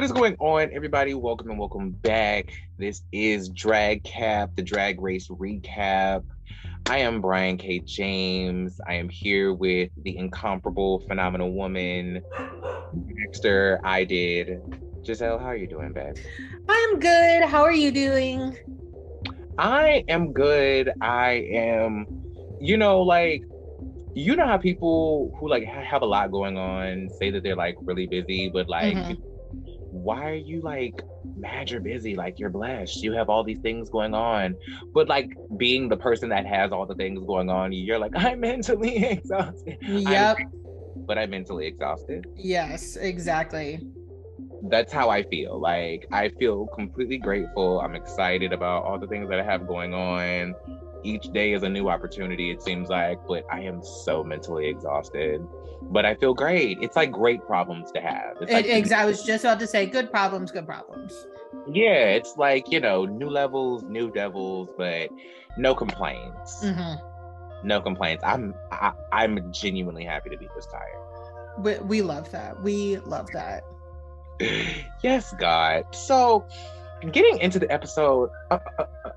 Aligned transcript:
What 0.00 0.06
is 0.06 0.12
going 0.12 0.36
on, 0.38 0.70
everybody? 0.72 1.12
Welcome 1.12 1.50
and 1.50 1.58
welcome 1.58 1.90
back. 1.90 2.54
This 2.78 3.02
is 3.12 3.50
Drag 3.50 4.02
Cap, 4.02 4.48
the 4.56 4.62
drag 4.62 4.98
race 4.98 5.28
recap. 5.28 6.24
I 6.88 7.00
am 7.00 7.20
Breyen 7.20 7.58
K. 7.58 7.80
James. 7.80 8.80
I 8.88 8.94
am 8.94 9.10
here 9.10 9.52
with 9.52 9.90
the 10.02 10.16
incomparable, 10.16 11.00
phenomenal 11.00 11.52
woman, 11.52 12.22
Dexter. 13.14 13.78
I 13.84 14.04
did. 14.04 14.62
Giselle, 15.04 15.38
how 15.38 15.48
are 15.48 15.56
you 15.56 15.66
doing, 15.66 15.92
babe? 15.92 16.16
I'm 16.66 16.98
good. 16.98 17.44
How 17.44 17.60
are 17.60 17.70
you 17.70 17.90
doing? 17.90 18.56
I 19.58 20.02
am 20.08 20.32
good. 20.32 20.92
I 21.02 21.46
am, 21.52 22.06
you 22.58 22.78
know, 22.78 23.02
like, 23.02 23.42
you 24.14 24.34
know 24.34 24.46
how 24.46 24.56
people 24.56 25.36
who 25.38 25.50
like 25.50 25.64
have 25.66 26.00
a 26.00 26.06
lot 26.06 26.30
going 26.30 26.56
on 26.56 27.10
say 27.10 27.30
that 27.32 27.42
they're 27.42 27.54
like 27.54 27.76
really 27.82 28.06
busy, 28.06 28.48
but 28.48 28.66
like 28.66 28.96
mm-hmm 28.96 29.26
why 30.02 30.30
are 30.30 30.34
you 30.34 30.60
like 30.62 31.02
mad 31.36 31.70
you're 31.70 31.80
busy? 31.80 32.16
Like 32.16 32.38
you're 32.38 32.50
blessed. 32.50 33.02
You 33.02 33.12
have 33.12 33.28
all 33.28 33.44
these 33.44 33.60
things 33.60 33.90
going 33.90 34.14
on. 34.14 34.56
But 34.94 35.08
like 35.08 35.30
being 35.56 35.88
the 35.88 35.96
person 35.96 36.28
that 36.30 36.46
has 36.46 36.72
all 36.72 36.86
the 36.86 36.94
things 36.94 37.24
going 37.26 37.50
on 37.50 37.72
you're 37.72 37.98
like 37.98 38.12
i'm 38.16 38.40
mentally 38.40 39.04
exhausted. 39.04 39.76
Yep 39.82 40.38
I'm, 40.38 40.52
but 41.06 41.18
i'm 41.18 41.30
mentally 41.30 41.66
exhausted. 41.66 42.26
Yes 42.34 42.96
exactly. 42.96 43.80
That's 44.68 44.92
how 44.92 45.10
i 45.10 45.22
feel. 45.24 45.60
Like 45.60 46.06
i 46.12 46.28
feel 46.28 46.66
completely 46.68 47.18
grateful. 47.18 47.80
I'm 47.80 47.94
excited 47.94 48.52
about 48.52 48.84
all 48.84 48.98
the 48.98 49.06
things 49.06 49.28
that 49.28 49.40
i 49.40 49.44
have 49.44 49.66
going 49.66 49.94
on. 49.94 50.54
Each 51.02 51.24
day 51.32 51.54
is 51.54 51.62
a 51.62 51.68
new 51.68 51.88
opportunity 51.88 52.50
it 52.50 52.62
seems 52.62 52.90
like 52.90 53.18
but 53.26 53.44
i 53.50 53.60
am 53.60 53.82
so 53.82 54.22
mentally 54.22 54.68
exhausted 54.68 55.40
but 55.82 56.04
I 56.04 56.14
feel 56.14 56.34
great. 56.34 56.78
It's 56.80 56.96
like 56.96 57.10
great 57.10 57.44
problems 57.46 57.90
to 57.92 58.00
have. 58.00 58.36
It's 58.40 58.52
like, 58.52 58.66
exactly. 58.66 59.02
I 59.02 59.06
was 59.06 59.22
just 59.22 59.44
about 59.44 59.60
to 59.60 59.66
say, 59.66 59.86
good 59.86 60.10
problems, 60.10 60.50
good 60.50 60.66
problems. 60.66 61.26
Yeah, 61.68 62.10
it's 62.10 62.36
like 62.36 62.70
you 62.70 62.80
know, 62.80 63.04
new 63.04 63.28
levels, 63.28 63.82
new 63.84 64.10
devils, 64.10 64.68
but 64.76 65.10
no 65.56 65.74
complaints. 65.74 66.64
Mm-hmm. 66.64 67.66
No 67.66 67.80
complaints. 67.80 68.22
I'm 68.24 68.54
I, 68.70 68.88
am 68.88 68.94
i 69.12 69.24
am 69.24 69.52
genuinely 69.52 70.04
happy 70.04 70.30
to 70.30 70.36
be 70.36 70.48
this 70.54 70.66
tired. 70.66 70.96
We, 71.58 71.78
we 71.78 72.02
love 72.02 72.30
that. 72.30 72.62
We 72.62 72.98
love 72.98 73.28
that. 73.32 73.64
yes, 75.02 75.34
God. 75.38 75.84
So, 75.94 76.46
getting 77.12 77.38
into 77.38 77.58
the 77.58 77.70
episode. 77.70 78.30
Uh, 78.50 78.58
uh, 78.78 78.84
uh, 79.04 79.10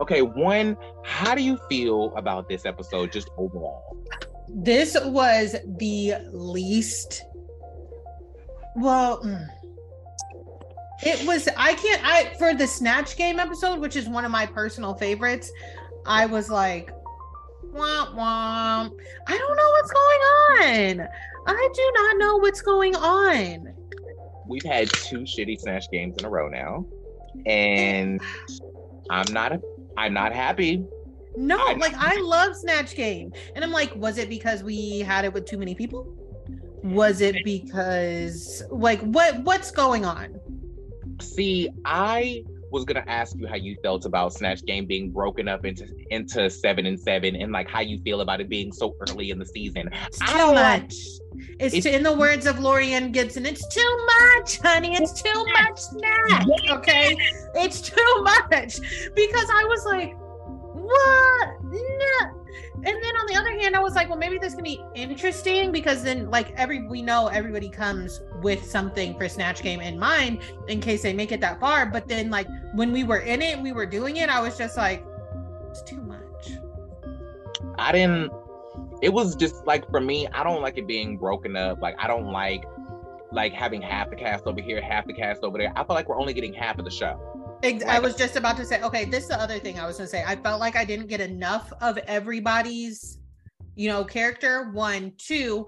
okay, 0.00 0.22
one, 0.22 0.76
how 1.04 1.34
do 1.34 1.42
you 1.42 1.58
feel 1.68 2.14
about 2.16 2.48
this 2.48 2.66
episode 2.66 3.12
just 3.12 3.28
overall? 3.36 3.96
This 4.54 4.96
was 5.04 5.56
the 5.78 6.14
least 6.32 7.22
well 8.76 9.22
mm, 9.22 9.46
it 11.04 11.26
was 11.26 11.48
i 11.56 11.74
can't 11.74 12.02
i 12.04 12.32
for 12.38 12.54
the 12.54 12.66
snatch 12.66 13.16
game 13.16 13.38
episode 13.38 13.78
which 13.78 13.96
is 13.96 14.08
one 14.08 14.24
of 14.24 14.30
my 14.30 14.46
personal 14.46 14.94
favorites 14.94 15.50
i 16.06 16.26
was 16.26 16.50
like 16.50 16.90
womp 17.72 18.14
womp. 18.16 18.90
I 19.28 19.38
don't 19.38 19.56
know 19.56 19.70
what's 19.70 19.92
going 19.92 21.00
on. 21.00 21.08
I 21.46 21.68
do 21.72 21.92
not 21.94 22.16
know 22.18 22.36
what's 22.38 22.60
going 22.62 22.96
on. 22.96 23.72
We've 24.48 24.64
had 24.64 24.90
two 24.90 25.20
shitty 25.20 25.60
snatch 25.60 25.88
games 25.92 26.16
in 26.18 26.24
a 26.24 26.28
row 26.28 26.48
now 26.48 26.84
and 27.46 28.20
i'm 29.10 29.32
not 29.32 29.52
a, 29.52 29.60
i'm 29.96 30.12
not 30.12 30.32
happy 30.32 30.84
no, 31.36 31.58
I, 31.58 31.74
like 31.74 31.94
I 31.96 32.20
love 32.20 32.56
Snatch 32.56 32.94
Game. 32.94 33.32
And 33.54 33.64
I'm 33.64 33.70
like, 33.70 33.94
was 33.96 34.18
it 34.18 34.28
because 34.28 34.62
we 34.62 35.00
had 35.00 35.24
it 35.24 35.32
with 35.32 35.46
too 35.46 35.58
many 35.58 35.74
people? 35.74 36.16
Was 36.82 37.20
it 37.20 37.36
because 37.44 38.62
like 38.70 39.00
what 39.00 39.40
what's 39.42 39.70
going 39.70 40.04
on? 40.04 40.40
See, 41.20 41.68
I 41.84 42.44
was 42.70 42.84
gonna 42.84 43.04
ask 43.06 43.36
you 43.36 43.46
how 43.46 43.56
you 43.56 43.76
felt 43.82 44.06
about 44.06 44.32
Snatch 44.32 44.64
Game 44.64 44.86
being 44.86 45.10
broken 45.10 45.48
up 45.48 45.64
into 45.64 45.86
into 46.10 46.48
seven 46.48 46.86
and 46.86 46.98
seven, 46.98 47.36
and 47.36 47.52
like 47.52 47.68
how 47.68 47.80
you 47.80 48.00
feel 48.02 48.20
about 48.20 48.40
it 48.40 48.48
being 48.48 48.72
so 48.72 48.96
early 49.08 49.30
in 49.30 49.38
the 49.38 49.46
season. 49.46 49.90
It's 50.06 50.18
too 50.18 50.52
much. 50.52 50.94
It's, 51.58 51.74
it's 51.74 51.86
too, 51.86 51.92
in 51.92 52.02
the 52.02 52.12
words 52.12 52.46
of 52.46 52.56
Laurieann 52.56 53.12
Gibson. 53.12 53.46
It's 53.46 53.66
too 53.68 54.06
much, 54.06 54.58
honey. 54.58 54.94
It's 54.94 55.20
too 55.20 55.44
much 55.52 55.78
snatch. 55.78 56.46
Okay, 56.70 57.16
it's 57.54 57.80
too 57.80 58.22
much 58.22 58.80
because 59.14 59.48
I 59.52 59.64
was 59.68 59.84
like, 59.84 60.14
what? 60.90 61.62
No. 61.62 62.40
And 62.74 62.86
then 62.86 63.16
on 63.16 63.26
the 63.26 63.36
other 63.36 63.50
hand, 63.60 63.76
I 63.76 63.80
was 63.80 63.94
like, 63.94 64.08
well, 64.08 64.18
maybe 64.18 64.38
this 64.38 64.54
can 64.54 64.64
be 64.64 64.82
interesting 64.94 65.70
because 65.70 66.02
then, 66.02 66.30
like, 66.30 66.52
every 66.56 66.86
we 66.86 67.02
know 67.02 67.28
everybody 67.28 67.68
comes 67.68 68.22
with 68.42 68.64
something 68.64 69.16
for 69.16 69.28
Snatch 69.28 69.62
Game 69.62 69.80
in 69.80 69.98
mind 69.98 70.40
in 70.68 70.80
case 70.80 71.02
they 71.02 71.12
make 71.12 71.30
it 71.30 71.40
that 71.42 71.60
far. 71.60 71.86
But 71.86 72.08
then, 72.08 72.30
like, 72.30 72.48
when 72.74 72.92
we 72.92 73.04
were 73.04 73.18
in 73.18 73.42
it, 73.42 73.60
we 73.60 73.72
were 73.72 73.86
doing 73.86 74.16
it. 74.16 74.28
I 74.28 74.40
was 74.40 74.56
just 74.56 74.76
like, 74.76 75.04
it's 75.70 75.82
too 75.82 76.02
much. 76.02 76.52
I 77.78 77.92
didn't. 77.92 78.32
It 79.02 79.12
was 79.12 79.36
just 79.36 79.66
like 79.66 79.88
for 79.90 80.00
me, 80.00 80.26
I 80.28 80.42
don't 80.42 80.62
like 80.62 80.76
it 80.76 80.86
being 80.86 81.16
broken 81.16 81.56
up. 81.56 81.80
Like, 81.80 81.96
I 81.98 82.06
don't 82.06 82.32
like 82.32 82.64
like 83.32 83.52
having 83.52 83.80
half 83.80 84.10
the 84.10 84.16
cast 84.16 84.46
over 84.46 84.60
here, 84.60 84.80
half 84.80 85.06
the 85.06 85.12
cast 85.12 85.42
over 85.42 85.58
there. 85.58 85.72
I 85.76 85.84
feel 85.84 85.94
like 85.94 86.08
we're 86.08 86.18
only 86.18 86.32
getting 86.32 86.52
half 86.52 86.78
of 86.78 86.84
the 86.84 86.90
show. 86.90 87.29
I 87.62 87.98
was 88.00 88.14
just 88.16 88.36
about 88.36 88.56
to 88.56 88.64
say, 88.64 88.80
okay, 88.82 89.04
this 89.04 89.24
is 89.24 89.28
the 89.28 89.40
other 89.40 89.58
thing 89.58 89.78
I 89.78 89.86
was 89.86 89.98
gonna 89.98 90.08
say. 90.08 90.24
I 90.26 90.36
felt 90.36 90.60
like 90.60 90.76
I 90.76 90.84
didn't 90.84 91.08
get 91.08 91.20
enough 91.20 91.72
of 91.80 91.98
everybody's, 91.98 93.18
you 93.74 93.88
know, 93.88 94.04
character. 94.04 94.70
One, 94.70 95.12
two, 95.18 95.66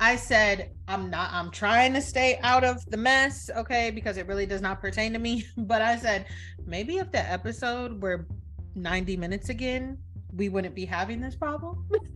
I 0.00 0.16
said, 0.16 0.72
I'm 0.88 1.10
not, 1.10 1.32
I'm 1.32 1.50
trying 1.50 1.92
to 1.94 2.00
stay 2.00 2.38
out 2.42 2.64
of 2.64 2.84
the 2.86 2.96
mess, 2.96 3.50
okay, 3.56 3.90
because 3.90 4.16
it 4.16 4.26
really 4.26 4.46
does 4.46 4.60
not 4.60 4.80
pertain 4.80 5.12
to 5.12 5.18
me. 5.18 5.44
But 5.56 5.82
I 5.82 5.96
said, 5.96 6.26
maybe 6.66 6.96
if 6.96 7.12
the 7.12 7.20
episode 7.20 8.02
were 8.02 8.26
90 8.74 9.16
minutes 9.16 9.50
again, 9.50 9.98
we 10.34 10.48
wouldn't 10.48 10.74
be 10.74 10.84
having 10.84 11.20
this 11.20 11.36
problem. 11.36 11.88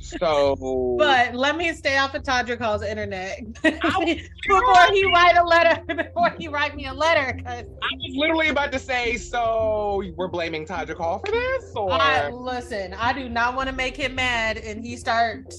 So, 0.00 0.96
but 0.98 1.34
let 1.34 1.56
me 1.56 1.72
stay 1.72 1.96
off 1.98 2.14
of 2.14 2.22
Todrick 2.22 2.58
Hall's 2.58 2.82
internet 2.82 3.40
before 3.62 4.04
he 4.04 5.04
write 5.12 5.36
a 5.36 5.44
letter. 5.44 5.82
Before 5.98 6.30
he 6.38 6.48
write 6.48 6.76
me 6.76 6.86
a 6.86 6.94
letter, 6.94 7.34
because 7.34 7.64
I 7.64 7.94
was 7.94 8.16
literally 8.16 8.48
about 8.48 8.72
to 8.72 8.78
say. 8.78 9.16
So 9.16 10.02
we're 10.16 10.28
blaming 10.28 10.64
Todrick 10.66 10.98
Hall 10.98 11.18
for 11.18 11.32
this, 11.32 11.72
or 11.74 11.92
I, 11.92 12.30
listen, 12.30 12.94
I 12.94 13.12
do 13.12 13.28
not 13.28 13.56
want 13.56 13.68
to 13.68 13.74
make 13.74 13.96
him 13.96 14.14
mad, 14.14 14.58
and 14.58 14.84
he 14.84 14.96
start 14.96 15.52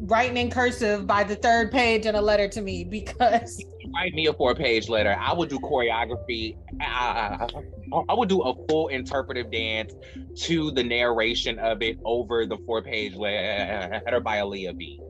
writing 0.00 0.36
in 0.36 0.50
cursive 0.50 1.06
by 1.06 1.24
the 1.24 1.36
third 1.36 1.70
page 1.70 2.06
in 2.06 2.14
a 2.14 2.20
letter 2.20 2.48
to 2.48 2.60
me 2.60 2.84
because 2.84 3.64
write 3.94 4.14
me 4.14 4.26
a 4.26 4.32
four 4.32 4.54
page 4.54 4.88
letter. 4.88 5.16
I 5.18 5.32
would 5.32 5.48
do 5.48 5.58
choreography. 5.58 6.56
I, 6.80 7.46
I, 7.92 8.02
I, 8.08 8.14
would 8.14 8.28
do 8.28 8.42
a 8.42 8.54
full 8.68 8.88
interpretive 8.88 9.50
dance 9.50 9.94
to 10.42 10.70
the 10.72 10.82
narration 10.82 11.58
of 11.58 11.82
it 11.82 11.98
over 12.04 12.46
the 12.46 12.58
four 12.66 12.82
page 12.82 13.14
letter 13.14 14.20
by 14.20 14.38
Aaliyah 14.38 14.76
B. 14.76 15.00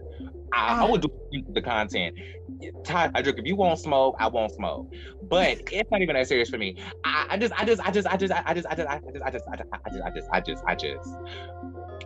I, 0.53 0.85
I 0.85 0.91
would 0.91 1.03
do 1.03 1.11
the 1.53 1.63
content. 1.63 2.17
Todrick, 2.85 3.39
if 3.39 3.45
you 3.45 3.57
won't 3.57 3.79
smoke, 3.79 4.15
I 4.19 4.29
won't 4.29 4.53
smoke. 4.53 4.93
But 5.23 5.63
it's 5.73 5.91
not 5.91 6.03
even 6.03 6.15
that 6.15 6.29
serious 6.29 6.49
for 6.49 6.59
me. 6.59 6.77
I, 7.05 7.27
I 7.31 7.39
just, 7.39 7.53
I 7.61 7.65
just, 7.65 7.87
I 7.87 7.91
just, 7.91 8.07
I 8.09 8.17
just, 8.17 8.33
I 8.33 8.55
just, 8.55 8.67
I 8.69 8.75
just, 8.75 8.89
I 8.89 8.97
just, 8.97 9.25
I 9.25 9.31
just, 9.31 9.45
I 9.51 9.57
just, 9.57 9.71
I 9.73 9.91
just, 9.91 10.05
I 10.05 10.11
just, 10.11 10.29
I 10.33 10.41
just, 10.41 10.65
I 10.69 10.75
just. 10.75 11.11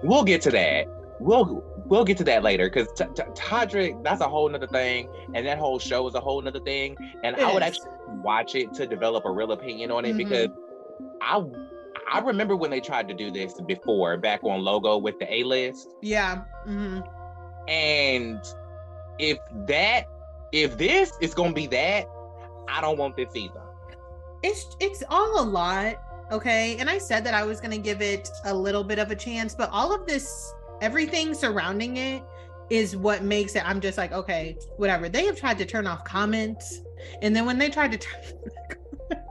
We'll 0.03 0.25
get 0.25 0.41
to 0.43 0.51
that. 0.53 0.87
We'll 1.21 1.63
we'll 1.89 2.05
get 2.05 2.17
to 2.19 2.25
that 2.25 2.43
later 2.43 2.69
because 2.69 2.89
t- 2.93 3.05
t- 3.15 3.23
Todrick, 3.35 4.03
that's 4.05 4.21
a 4.21 4.29
whole 4.29 4.49
nother 4.49 4.67
thing, 4.67 5.09
and 5.35 5.47
that 5.47 5.59
whole 5.59 5.79
show 5.79 6.07
is 6.07 6.15
a 6.15 6.21
whole 6.21 6.41
nother 6.41 6.61
thing. 6.61 6.97
And 7.25 7.37
I 7.37 7.53
would 7.53 7.63
actually 7.63 7.91
watch 8.09 8.55
it 8.55 8.75
to 8.75 8.87
develop 8.87 9.25
a 9.25 9.31
real 9.31 9.53
opinion 9.53 9.91
on 9.91 10.05
it 10.05 10.11
mm-hmm. 10.11 10.19
because 10.19 10.49
I 11.23 11.43
I 12.11 12.21
remember 12.21 12.57
when 12.57 12.71
they 12.71 12.81
tried 12.81 13.09
to 13.09 13.15
do 13.15 13.31
this 13.31 13.61
before, 13.67 14.17
back 14.17 14.43
on 14.43 14.63
Logo 14.63 14.97
with 14.97 15.19
the 15.19 15.33
A 15.33 15.43
list. 15.45 15.89
Yeah. 16.03 16.45
Mm-hmm. 16.67 17.01
And 17.69 18.41
if 19.19 19.39
that, 19.67 20.05
if 20.53 20.79
this 20.79 21.13
is 21.21 21.35
gonna 21.35 21.53
be 21.53 21.67
that, 21.69 22.07
I 22.69 22.81
don't 22.81 22.99
want 22.99 23.17
this 23.17 23.35
either. 23.35 23.63
It's 24.43 24.77
it's 24.81 25.03
all 25.11 25.43
a 25.43 25.45
lot, 25.45 25.97
okay. 26.31 26.77
And 26.79 26.89
I 26.89 26.99
said 26.99 27.25
that 27.25 27.35
I 27.35 27.45
was 27.45 27.61
gonna 27.61 27.79
give 27.79 28.01
it 28.01 28.31
a 28.45 28.55
little 28.55 28.85
bit 28.85 28.99
of 28.99 29.11
a 29.11 29.17
chance, 29.17 29.55
but 29.55 29.69
all 29.71 29.95
of 29.95 30.07
this, 30.07 30.55
everything 30.81 31.35
surrounding 31.35 31.97
it, 31.97 32.23
is 32.71 32.97
what 32.97 33.23
makes 33.23 33.57
it. 33.57 33.67
I'm 33.67 33.81
just 33.81 33.97
like, 33.97 34.13
okay, 34.13 34.59
whatever. 34.77 35.09
They 35.09 35.25
have 35.27 35.39
tried 35.39 35.59
to 35.59 35.65
turn 35.65 35.87
off 35.87 36.05
comments, 36.05 36.81
and 37.23 37.35
then 37.35 37.47
when 37.47 37.59
they 37.59 37.71
tried 37.71 37.93
to 37.93 37.99
turn 37.99 38.21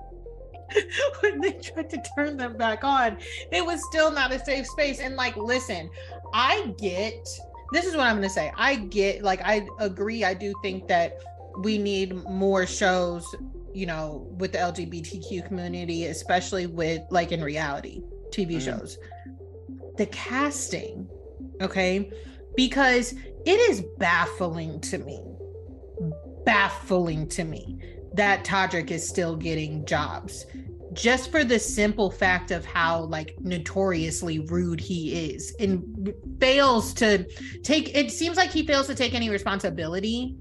when 1.21 1.41
they 1.41 1.53
tried 1.53 1.89
to 1.89 2.01
turn 2.15 2.37
them 2.37 2.57
back 2.57 2.83
on, 2.83 3.17
it 3.51 3.65
was 3.65 3.81
still 3.89 4.11
not 4.11 4.31
a 4.31 4.43
safe 4.43 4.67
space. 4.67 4.99
And 4.99 5.15
like, 5.15 5.35
listen, 5.37 5.89
I 6.33 6.73
get 6.77 7.27
this 7.73 7.85
is 7.85 7.95
what 7.95 8.07
I'm 8.07 8.15
gonna 8.15 8.29
say. 8.29 8.51
I 8.55 8.75
get 8.75 9.23
like 9.23 9.41
I 9.43 9.67
agree. 9.79 10.23
I 10.23 10.33
do 10.33 10.53
think 10.61 10.87
that 10.87 11.19
we 11.59 11.77
need 11.77 12.13
more 12.25 12.65
shows, 12.65 13.25
you 13.73 13.85
know, 13.85 14.27
with 14.37 14.53
the 14.53 14.59
LGBTQ 14.59 15.47
community, 15.47 16.05
especially 16.05 16.67
with 16.67 17.01
like 17.09 17.31
in 17.31 17.41
reality 17.41 18.01
TV 18.29 18.57
mm. 18.57 18.61
shows. 18.61 18.97
The 19.97 20.05
casting, 20.07 21.09
okay, 21.61 22.11
because 22.55 23.13
it 23.45 23.59
is 23.69 23.83
baffling 23.97 24.79
to 24.81 24.97
me, 24.97 25.23
baffling 26.45 27.27
to 27.29 27.43
me 27.43 27.79
that 28.13 28.43
Todrick 28.43 28.91
is 28.91 29.07
still 29.07 29.35
getting 29.35 29.85
jobs 29.85 30.45
just 30.93 31.29
for 31.29 31.43
the 31.43 31.59
simple 31.59 32.09
fact 32.09 32.49
of 32.49 32.65
how 32.65 33.01
like 33.01 33.35
notoriously 33.41 34.39
rude 34.39 34.79
he 34.79 35.31
is 35.31 35.55
and 35.59 36.11
fails 36.39 36.91
to 36.93 37.23
take 37.61 37.95
it 37.95 38.11
seems 38.11 38.35
like 38.35 38.49
he 38.49 38.65
fails 38.65 38.87
to 38.87 38.95
take 38.95 39.13
any 39.13 39.29
responsibility 39.29 40.35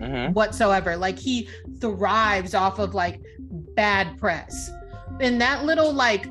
mm-hmm. 0.00 0.32
whatsoever. 0.32 0.96
Like 0.96 1.18
he 1.18 1.48
thrives 1.80 2.54
off 2.54 2.78
of 2.78 2.94
like 2.94 3.20
bad 3.76 4.18
press. 4.18 4.70
And 5.20 5.40
that 5.40 5.64
little 5.64 5.92
like 5.92 6.26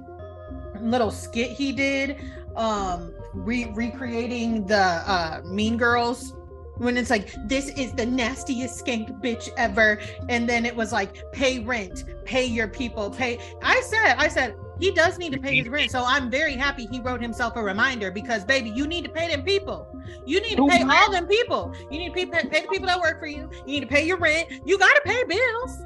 little 0.81 1.11
skit 1.11 1.51
he 1.51 1.71
did 1.71 2.17
um 2.55 3.13
re- 3.33 3.71
recreating 3.73 4.65
the 4.65 4.77
uh 4.77 5.41
mean 5.45 5.77
girls 5.77 6.33
when 6.79 6.97
it's 6.97 7.09
like 7.09 7.35
this 7.47 7.69
is 7.69 7.91
the 7.93 8.05
nastiest 8.05 8.83
skank 8.83 9.21
bitch 9.21 9.49
ever. 9.57 9.99
And 10.29 10.49
then 10.49 10.65
it 10.65 10.75
was 10.75 10.91
like 10.91 11.31
pay 11.31 11.59
rent. 11.59 12.05
Pay 12.25 12.45
your 12.45 12.67
people. 12.67 13.09
Pay 13.11 13.39
i 13.61 13.81
said 13.81 14.15
i 14.17 14.27
said 14.27 14.55
he 14.79 14.91
does 14.91 15.17
need 15.17 15.33
to 15.33 15.39
pay 15.39 15.57
his 15.57 15.67
rent 15.67 15.91
so 15.91 16.05
i'm 16.05 16.31
very 16.31 16.53
happy 16.53 16.85
he 16.85 17.01
wrote 17.01 17.21
himself 17.21 17.57
a 17.57 17.61
reminder 17.61 18.11
because 18.11 18.45
baby 18.45 18.69
you 18.69 18.87
need 18.87 19.03
to 19.03 19.11
pay 19.11 19.27
them 19.27 19.43
people. 19.43 19.87
You 20.25 20.41
need 20.41 20.55
to 20.55 20.67
pay 20.67 20.83
all 20.83 21.11
them 21.11 21.27
people. 21.27 21.73
You 21.91 21.99
need 21.99 22.09
to 22.09 22.13
pay, 22.13 22.25
pay 22.25 22.61
the 22.61 22.67
people 22.67 22.87
that 22.87 22.99
work 22.99 23.19
for 23.19 23.27
you. 23.27 23.49
You 23.65 23.73
need 23.73 23.81
to 23.81 23.87
pay 23.87 24.05
your 24.05 24.17
rent. 24.17 24.49
You 24.65 24.77
got 24.79 24.93
to 24.93 25.01
pay 25.05 25.23
bills. 25.25 25.79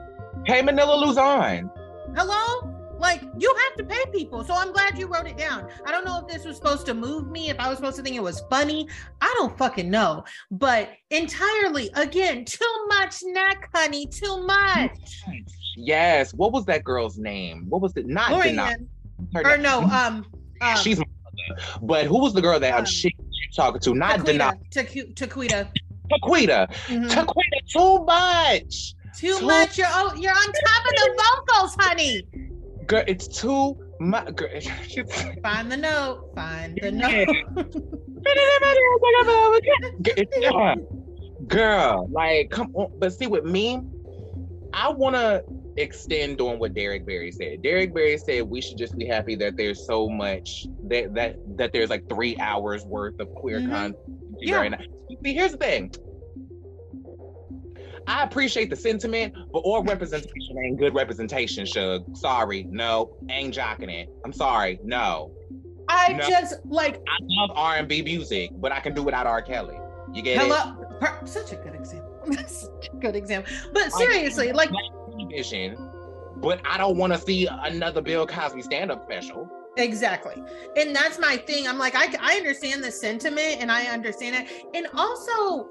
Pay 0.45 0.61
manila 0.61 0.95
luzon. 0.95 1.69
Hello 2.15 2.72
like 2.99 3.21
you 3.37 3.55
have 3.67 3.77
to 3.77 3.83
pay 3.83 4.03
people. 4.11 4.43
So 4.43 4.53
I'm 4.53 4.71
glad 4.71 4.97
you 4.97 5.07
wrote 5.07 5.27
it 5.27 5.37
down. 5.37 5.67
I 5.85 5.91
don't 5.91 6.05
know 6.05 6.19
if 6.19 6.27
this 6.33 6.45
was 6.45 6.55
supposed 6.57 6.85
to 6.87 6.93
move 6.93 7.29
me, 7.29 7.49
if 7.49 7.59
I 7.59 7.69
was 7.69 7.77
supposed 7.77 7.97
to 7.97 8.03
think 8.03 8.15
it 8.15 8.23
was 8.23 8.43
funny. 8.49 8.87
I 9.21 9.33
don't 9.37 9.57
fucking 9.57 9.89
know. 9.89 10.23
But 10.51 10.89
entirely, 11.09 11.89
again, 11.95 12.45
too 12.45 12.85
much 12.87 13.17
neck, 13.23 13.69
honey, 13.73 14.07
too 14.07 14.45
much. 14.45 14.97
Yes. 15.75 16.33
What 16.33 16.51
was 16.51 16.65
that 16.65 16.83
girl's 16.83 17.17
name? 17.17 17.65
What 17.69 17.81
was 17.81 17.95
it? 17.95 18.07
Not 18.07 18.29
Dorian. 18.29 18.59
Or 19.35 19.57
no, 19.57 19.81
um, 19.83 20.25
um 20.61 20.77
she's 20.77 21.01
but 21.81 22.05
who 22.05 22.19
was 22.19 22.33
the 22.33 22.41
girl 22.41 22.59
that 22.59 22.73
um, 22.73 22.85
she, 22.85 23.09
she 23.09 23.55
talking 23.55 23.81
to? 23.81 23.95
Not 23.95 24.19
Taquita. 24.19 24.53
Taquita. 24.71 25.67
Taquita. 26.11 26.69
Mm-hmm. 26.69 27.05
Taquita, 27.05 27.69
too 27.69 28.05
much. 28.05 28.93
Too, 29.17 29.39
too 29.39 29.45
much. 29.45 29.77
You're 29.77 29.87
oh, 29.89 30.13
you're 30.15 30.31
on 30.31 30.45
top 30.45 30.85
of 30.85 30.91
the 30.91 31.23
vocals, 31.47 31.75
honey 31.79 32.52
girl, 32.87 33.03
it's 33.07 33.27
too 33.27 33.77
much. 33.99 34.39
Find 35.43 35.71
the 35.71 35.77
note. 35.77 36.31
Find 36.35 36.79
the 36.81 36.91
note. 36.91 37.27
girl, 41.47 42.07
like, 42.11 42.49
come 42.49 42.71
on. 42.75 42.91
But 42.99 43.13
see, 43.13 43.27
with 43.27 43.45
me, 43.45 43.81
I 44.73 44.91
want 44.91 45.15
to 45.15 45.43
extend 45.77 46.39
on 46.41 46.59
what 46.59 46.73
Derrick 46.73 47.05
Barry 47.05 47.31
said. 47.31 47.61
Derrick 47.61 47.93
Barry 47.93 48.17
said 48.17 48.43
we 48.43 48.61
should 48.61 48.77
just 48.77 48.97
be 48.97 49.05
happy 49.05 49.35
that 49.35 49.57
there's 49.57 49.85
so 49.85 50.09
much 50.09 50.67
that 50.87 51.13
that 51.15 51.37
that 51.57 51.73
there's 51.73 51.89
like 51.89 52.07
three 52.09 52.37
hours 52.37 52.85
worth 52.85 53.19
of 53.19 53.33
queer 53.35 53.59
mm-hmm. 53.59 53.71
content. 53.71 53.97
Yeah. 54.39 54.57
Right 54.57 54.71
now. 54.71 54.79
See, 55.23 55.33
here's 55.33 55.51
the 55.51 55.57
thing. 55.57 55.93
I 58.07 58.23
appreciate 58.23 58.69
the 58.69 58.75
sentiment, 58.75 59.33
but 59.51 59.59
all 59.59 59.83
representation 59.83 60.57
ain't 60.57 60.79
good 60.79 60.93
representation, 60.93 61.65
Shug. 61.65 62.15
Sorry, 62.15 62.63
no, 62.69 63.15
ain't 63.29 63.55
jocking 63.55 63.89
it. 63.89 64.09
I'm 64.25 64.33
sorry, 64.33 64.79
no. 64.83 65.31
I 65.89 66.13
no. 66.13 66.27
just 66.27 66.65
like 66.65 66.95
I 66.95 67.17
love 67.21 67.51
R 67.55 67.77
and 67.77 67.87
B 67.87 68.01
music, 68.01 68.51
but 68.55 68.71
I 68.71 68.79
can 68.79 68.93
do 68.93 69.03
without 69.03 69.27
R. 69.27 69.41
Kelly. 69.41 69.77
You 70.13 70.21
get 70.21 70.39
Hello? 70.39 70.85
it? 71.01 71.27
Such 71.27 71.51
a 71.53 71.55
good 71.55 71.75
example. 71.75 72.09
Such 72.47 72.89
a 72.93 72.97
good 72.97 73.15
example. 73.15 73.51
But 73.73 73.91
seriously, 73.91 74.51
like 74.53 74.69
vision, 75.29 75.77
but 76.37 76.61
I 76.65 76.77
don't 76.77 76.97
want 76.97 77.13
to 77.13 77.19
see 77.19 77.47
another 77.47 78.01
Bill 78.01 78.25
Cosby 78.27 78.61
stand-up 78.61 79.03
special. 79.03 79.49
Exactly. 79.77 80.41
And 80.77 80.95
that's 80.95 81.17
my 81.19 81.37
thing. 81.37 81.67
I'm 81.67 81.79
like, 81.79 81.95
I, 81.95 82.13
I 82.19 82.35
understand 82.37 82.83
the 82.83 82.91
sentiment 82.91 83.57
and 83.59 83.71
I 83.71 83.85
understand 83.85 84.35
it. 84.35 84.65
And 84.75 84.87
also, 84.93 85.69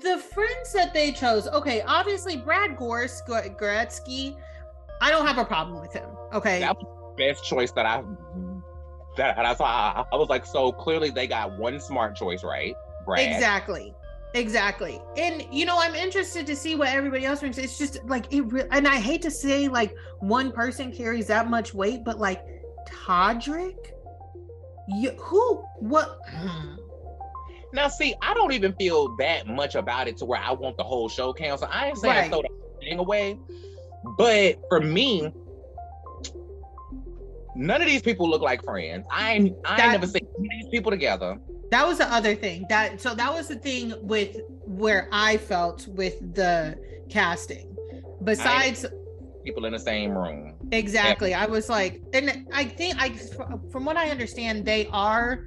the 0.00 0.18
friends 0.18 0.72
that 0.72 0.92
they 0.92 1.12
chose, 1.12 1.46
okay, 1.48 1.82
obviously 1.82 2.36
Brad 2.36 2.76
Gorsk, 2.76 3.26
Goreski, 3.28 4.36
I 5.00 5.10
don't 5.10 5.26
have 5.26 5.38
a 5.38 5.44
problem 5.44 5.80
with 5.80 5.92
him. 5.92 6.08
Okay. 6.32 6.60
That 6.60 6.76
was 6.76 6.86
the 7.16 7.24
best 7.24 7.44
choice 7.44 7.72
that 7.72 7.86
I 7.86 8.02
that 9.16 9.38
I 9.38 9.54
saw. 9.54 10.04
I 10.12 10.16
was 10.16 10.28
like, 10.28 10.44
so 10.44 10.72
clearly 10.72 11.10
they 11.10 11.26
got 11.26 11.58
one 11.58 11.80
smart 11.80 12.16
choice, 12.16 12.44
right? 12.44 12.74
Brad. 13.04 13.32
Exactly. 13.32 13.94
Exactly. 14.34 15.00
And 15.16 15.46
you 15.50 15.64
know, 15.64 15.78
I'm 15.78 15.94
interested 15.94 16.46
to 16.46 16.56
see 16.56 16.74
what 16.74 16.88
everybody 16.88 17.24
else 17.24 17.40
thinks. 17.40 17.58
It's 17.58 17.78
just 17.78 18.04
like 18.04 18.32
it 18.32 18.42
re- 18.42 18.68
and 18.70 18.86
I 18.86 18.96
hate 18.96 19.22
to 19.22 19.30
say 19.30 19.68
like 19.68 19.94
one 20.18 20.52
person 20.52 20.92
carries 20.92 21.26
that 21.28 21.48
much 21.48 21.72
weight, 21.72 22.04
but 22.04 22.18
like 22.18 22.42
Todrick, 22.86 23.92
you 24.88 25.10
who 25.12 25.64
what 25.78 26.18
hmm. 26.28 26.74
Now, 27.76 27.88
see, 27.88 28.14
I 28.22 28.32
don't 28.32 28.52
even 28.52 28.72
feel 28.74 29.14
that 29.16 29.46
much 29.46 29.74
about 29.74 30.08
it 30.08 30.16
to 30.18 30.24
where 30.24 30.40
I 30.40 30.50
want 30.52 30.78
the 30.78 30.82
whole 30.82 31.08
show 31.10 31.32
canceled. 31.32 31.70
I 31.72 31.88
ain't 31.88 31.98
saying 31.98 32.16
right. 32.16 32.30
throw 32.30 32.40
the 32.40 32.48
thing 32.80 32.98
away, 32.98 33.38
but 34.16 34.58
for 34.70 34.80
me, 34.80 35.30
none 37.54 37.82
of 37.82 37.86
these 37.86 38.00
people 38.00 38.28
look 38.28 38.40
like 38.40 38.64
friends. 38.64 39.06
I 39.12 39.34
ain't, 39.34 39.56
I 39.66 39.76
that, 39.76 39.92
never 39.92 40.06
seen 40.06 40.26
these 40.38 40.68
people 40.70 40.90
together. 40.90 41.38
That 41.70 41.86
was 41.86 41.98
the 41.98 42.10
other 42.12 42.34
thing. 42.34 42.64
That 42.70 43.00
so 43.00 43.14
that 43.14 43.32
was 43.32 43.48
the 43.48 43.56
thing 43.56 43.92
with 44.00 44.40
where 44.64 45.08
I 45.12 45.36
felt 45.36 45.86
with 45.88 46.34
the 46.34 46.78
casting. 47.10 47.76
Besides 48.24 48.86
people 49.44 49.66
in 49.66 49.72
the 49.74 49.78
same 49.78 50.16
room. 50.16 50.54
Exactly. 50.72 51.34
I 51.34 51.46
was 51.46 51.68
like, 51.68 52.00
and 52.14 52.46
I 52.52 52.64
think 52.64 52.96
I, 52.98 53.10
from 53.70 53.84
what 53.84 53.96
I 53.96 54.10
understand, 54.10 54.64
they 54.64 54.88
are 54.88 55.44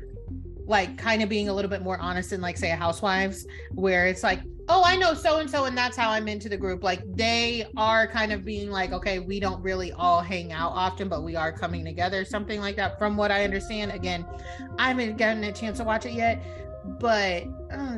like 0.70 0.98
kind 0.98 1.24
of 1.24 1.30
being 1.30 1.50
a 1.50 1.54
little 1.54 1.70
bit 1.70 1.82
more 1.82 1.98
honest 1.98 2.32
in 2.32 2.40
like 2.42 2.56
say 2.56 2.70
a 2.72 2.76
housewives 2.76 3.48
where 3.74 4.06
it's 4.06 4.22
like 4.22 4.40
oh 4.68 4.84
i 4.86 4.96
know 4.96 5.16
so 5.16 5.40
and 5.40 5.50
so 5.50 5.66
and 5.66 5.76
that's 5.76 5.98
how 5.98 6.12
i'm 6.12 6.28
into 6.28 6.48
the 6.48 6.56
group. 6.56 6.84
Like 6.84 7.02
they 7.16 7.66
are 7.76 8.08
kind 8.08 8.32
of 8.32 8.46
being 8.46 8.70
like 8.70 8.92
okay 8.92 9.18
we 9.18 9.40
don't 9.40 9.62
really 9.64 9.92
all 9.94 10.22
hang 10.22 10.54
out 10.54 10.72
often 10.72 11.10
but 11.10 11.24
we 11.24 11.36
are 11.36 11.52
coming 11.52 11.84
together 11.84 12.24
something 12.24 12.62
like 12.62 12.76
that 12.76 13.00
from 13.00 13.18
what 13.18 13.32
i 13.32 13.44
understand. 13.44 13.92
Again 13.92 14.26
i 14.78 14.90
haven't 14.90 15.18
gotten 15.18 15.44
a 15.44 15.52
chance 15.52 15.80
to 15.80 15.84
watch 15.84 16.06
it 16.06 16.14
yet 16.14 16.42
but 17.00 17.44
uh, 17.72 17.98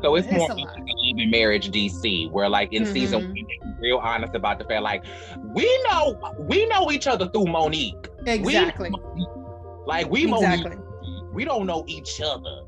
so 0.00 0.14
it's, 0.14 0.28
it's 0.28 0.38
more 0.38 0.48
like 0.48 0.78
a 0.78 1.26
marriage 1.26 1.70
dc 1.70 2.30
where 2.30 2.48
like 2.48 2.72
in 2.72 2.84
mm-hmm. 2.84 2.92
season 2.92 3.28
one 3.28 3.46
real 3.80 3.98
honest 3.98 4.34
about 4.34 4.58
the 4.58 4.64
fact 4.64 4.82
like 4.82 5.04
we 5.54 5.66
know 5.90 6.18
we 6.38 6.66
know 6.66 6.90
each 6.92 7.06
other 7.06 7.28
through 7.28 7.46
monique. 7.46 8.08
Exactly. 8.26 8.90
We, 8.90 9.26
like 9.86 10.08
we 10.08 10.24
exactly. 10.24 10.70
monique 10.70 10.93
we 11.34 11.44
don't 11.44 11.66
know 11.66 11.84
each 11.86 12.20
other. 12.20 12.62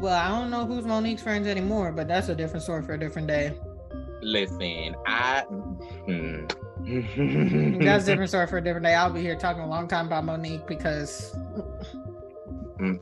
Well, 0.00 0.14
I 0.14 0.28
don't 0.28 0.50
know 0.50 0.64
who's 0.64 0.84
Monique's 0.84 1.22
friends 1.22 1.46
anymore, 1.46 1.92
but 1.92 2.08
that's 2.08 2.28
a 2.28 2.34
different 2.34 2.62
story 2.62 2.82
for 2.82 2.94
a 2.94 2.98
different 2.98 3.28
day. 3.28 3.52
Listen, 4.22 4.96
I. 5.06 5.40
Hmm. 6.06 6.46
that's 7.84 8.04
a 8.04 8.06
different 8.06 8.30
story 8.30 8.46
for 8.46 8.58
a 8.58 8.64
different 8.64 8.86
day. 8.86 8.94
I'll 8.94 9.12
be 9.12 9.20
here 9.20 9.36
talking 9.36 9.62
a 9.62 9.68
long 9.68 9.86
time 9.86 10.06
about 10.06 10.24
Monique 10.24 10.66
because. 10.66 11.36
Mm, 12.80 12.98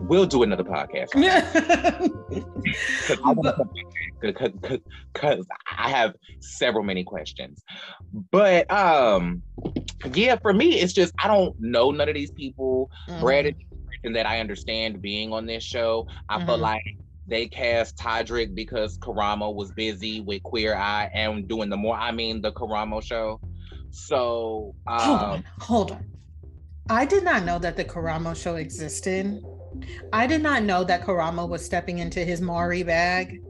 we'll 0.00 0.26
do 0.26 0.42
another 0.42 0.64
podcast. 0.64 1.10
Because 5.12 5.46
I, 5.66 5.86
I 5.86 5.88
have 5.90 6.14
several 6.40 6.84
many 6.84 7.04
questions. 7.04 7.64
But 8.30 8.70
um, 8.70 9.42
yeah, 10.14 10.36
for 10.36 10.52
me, 10.52 10.80
it's 10.80 10.92
just 10.92 11.14
I 11.18 11.28
don't 11.28 11.58
know 11.60 11.90
none 11.90 12.08
of 12.08 12.14
these 12.14 12.30
people. 12.30 12.90
Brad 13.20 13.46
is 13.46 13.54
person 14.02 14.12
that 14.14 14.26
I 14.26 14.40
understand 14.40 15.00
being 15.02 15.32
on 15.32 15.46
this 15.46 15.62
show. 15.62 16.06
I 16.28 16.38
mm-hmm. 16.38 16.46
feel 16.46 16.58
like 16.58 16.96
they 17.26 17.46
cast 17.46 17.96
Todrick 17.96 18.54
because 18.54 18.98
Karamo 18.98 19.54
was 19.54 19.70
busy 19.72 20.20
with 20.20 20.42
Queer 20.42 20.74
Eye 20.74 21.10
and 21.14 21.46
doing 21.46 21.70
the 21.70 21.76
more 21.76 21.96
I 21.96 22.12
mean 22.12 22.40
the 22.40 22.52
Karamo 22.52 23.02
show. 23.02 23.40
So 23.90 24.74
um, 24.86 25.00
hold 25.00 25.20
on, 25.20 25.44
hold 25.60 25.92
on. 25.92 26.04
I 26.88 27.04
did 27.04 27.22
not 27.22 27.44
know 27.44 27.58
that 27.58 27.76
the 27.76 27.84
Karamo 27.84 28.34
show 28.40 28.56
existed. 28.56 29.42
I 30.12 30.26
did 30.26 30.42
not 30.42 30.64
know 30.64 30.82
that 30.84 31.02
Karamo 31.02 31.48
was 31.48 31.64
stepping 31.64 31.98
into 31.98 32.24
his 32.24 32.40
Maury 32.40 32.82
bag 32.82 33.42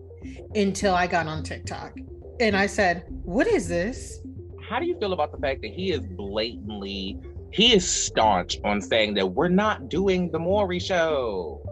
until 0.55 0.95
I 0.95 1.07
got 1.07 1.27
on 1.27 1.43
TikTok. 1.43 1.95
And 2.41 2.57
I 2.57 2.67
said, 2.67 3.05
What 3.09 3.47
is 3.47 3.69
this? 3.69 4.21
How 4.69 4.79
do 4.79 4.87
you 4.87 4.99
feel 4.99 5.13
about 5.13 5.33
the 5.33 5.39
fact 5.39 5.63
that 5.63 5.73
he 5.73 5.91
is 5.91 6.01
blatantly, 6.01 7.19
he 7.53 7.75
is 7.75 7.89
staunch 7.89 8.59
on 8.65 8.81
saying 8.81 9.15
that 9.15 9.27
we're 9.27 9.49
not 9.49 9.89
doing 9.89 10.31
the 10.31 10.39
Maury 10.39 10.79
show? 10.79 11.63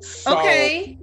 So, 0.00 0.38
okay. 0.38 0.98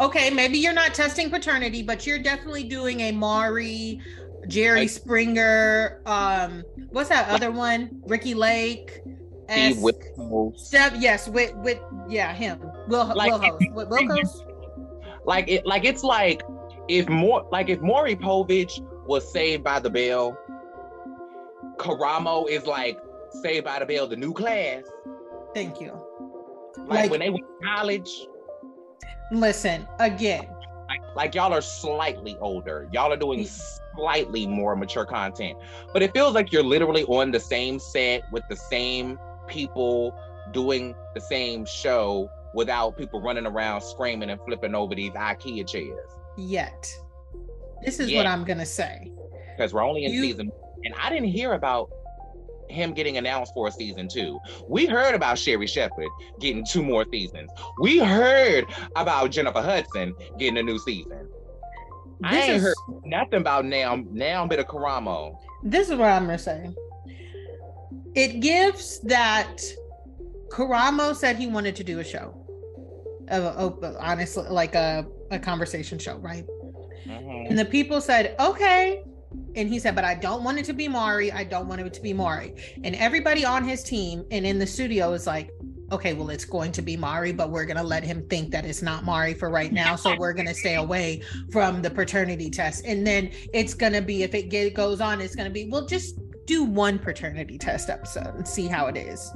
Okay, 0.00 0.30
maybe 0.30 0.58
you're 0.58 0.72
not 0.72 0.94
testing 0.94 1.30
paternity, 1.30 1.82
but 1.82 2.06
you're 2.06 2.18
definitely 2.18 2.64
doing 2.64 3.00
a 3.00 3.12
Maury 3.12 4.00
Jerry 4.48 4.88
Springer. 4.88 6.00
Um, 6.06 6.64
what's 6.90 7.08
that 7.08 7.28
other 7.28 7.50
one? 7.50 8.02
Ricki 8.06 8.34
Lake. 8.34 9.00
Steve 9.48 9.84
Step, 10.56 10.94
yes, 10.96 11.28
with 11.28 11.54
with 11.56 11.78
yeah, 12.08 12.32
him. 12.32 12.60
Will 12.88 13.12
like. 13.14 13.32
Like 15.26 15.48
it, 15.48 15.64
like 15.64 15.86
it's 15.86 16.04
like 16.04 16.42
if 16.88 17.08
more 17.08 17.46
like 17.50 17.68
if 17.68 17.80
Maury 17.80 18.16
Povich 18.16 18.80
was 19.06 19.30
saved 19.30 19.64
by 19.64 19.78
the 19.80 19.90
bell, 19.90 20.38
Karamo 21.76 22.48
is 22.48 22.66
like 22.66 22.98
saved 23.42 23.64
by 23.64 23.78
the 23.78 23.86
bell, 23.86 24.06
the 24.06 24.16
new 24.16 24.32
class. 24.32 24.84
Thank 25.54 25.80
you. 25.80 25.98
Like, 26.76 26.88
like 26.88 27.10
when 27.10 27.20
they 27.20 27.30
went 27.30 27.44
to 27.44 27.66
college. 27.66 28.10
Listen 29.32 29.86
again. 30.00 30.48
Like, 30.88 31.16
like 31.16 31.34
y'all 31.34 31.52
are 31.52 31.62
slightly 31.62 32.36
older. 32.40 32.88
Y'all 32.92 33.12
are 33.12 33.16
doing 33.16 33.46
slightly 33.96 34.46
more 34.46 34.76
mature 34.76 35.06
content. 35.06 35.58
But 35.92 36.02
it 36.02 36.12
feels 36.12 36.34
like 36.34 36.52
you're 36.52 36.64
literally 36.64 37.04
on 37.04 37.30
the 37.30 37.40
same 37.40 37.78
set 37.78 38.22
with 38.32 38.42
the 38.50 38.56
same 38.56 39.18
people 39.46 40.14
doing 40.52 40.94
the 41.14 41.20
same 41.20 41.64
show 41.64 42.28
without 42.54 42.96
people 42.96 43.20
running 43.20 43.46
around 43.46 43.80
screaming 43.80 44.30
and 44.30 44.40
flipping 44.42 44.74
over 44.74 44.94
these 44.94 45.12
IKEA 45.12 45.66
chairs. 45.66 46.10
Yet. 46.36 46.92
This 47.84 48.00
is 48.00 48.12
what 48.12 48.26
I'm 48.26 48.44
gonna 48.44 48.66
say. 48.66 49.12
Because 49.56 49.72
we're 49.72 49.84
only 49.84 50.04
in 50.04 50.12
you... 50.12 50.22
season 50.22 50.50
and 50.84 50.94
I 51.00 51.10
didn't 51.10 51.28
hear 51.28 51.54
about 51.54 51.90
him 52.68 52.92
getting 52.92 53.18
announced 53.18 53.52
for 53.54 53.68
a 53.68 53.70
season 53.70 54.08
two. 54.08 54.38
We 54.68 54.86
heard 54.86 55.14
about 55.14 55.38
Sherri 55.38 55.66
Shepherd 55.66 56.08
getting 56.40 56.64
two 56.64 56.82
more 56.82 57.04
seasons. 57.10 57.50
We 57.80 57.98
heard 57.98 58.66
about 58.96 59.30
Jennifer 59.30 59.62
Hudson 59.62 60.14
getting 60.38 60.58
a 60.58 60.62
new 60.62 60.78
season. 60.78 61.28
I 62.22 62.40
ain't 62.40 62.56
is, 62.56 62.62
heard 62.62 62.74
nothing 63.04 63.40
about 63.40 63.64
now 63.64 64.02
now 64.10 64.46
bit 64.46 64.58
of 64.58 64.66
Karamo. 64.66 65.36
This 65.62 65.90
is 65.90 65.96
what 65.96 66.10
I'm 66.10 66.26
gonna 66.26 66.38
say. 66.38 66.70
It 68.14 68.40
gives 68.40 69.00
that 69.00 69.58
Karamo 70.48 71.14
said 71.14 71.36
he 71.36 71.46
wanted 71.46 71.76
to 71.76 71.84
do 71.84 71.98
a 71.98 72.04
show. 72.04 72.40
Uh, 73.30 73.70
honestly, 73.98 74.44
like 74.48 74.74
a, 74.74 75.06
a 75.34 75.38
conversation 75.38 75.98
show, 75.98 76.16
right? 76.18 76.44
Mm-hmm. 77.06 77.50
And 77.50 77.58
the 77.58 77.64
people 77.64 78.00
said, 78.00 78.34
okay. 78.40 79.02
And 79.56 79.68
he 79.68 79.78
said, 79.78 79.94
but 79.94 80.04
I 80.04 80.14
don't 80.14 80.44
want 80.44 80.58
it 80.58 80.64
to 80.66 80.72
be 80.72 80.88
Maury. 80.88 81.32
I 81.32 81.44
don't 81.44 81.68
want 81.68 81.80
it 81.80 81.92
to 81.94 82.00
be 82.00 82.12
Maury. 82.12 82.54
And 82.82 82.94
everybody 82.96 83.44
on 83.44 83.64
his 83.64 83.82
team 83.82 84.24
and 84.30 84.46
in 84.46 84.58
the 84.58 84.66
studio 84.66 85.12
is 85.12 85.26
like, 85.26 85.50
okay, 85.92 86.14
well, 86.14 86.30
it's 86.30 86.44
going 86.44 86.72
to 86.72 86.82
be 86.82 86.96
Maury, 86.96 87.32
but 87.32 87.50
we're 87.50 87.66
going 87.66 87.76
to 87.76 87.82
let 87.82 88.02
him 88.02 88.26
think 88.28 88.50
that 88.52 88.64
it's 88.64 88.82
not 88.82 89.04
Maury 89.04 89.34
for 89.34 89.50
right 89.50 89.72
now. 89.72 89.96
So 89.96 90.16
we're 90.16 90.32
going 90.32 90.46
to 90.46 90.54
stay 90.54 90.76
away 90.76 91.22
from 91.52 91.82
the 91.82 91.90
paternity 91.90 92.50
test. 92.50 92.84
And 92.86 93.06
then 93.06 93.30
it's 93.52 93.74
going 93.74 93.92
to 93.92 94.02
be, 94.02 94.22
if 94.22 94.34
it 94.34 94.48
get, 94.48 94.74
goes 94.74 95.00
on, 95.00 95.20
it's 95.20 95.34
going 95.34 95.48
to 95.48 95.52
be, 95.52 95.68
well, 95.68 95.86
just 95.86 96.18
do 96.46 96.64
one 96.64 96.98
paternity 96.98 97.58
test 97.58 97.90
episode 97.90 98.34
and 98.34 98.46
see 98.46 98.66
how 98.66 98.86
it 98.86 98.96
is. 98.96 99.32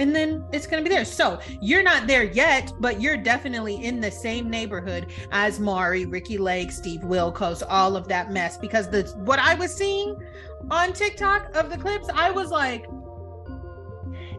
And 0.00 0.16
then 0.16 0.42
it's 0.50 0.66
going 0.66 0.82
to 0.82 0.88
be 0.88 0.94
there. 0.94 1.04
So 1.04 1.38
you're 1.60 1.82
not 1.82 2.06
there 2.06 2.24
yet, 2.24 2.72
but 2.80 3.02
you're 3.02 3.18
definitely 3.18 3.84
in 3.84 4.00
the 4.00 4.10
same 4.10 4.48
neighborhood 4.48 5.12
as 5.30 5.60
Maury, 5.60 6.06
Ricki 6.06 6.38
Lake, 6.38 6.72
Steve 6.72 7.00
Wilkos, 7.00 7.62
all 7.68 7.96
of 7.96 8.08
that 8.08 8.32
mess. 8.32 8.56
Because 8.56 8.88
the 8.88 9.02
what 9.26 9.38
I 9.38 9.54
was 9.54 9.74
seeing 9.74 10.16
on 10.70 10.94
TikTok 10.94 11.54
of 11.54 11.68
the 11.68 11.76
clips, 11.76 12.08
I 12.14 12.30
was 12.30 12.50
like, 12.50 12.86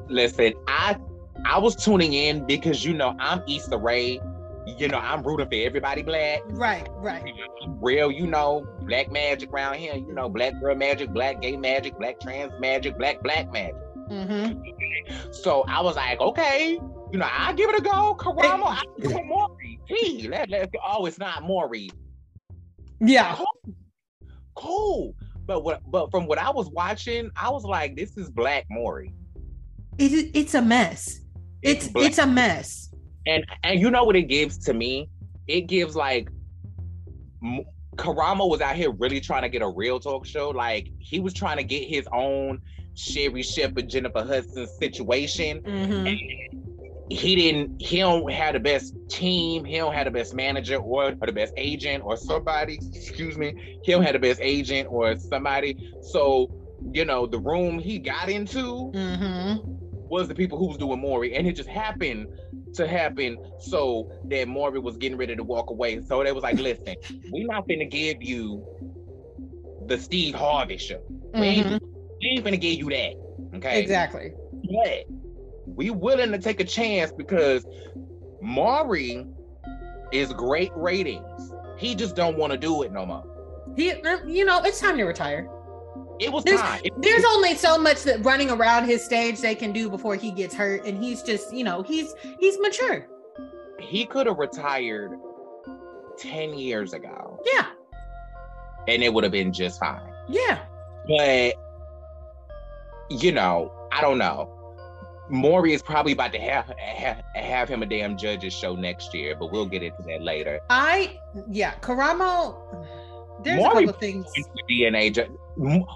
listen, 0.08 0.54
I 0.68 0.98
I 1.46 1.60
was 1.60 1.76
tuning 1.76 2.14
in 2.14 2.44
because 2.48 2.84
you 2.84 2.96
know 2.96 3.16
I'm 3.20 3.44
Issa 3.48 3.78
Rae. 3.78 4.20
You 4.66 4.88
know, 4.88 4.98
I'm 4.98 5.22
rooting 5.22 5.48
for 5.48 5.56
everybody 5.56 6.02
black. 6.02 6.42
Right, 6.46 6.88
right. 6.96 7.24
Real, 7.68 8.12
you 8.12 8.26
know, 8.26 8.66
black 8.82 9.12
magic 9.12 9.52
around 9.52 9.76
here. 9.76 9.96
You 9.96 10.14
know, 10.14 10.28
black 10.28 10.60
girl 10.60 10.76
magic, 10.76 11.12
black 11.12 11.40
gay 11.40 11.56
magic, 11.56 12.00
black 12.00 12.20
trans 12.20 12.52
magic, 12.60 12.98
black 12.98 13.22
black 13.22 13.52
magic. 13.52 13.76
Mm-hmm. 14.10 14.60
So 15.32 15.64
I 15.68 15.82
was 15.82 15.96
like, 15.96 16.20
okay, 16.20 16.80
you 17.12 17.20
know, 17.20 17.28
I 17.30 17.54
give 17.54 17.70
it 17.70 17.80
a 17.80 17.82
go. 17.82 18.16
Karamo, 18.18 18.66
I 18.66 18.84
give 19.02 19.12
it 19.12 19.26
Maury. 19.26 19.80
Gee, 19.88 20.28
let, 20.30 20.50
let, 20.50 20.70
oh, 20.86 21.06
it's 21.06 21.20
not 21.20 21.44
Maury. 21.44 21.90
Yeah. 23.00 23.36
Cool. 23.36 23.76
cool. 24.56 25.16
But 25.46 25.64
what 25.64 25.82
but 25.90 26.12
from 26.12 26.28
what 26.28 26.38
I 26.38 26.50
was 26.52 26.70
watching, 26.70 27.30
I 27.36 27.50
was 27.50 27.64
like, 27.64 27.96
this 27.96 28.16
is 28.18 28.30
Black 28.30 28.66
Maury. 28.70 29.14
It, 29.98 30.32
it's 30.34 30.54
a 30.54 30.62
mess. 30.62 31.22
It's 31.62 31.88
it's, 31.88 31.96
it's 31.96 32.18
a 32.20 32.28
mess. 32.28 32.94
And 33.28 33.46
and 33.64 33.80
you 33.80 33.92
know 33.92 34.04
what 34.04 34.16
it 34.16 34.24
gives 34.24 34.58
to 34.60 34.74
me? 34.74 35.10
It 35.48 35.62
gives 35.62 35.96
like 35.96 36.30
Karamo 37.98 38.50
was 38.50 38.62
out 38.62 38.76
here 38.76 38.92
really 38.92 39.20
trying 39.20 39.42
to 39.42 39.50
get 39.50 39.62
a 39.62 39.68
real 39.68 40.00
talk 40.00 40.26
show. 40.26 40.50
Like 40.50 40.90
he 41.00 41.20
was 41.20 41.34
trying 41.34 41.58
to 41.58 41.64
get 41.64 41.88
his 41.88 42.08
own 42.14 42.62
Sherri 42.96 43.44
Shepherd, 43.44 43.90
Jennifer 43.90 44.24
Hudson 44.24 44.68
situation. 44.68 45.62
Mm-hmm. 45.62 46.06
he 47.10 47.36
didn't, 47.36 47.82
he 47.82 47.98
don't 47.98 48.32
have 48.32 48.54
the 48.54 48.60
best 48.60 48.96
team, 49.10 49.66
he 49.66 49.78
don't 49.78 49.94
have 49.94 50.06
the 50.06 50.12
best 50.12 50.34
manager 50.34 50.78
or, 50.78 51.14
or 51.20 51.26
the 51.26 51.32
best 51.32 51.54
agent 51.58 52.04
or 52.04 52.16
somebody, 52.16 52.80
excuse 52.94 53.38
me, 53.38 53.80
he 53.84 53.92
don't 53.92 54.04
have 54.04 54.14
the 54.14 54.20
best 54.20 54.40
agent 54.42 54.88
or 54.90 55.18
somebody. 55.18 55.94
So, 56.02 56.50
you 56.94 57.06
know, 57.06 57.26
the 57.26 57.40
room 57.40 57.80
he 57.80 58.00
got 58.00 58.30
into 58.30 58.92
mm-hmm. 58.94 59.60
was 60.10 60.28
the 60.28 60.36
people 60.36 60.58
who 60.58 60.68
was 60.68 60.78
doing 60.78 61.02
Maury. 61.02 61.36
And 61.36 61.48
it 61.48 61.54
just 61.56 61.70
happened 61.70 62.28
to 62.74 62.88
happen 62.88 63.38
so 63.60 64.10
that 64.26 64.48
Maury 64.48 64.80
was 64.80 64.98
getting 64.98 65.18
ready 65.18 65.36
to 65.36 65.44
walk 65.44 65.70
away. 65.70 66.02
So 66.02 66.24
they 66.24 66.32
was 66.32 66.44
like, 66.44 66.58
listen, 66.58 66.96
we're 67.32 67.48
not 67.48 67.68
gonna 67.68 67.86
give 67.86 68.24
you 68.24 68.66
the 69.88 69.98
Steve 69.98 70.36
Harvey 70.36 70.78
show. 70.78 71.02
Mm-hmm. 71.34 71.91
Ain't 72.24 72.44
gonna 72.44 72.58
give 72.58 72.78
you 72.78 72.90
that. 72.90 73.14
Okay. 73.56 73.82
Exactly. 73.82 74.34
But 74.64 75.06
we 75.66 75.90
willing 75.90 76.32
to 76.32 76.38
take 76.38 76.60
a 76.60 76.64
chance 76.64 77.12
because 77.12 77.66
Maury 78.42 79.26
is 80.12 80.34
great 80.34 80.72
ratings. 80.76 81.54
He 81.78 81.96
just 81.96 82.16
don't 82.16 82.38
want 82.38 82.52
to 82.52 82.58
do 82.58 82.84
it 82.84 82.92
no 82.92 83.06
more. 83.06 83.24
He, 83.76 83.92
er, 83.92 84.24
you 84.28 84.46
know, 84.46 84.62
it's 84.64 84.80
time 84.80 84.98
to 84.98 85.04
retire. 85.04 85.50
It 86.20 86.32
was 86.32 86.44
there's, 86.44 86.62
time. 86.62 86.82
It, 86.84 86.94
there's 87.02 87.24
only 87.26 87.56
so 87.56 87.78
much 87.78 88.04
that 88.04 88.24
running 88.24 88.52
around 88.52 88.86
his 88.86 89.04
stage 89.04 89.40
they 89.40 89.56
can 89.56 89.72
do 89.72 89.90
before 89.90 90.16
he 90.16 90.32
gets 90.32 90.54
hurt, 90.54 90.86
and 90.86 91.04
he's 91.04 91.24
just, 91.24 91.54
you 91.54 91.64
know, 91.64 91.82
he's 91.82 92.14
he's 92.40 92.60
mature. 92.60 93.08
He 93.80 94.06
could 94.06 94.28
have 94.28 94.38
retired 94.38 95.18
ten 96.18 96.54
years 96.54 96.94
ago. 96.94 97.42
Yeah. 97.52 97.68
And 98.88 99.02
it 99.02 99.12
would 99.12 99.24
have 99.24 99.34
been 99.34 99.52
just 99.52 99.80
fine. 99.80 100.14
Yeah. 100.30 100.60
But 101.08 101.56
you 103.20 103.32
know, 103.32 103.72
I 103.92 104.02
don't 104.02 104.18
know. 104.18 104.58
Maury 105.30 105.74
is 105.74 105.82
probably 105.82 106.12
about 106.12 106.34
to 106.34 106.40
have, 106.40 106.74
have, 106.78 107.24
have 107.36 107.70
him 107.70 107.84
a 107.84 107.86
damn 107.86 108.18
judges 108.18 108.54
show 108.54 108.76
next 108.76 109.14
year, 109.14 109.36
but 109.36 109.52
we'll 109.52 109.66
get 109.66 109.82
into 109.82 110.04
that 110.08 110.22
later. 110.22 110.60
I 110.70 111.18
yeah, 111.50 111.76
Karamo. 111.76 112.58
There's 113.44 113.58
Maury 113.58 113.86
a 113.86 113.88
couple 113.88 114.00
things. 114.00 114.26
DNA. 114.70 115.14
Ju- 115.14 115.38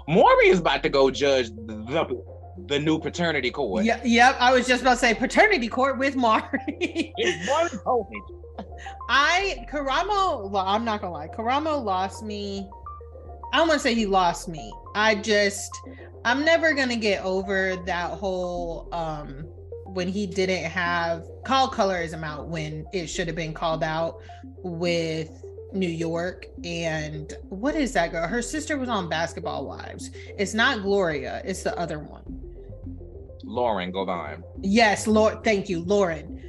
Maury 0.08 0.48
is 0.48 0.60
about 0.60 0.82
to 0.82 0.88
go 0.88 1.10
judge 1.10 1.50
the 1.50 2.22
the 2.68 2.78
new 2.78 2.98
paternity 2.98 3.50
court. 3.50 3.84
Yeah, 3.84 4.00
yep. 4.02 4.36
I 4.40 4.52
was 4.52 4.66
just 4.66 4.80
about 4.80 4.94
to 4.94 4.98
say 4.98 5.14
paternity 5.14 5.68
court 5.68 5.98
with 5.98 6.16
Maury. 6.16 7.12
I 9.08 9.66
Karamo. 9.70 10.50
I'm 10.66 10.84
not 10.84 11.02
gonna 11.02 11.12
lie. 11.12 11.28
Karamo 11.28 11.82
lost 11.82 12.22
me. 12.22 12.68
I 13.52 13.58
don't 13.58 13.68
want 13.68 13.80
to 13.80 13.82
say 13.82 13.94
he 13.94 14.06
lost 14.06 14.48
me. 14.48 14.72
I 14.94 15.14
just 15.14 15.70
I'm 16.24 16.44
never 16.44 16.74
gonna 16.74 16.96
get 16.96 17.24
over 17.24 17.76
that 17.86 18.10
whole 18.10 18.88
um 18.92 19.46
when 19.84 20.08
he 20.08 20.26
didn't 20.26 20.64
have 20.64 21.24
call 21.44 21.70
colorism 21.70 22.24
out 22.24 22.48
when 22.48 22.86
it 22.92 23.06
should 23.06 23.26
have 23.26 23.36
been 23.36 23.54
called 23.54 23.82
out 23.82 24.20
with 24.62 25.30
New 25.72 25.88
York 25.88 26.46
and 26.64 27.32
what 27.48 27.74
is 27.74 27.92
that 27.92 28.10
girl? 28.10 28.26
Her 28.26 28.42
sister 28.42 28.76
was 28.76 28.88
on 28.88 29.08
Basketball 29.08 29.66
Wives. 29.66 30.10
It's 30.38 30.54
not 30.54 30.82
Gloria, 30.82 31.42
it's 31.44 31.62
the 31.62 31.78
other 31.78 31.98
one. 31.98 32.42
Lauren 33.44 33.92
Govan. 33.92 34.42
Yes, 34.60 35.06
Lord, 35.06 35.44
thank 35.44 35.68
you, 35.68 35.80
Lauren. 35.80 36.42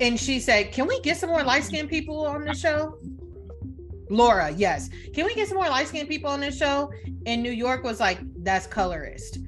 And 0.00 0.18
she 0.18 0.40
said, 0.40 0.72
Can 0.72 0.86
we 0.86 1.00
get 1.00 1.18
some 1.18 1.30
more 1.30 1.42
light 1.42 1.64
skinned 1.64 1.88
people 1.88 2.26
on 2.26 2.44
the 2.44 2.54
show? 2.54 2.98
Laura, 4.10 4.50
yes. 4.50 4.90
Can 5.14 5.24
we 5.26 5.34
get 5.34 5.48
some 5.48 5.56
more 5.56 5.68
light 5.68 5.88
skinned 5.88 6.08
people 6.08 6.30
on 6.30 6.40
this 6.40 6.56
show? 6.56 6.90
And 7.26 7.42
New 7.42 7.52
York 7.52 7.84
was 7.84 8.00
like, 8.00 8.18
That's 8.42 8.66
colorist. 8.66 9.38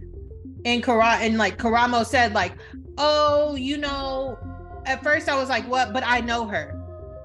And 0.64 0.82
Kara 0.82 1.16
and 1.20 1.38
like 1.38 1.58
Karamo 1.58 2.04
said, 2.04 2.32
like, 2.32 2.52
oh, 2.98 3.54
you 3.54 3.76
know, 3.78 4.38
at 4.84 5.02
first 5.02 5.28
I 5.28 5.36
was 5.36 5.48
like, 5.48 5.68
what? 5.68 5.92
But 5.92 6.04
I 6.04 6.20
know 6.20 6.46
her. 6.46 6.82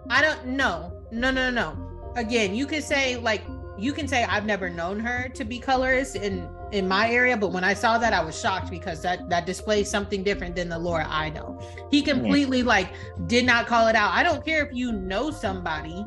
I 0.10 0.22
don't 0.22 0.46
know. 0.48 0.94
No, 1.12 1.32
no, 1.32 1.50
no. 1.50 1.74
No. 1.74 2.12
Again, 2.16 2.54
you 2.54 2.66
could 2.66 2.84
say 2.84 3.18
like 3.18 3.44
you 3.78 3.94
can 3.94 4.08
say 4.08 4.24
I've 4.24 4.46
never 4.46 4.70
known 4.70 5.00
her 5.00 5.30
to 5.30 5.44
be 5.44 5.58
colorist 5.58 6.16
in 6.16 6.48
in 6.72 6.88
my 6.88 7.10
area, 7.10 7.36
but 7.36 7.52
when 7.52 7.64
I 7.64 7.74
saw 7.74 7.98
that, 7.98 8.14
I 8.14 8.24
was 8.24 8.40
shocked 8.40 8.70
because 8.70 9.02
that 9.02 9.30
that 9.30 9.46
displays 9.46 9.90
something 9.90 10.24
different 10.24 10.56
than 10.56 10.70
the 10.70 10.78
Laura 10.78 11.06
I 11.10 11.30
know. 11.30 11.60
He 11.90 12.02
completely 12.02 12.64
like 12.64 12.94
did 13.28 13.46
not 13.46 13.68
call 13.68 13.88
it 13.88 13.96
out. 13.96 14.12
I 14.14 14.24
don't 14.24 14.46
care 14.46 14.66
if 14.66 14.74
you 14.74 14.92
know 14.92 15.32
somebody, 15.32 16.06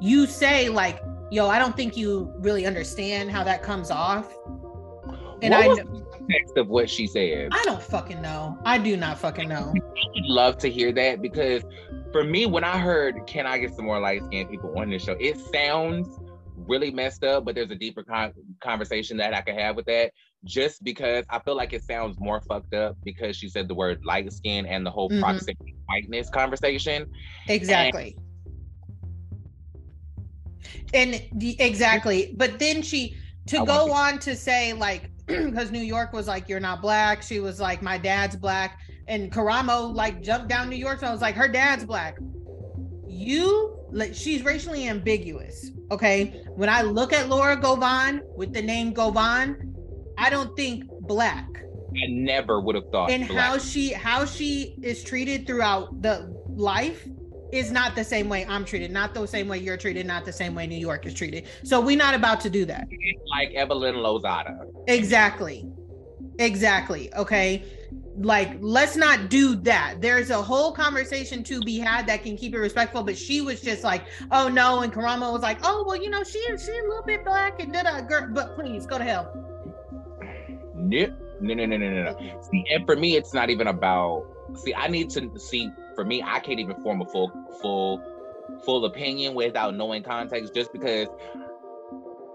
you 0.00 0.26
say 0.26 0.68
like, 0.68 1.02
"Yo, 1.30 1.48
I 1.48 1.58
don't 1.58 1.76
think 1.76 1.96
you 1.96 2.32
really 2.38 2.66
understand 2.66 3.30
how 3.30 3.44
that 3.44 3.62
comes 3.62 3.90
off." 3.90 4.34
And 5.42 5.54
what 5.54 5.64
I 5.64 5.68
was 5.68 5.78
the 5.78 5.84
context 5.84 6.56
of 6.56 6.68
what 6.68 6.88
she 6.88 7.06
said. 7.06 7.48
I 7.52 7.62
don't 7.64 7.82
fucking 7.82 8.20
know. 8.20 8.58
I 8.64 8.78
do 8.78 8.96
not 8.96 9.18
fucking 9.18 9.48
know. 9.48 9.72
I 9.76 10.06
would 10.14 10.26
love 10.26 10.58
to 10.58 10.70
hear 10.70 10.92
that 10.92 11.22
because 11.22 11.62
for 12.12 12.24
me, 12.24 12.46
when 12.46 12.64
I 12.64 12.78
heard, 12.78 13.26
"Can 13.26 13.46
I 13.46 13.58
get 13.58 13.74
some 13.74 13.84
more 13.84 14.00
light 14.00 14.22
skinned 14.24 14.50
people 14.50 14.78
on 14.78 14.90
this 14.90 15.04
show?" 15.04 15.16
It 15.20 15.38
sounds 15.38 16.18
really 16.56 16.90
messed 16.90 17.24
up, 17.24 17.44
but 17.44 17.54
there's 17.54 17.70
a 17.70 17.74
deeper 17.74 18.02
con- 18.02 18.32
conversation 18.60 19.16
that 19.16 19.34
I 19.34 19.40
could 19.40 19.54
have 19.54 19.76
with 19.76 19.86
that. 19.86 20.12
Just 20.44 20.82
because 20.84 21.24
I 21.28 21.38
feel 21.40 21.56
like 21.56 21.72
it 21.72 21.82
sounds 21.82 22.18
more 22.18 22.40
fucked 22.40 22.74
up 22.74 22.96
because 23.04 23.36
she 23.36 23.48
said 23.48 23.68
the 23.68 23.74
word 23.74 24.00
light 24.04 24.32
skin 24.32 24.66
and 24.66 24.86
the 24.86 24.90
whole 24.90 25.10
mm-hmm. 25.10 25.20
proximity 25.20 25.76
whiteness 25.86 26.30
conversation. 26.30 27.06
Exactly. 27.48 28.14
And, 28.16 28.29
and 30.94 31.22
the, 31.32 31.60
exactly, 31.60 32.34
but 32.36 32.58
then 32.58 32.82
she 32.82 33.16
to 33.46 33.58
I 33.58 33.64
go 33.64 33.92
on 33.92 34.18
to 34.20 34.36
say 34.36 34.72
like 34.72 35.10
because 35.26 35.70
New 35.70 35.80
York 35.80 36.12
was 36.12 36.26
like, 36.26 36.48
"You're 36.48 36.60
not 36.60 36.82
black." 36.82 37.22
She 37.22 37.40
was 37.40 37.60
like, 37.60 37.82
"My 37.82 37.98
dad's 37.98 38.36
black," 38.36 38.78
and 39.06 39.30
Karamo 39.30 39.94
like 39.94 40.22
jumped 40.22 40.48
down 40.48 40.68
New 40.68 40.76
York. 40.76 41.00
So 41.00 41.06
I 41.06 41.12
was 41.12 41.20
like, 41.20 41.34
"Her 41.34 41.48
dad's 41.48 41.84
black." 41.84 42.18
You 43.06 43.78
like 43.90 44.14
she's 44.14 44.44
racially 44.44 44.88
ambiguous. 44.88 45.70
Okay, 45.90 46.42
when 46.54 46.68
I 46.68 46.82
look 46.82 47.12
at 47.12 47.28
Laura 47.28 47.56
Govan 47.56 48.22
with 48.36 48.52
the 48.52 48.62
name 48.62 48.92
Govan, 48.92 49.74
I 50.18 50.30
don't 50.30 50.56
think 50.56 50.84
black. 51.02 51.46
I 51.92 52.06
never 52.08 52.60
would 52.60 52.76
have 52.76 52.88
thought. 52.92 53.10
And 53.10 53.26
black. 53.26 53.40
how 53.40 53.58
she 53.58 53.92
how 53.92 54.24
she 54.24 54.76
is 54.82 55.02
treated 55.02 55.46
throughout 55.46 56.02
the 56.02 56.32
life 56.48 57.06
is 57.52 57.70
not 57.72 57.94
the 57.94 58.04
same 58.04 58.28
way 58.28 58.46
I'm 58.46 58.64
treated, 58.64 58.90
not 58.90 59.14
the 59.14 59.26
same 59.26 59.48
way 59.48 59.58
you're 59.58 59.76
treated, 59.76 60.06
not 60.06 60.24
the 60.24 60.32
same 60.32 60.54
way 60.54 60.66
New 60.66 60.78
York 60.78 61.06
is 61.06 61.14
treated. 61.14 61.46
So 61.64 61.80
we're 61.80 61.96
not 61.96 62.14
about 62.14 62.40
to 62.42 62.50
do 62.50 62.64
that. 62.66 62.88
Like 63.28 63.52
Evelyn 63.54 63.96
Lozada. 63.96 64.66
Exactly. 64.86 65.66
Exactly. 66.38 67.12
Okay. 67.14 67.64
Like, 68.16 68.56
let's 68.60 68.96
not 68.96 69.30
do 69.30 69.54
that. 69.56 69.96
There's 70.00 70.30
a 70.30 70.40
whole 70.42 70.72
conversation 70.72 71.42
to 71.44 71.60
be 71.60 71.78
had 71.78 72.06
that 72.06 72.22
can 72.22 72.36
keep 72.36 72.54
it 72.54 72.58
respectful. 72.58 73.02
But 73.02 73.16
she 73.16 73.40
was 73.40 73.60
just 73.60 73.84
like, 73.84 74.04
"Oh 74.30 74.48
no," 74.48 74.80
and 74.80 74.92
Karamo 74.92 75.32
was 75.32 75.42
like, 75.42 75.58
"Oh 75.62 75.84
well, 75.86 75.96
you 75.96 76.10
know, 76.10 76.22
she 76.22 76.40
she 76.58 76.72
a 76.72 76.82
little 76.82 77.04
bit 77.06 77.24
black 77.24 77.62
and 77.62 77.72
did 77.72 77.86
a 77.86 78.02
girl, 78.02 78.28
but 78.30 78.56
please 78.56 78.84
go 78.84 78.98
to 78.98 79.04
hell." 79.04 79.32
No, 80.74 81.06
no, 81.40 81.54
no, 81.54 81.66
no, 81.66 81.76
no, 81.76 82.02
no. 82.04 82.40
See, 82.50 82.64
and 82.70 82.84
for 82.84 82.96
me, 82.96 83.16
it's 83.16 83.32
not 83.32 83.48
even 83.48 83.68
about. 83.68 84.26
See, 84.56 84.74
I 84.74 84.88
need 84.88 85.08
to 85.10 85.30
see 85.38 85.70
for 86.00 86.06
me, 86.06 86.22
I 86.22 86.40
can't 86.40 86.58
even 86.58 86.76
form 86.76 87.02
a 87.02 87.04
full 87.04 87.30
full 87.60 88.02
full 88.64 88.86
opinion 88.86 89.34
without 89.34 89.76
knowing 89.76 90.02
context 90.02 90.54
just 90.54 90.72
because 90.72 91.08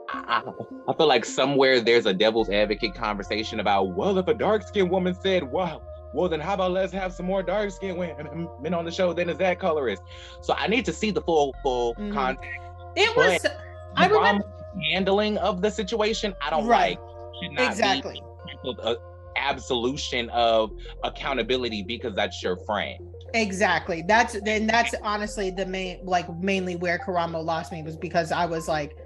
I, 0.08 0.44
I, 0.88 0.94
feel 0.94 1.08
like 1.08 1.26
somewhere 1.26 1.82
there's 1.82 2.06
a 2.06 2.14
devil's 2.14 2.50
advocate 2.50 2.94
conversation 2.94 3.60
about, 3.60 3.96
well, 3.96 4.20
if 4.20 4.28
a 4.28 4.36
dark 4.36 4.68
skinned 4.68 4.92
woman 4.92 5.16
said, 5.20 5.44
wow, 5.44 5.82
well, 6.14 6.30
then 6.30 6.40
how 6.40 6.54
about 6.54 6.72
let's 6.72 6.94
have 6.94 7.12
some 7.12 7.26
more 7.26 7.42
dark 7.42 7.72
skinned 7.72 7.98
men 8.62 8.74
on 8.76 8.86
the 8.86 8.92
show? 8.92 9.14
Then 9.14 9.30
is 9.30 9.40
that 9.40 9.60
colorist? 9.60 10.04
So 10.42 10.54
I 10.54 10.68
need 10.68 10.86
to 10.86 10.94
see 10.94 11.10
the 11.10 11.22
full, 11.22 11.56
full 11.64 11.96
mm-hmm. 11.96 12.14
context. 12.14 12.52
It 12.96 13.18
was, 13.18 13.42
but 13.42 13.60
I 13.96 14.08
remember 14.08 14.46
handling 14.92 15.40
of 15.40 15.64
the 15.64 15.72
situation. 15.72 16.36
I 16.40 16.52
don't 16.52 16.68
right. 16.68 17.00
like. 17.58 17.68
exactly. 17.68 18.22
absolution 19.36 20.30
of 20.30 20.72
accountability 21.04 21.82
because 21.82 22.14
that's 22.14 22.44
your 22.44 22.58
friend. 22.58 23.15
Exactly. 23.36 24.02
That's 24.02 24.40
then 24.42 24.66
that's 24.66 24.96
honestly 25.04 25.50
the 25.50 25.66
main 25.66 26.00
like 26.06 26.34
mainly 26.40 26.78
where 26.78 26.98
Karamo 26.98 27.44
lost 27.44 27.72
me 27.74 27.84
was 27.84 27.98
because 27.98 28.32
I 28.32 28.46
was 28.46 28.70
like 28.70 28.98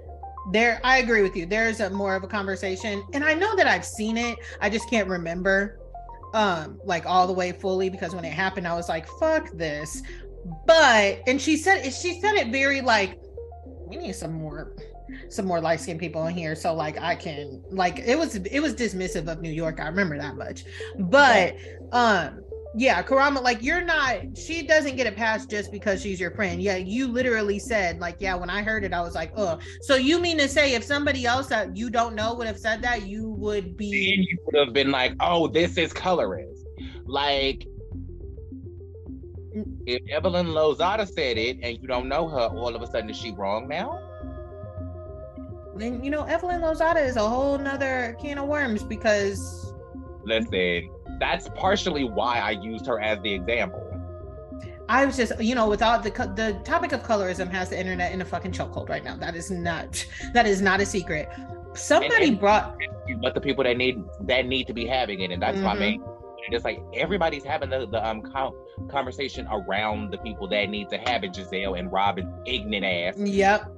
there 0.52 0.80
I 0.84 0.98
agree 0.98 1.22
with 1.22 1.34
you. 1.34 1.46
There's 1.46 1.80
a 1.80 1.90
more 1.90 2.14
of 2.14 2.22
a 2.22 2.28
conversation 2.28 3.04
and 3.12 3.24
I 3.24 3.34
know 3.34 3.56
that 3.56 3.66
I've 3.66 3.84
seen 3.84 4.16
it. 4.16 4.38
I 4.60 4.70
just 4.70 4.88
can't 4.88 5.08
remember 5.08 5.80
um 6.32 6.78
like 6.84 7.06
all 7.06 7.26
the 7.26 7.32
way 7.32 7.50
fully 7.50 7.90
because 7.90 8.14
when 8.14 8.24
it 8.24 8.32
happened 8.32 8.68
I 8.68 8.74
was 8.74 8.88
like 8.88 9.08
fuck 9.18 9.50
this. 9.50 10.00
But 10.64 11.22
and 11.26 11.40
she 11.40 11.56
said 11.56 11.82
she 11.92 12.20
said 12.20 12.34
it 12.36 12.52
very 12.52 12.82
like 12.82 13.20
we 13.88 13.96
need 13.96 14.14
some 14.14 14.32
more 14.32 14.76
some 15.28 15.44
more 15.44 15.60
light 15.60 15.80
skinned 15.80 15.98
people 15.98 16.24
in 16.28 16.34
here 16.34 16.54
so 16.54 16.72
like 16.72 17.00
I 17.00 17.16
can 17.16 17.64
like 17.68 17.98
it 17.98 18.16
was 18.16 18.36
it 18.36 18.60
was 18.60 18.76
dismissive 18.76 19.26
of 19.26 19.42
New 19.42 19.50
York. 19.50 19.80
I 19.80 19.88
remember 19.88 20.16
that 20.18 20.36
much. 20.36 20.64
But 20.96 21.56
um 21.90 22.44
yeah, 22.76 23.02
Karamo 23.02 23.42
like 23.42 23.62
you're 23.62 23.80
not, 23.80 24.36
she 24.36 24.62
doesn't 24.62 24.96
get 24.96 25.06
a 25.06 25.12
pass 25.12 25.44
just 25.44 25.72
because 25.72 26.00
she's 26.00 26.20
your 26.20 26.30
friend. 26.30 26.62
Yeah, 26.62 26.76
you 26.76 27.08
literally 27.08 27.58
said, 27.58 27.98
like, 27.98 28.16
yeah, 28.20 28.36
when 28.36 28.48
I 28.48 28.62
heard 28.62 28.84
it, 28.84 28.92
I 28.92 29.00
was 29.00 29.14
like, 29.14 29.32
oh. 29.36 29.58
So 29.82 29.96
you 29.96 30.20
mean 30.20 30.38
to 30.38 30.48
say 30.48 30.74
if 30.74 30.84
somebody 30.84 31.26
else 31.26 31.48
that 31.48 31.76
you 31.76 31.90
don't 31.90 32.14
know 32.14 32.34
would 32.34 32.46
have 32.46 32.58
said 32.58 32.80
that, 32.82 33.06
you 33.06 33.28
would 33.30 33.76
be. 33.76 34.14
And 34.14 34.24
you 34.24 34.38
would 34.44 34.54
have 34.64 34.72
been 34.72 34.92
like, 34.92 35.14
oh, 35.18 35.48
this 35.48 35.76
is 35.78 35.92
colorist. 35.92 36.64
Like, 37.06 37.66
if 39.86 40.02
Evelyn 40.08 40.46
Lozada 40.46 41.08
said 41.08 41.38
it 41.38 41.58
and 41.62 41.76
you 41.80 41.88
don't 41.88 42.08
know 42.08 42.28
her, 42.28 42.56
all 42.56 42.76
of 42.76 42.82
a 42.82 42.86
sudden 42.86 43.10
is 43.10 43.16
she 43.16 43.32
wrong 43.32 43.66
now? 43.66 43.98
Then, 45.74 46.04
you 46.04 46.10
know, 46.10 46.22
Evelyn 46.24 46.60
Lozada 46.60 47.04
is 47.04 47.16
a 47.16 47.28
whole 47.28 47.58
nother 47.58 48.16
can 48.20 48.38
of 48.38 48.46
worms 48.46 48.84
because. 48.84 49.74
Listen 50.24 50.90
that's 51.20 51.48
partially 51.50 52.04
why 52.04 52.38
I 52.38 52.52
used 52.52 52.86
her 52.86 52.98
as 52.98 53.20
the 53.20 53.32
example. 53.32 53.86
I 54.88 55.06
was 55.06 55.16
just, 55.16 55.40
you 55.40 55.54
know, 55.54 55.68
without 55.68 56.02
the 56.02 56.10
the 56.10 56.60
topic 56.64 56.90
of 56.92 57.02
colorism 57.04 57.48
has 57.50 57.70
the 57.70 57.78
internet 57.78 58.10
in 58.10 58.20
a 58.22 58.24
fucking 58.24 58.50
chokehold 58.50 58.88
right 58.88 59.04
now. 59.04 59.16
That 59.16 59.36
is 59.36 59.50
not 59.50 60.04
that 60.32 60.46
is 60.46 60.60
not 60.60 60.80
a 60.80 60.86
secret. 60.86 61.28
Somebody 61.74 62.14
and, 62.14 62.24
and, 62.24 62.40
brought, 62.40 62.76
but 63.22 63.34
the 63.34 63.40
people 63.40 63.62
that 63.62 63.76
need 63.76 64.02
that 64.22 64.46
need 64.46 64.66
to 64.66 64.72
be 64.72 64.86
having 64.86 65.20
it, 65.20 65.30
and 65.30 65.40
that's 65.40 65.56
mm-hmm. 65.56 65.66
my 65.66 65.74
main. 65.74 66.02
It's 66.48 66.64
like 66.64 66.82
everybody's 66.94 67.44
having 67.44 67.70
the, 67.70 67.86
the 67.86 68.04
um 68.04 68.22
conversation 68.88 69.46
around 69.52 70.10
the 70.10 70.18
people 70.18 70.48
that 70.48 70.68
need 70.68 70.88
to 70.88 70.98
have 70.98 71.22
it. 71.22 71.32
Gizelle 71.32 71.78
and 71.78 71.92
Robyn, 71.92 72.32
ignorant 72.44 72.84
ass. 72.84 73.14
Yep 73.18 73.70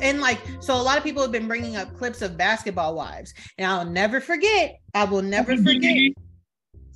and 0.00 0.20
like 0.20 0.40
so 0.60 0.74
a 0.74 0.82
lot 0.82 0.96
of 0.98 1.04
people 1.04 1.22
have 1.22 1.32
been 1.32 1.48
bringing 1.48 1.76
up 1.76 1.96
clips 1.96 2.22
of 2.22 2.36
basketball 2.36 2.94
wives 2.94 3.34
and 3.58 3.70
i'll 3.70 3.84
never 3.84 4.20
forget 4.20 4.76
i 4.94 5.04
will 5.04 5.22
never 5.22 5.56
forget 5.62 6.12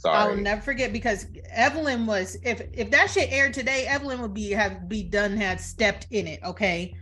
Sorry. 0.02 0.16
I 0.16 0.26
will 0.26 0.42
never 0.42 0.60
forget 0.60 0.92
because 0.92 1.26
Evelyn 1.52 2.06
was 2.06 2.36
if 2.42 2.60
if 2.72 2.90
that 2.90 3.08
shit 3.08 3.30
aired 3.30 3.54
today, 3.54 3.86
Evelyn 3.86 4.20
would 4.20 4.34
be 4.34 4.50
have 4.50 4.88
be 4.88 5.04
done 5.04 5.36
had 5.36 5.60
stepped 5.60 6.08
in 6.10 6.26
it. 6.26 6.40
Okay, 6.42 6.92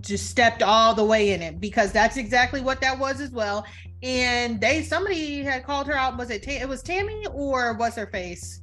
just 0.00 0.30
stepped 0.30 0.62
all 0.62 0.94
the 0.94 1.04
way 1.04 1.32
in 1.32 1.42
it 1.42 1.58
because 1.58 1.90
that's 1.90 2.16
exactly 2.16 2.60
what 2.60 2.80
that 2.80 2.96
was 2.96 3.20
as 3.20 3.30
well. 3.30 3.66
And 4.04 4.60
they 4.60 4.82
somebody 4.82 5.42
had 5.42 5.64
called 5.64 5.88
her 5.88 5.94
out. 5.94 6.16
Was 6.16 6.30
it 6.30 6.46
it 6.46 6.68
was 6.68 6.80
Tami 6.80 7.24
or 7.34 7.74
what's 7.74 7.96
her 7.96 8.06
face? 8.06 8.60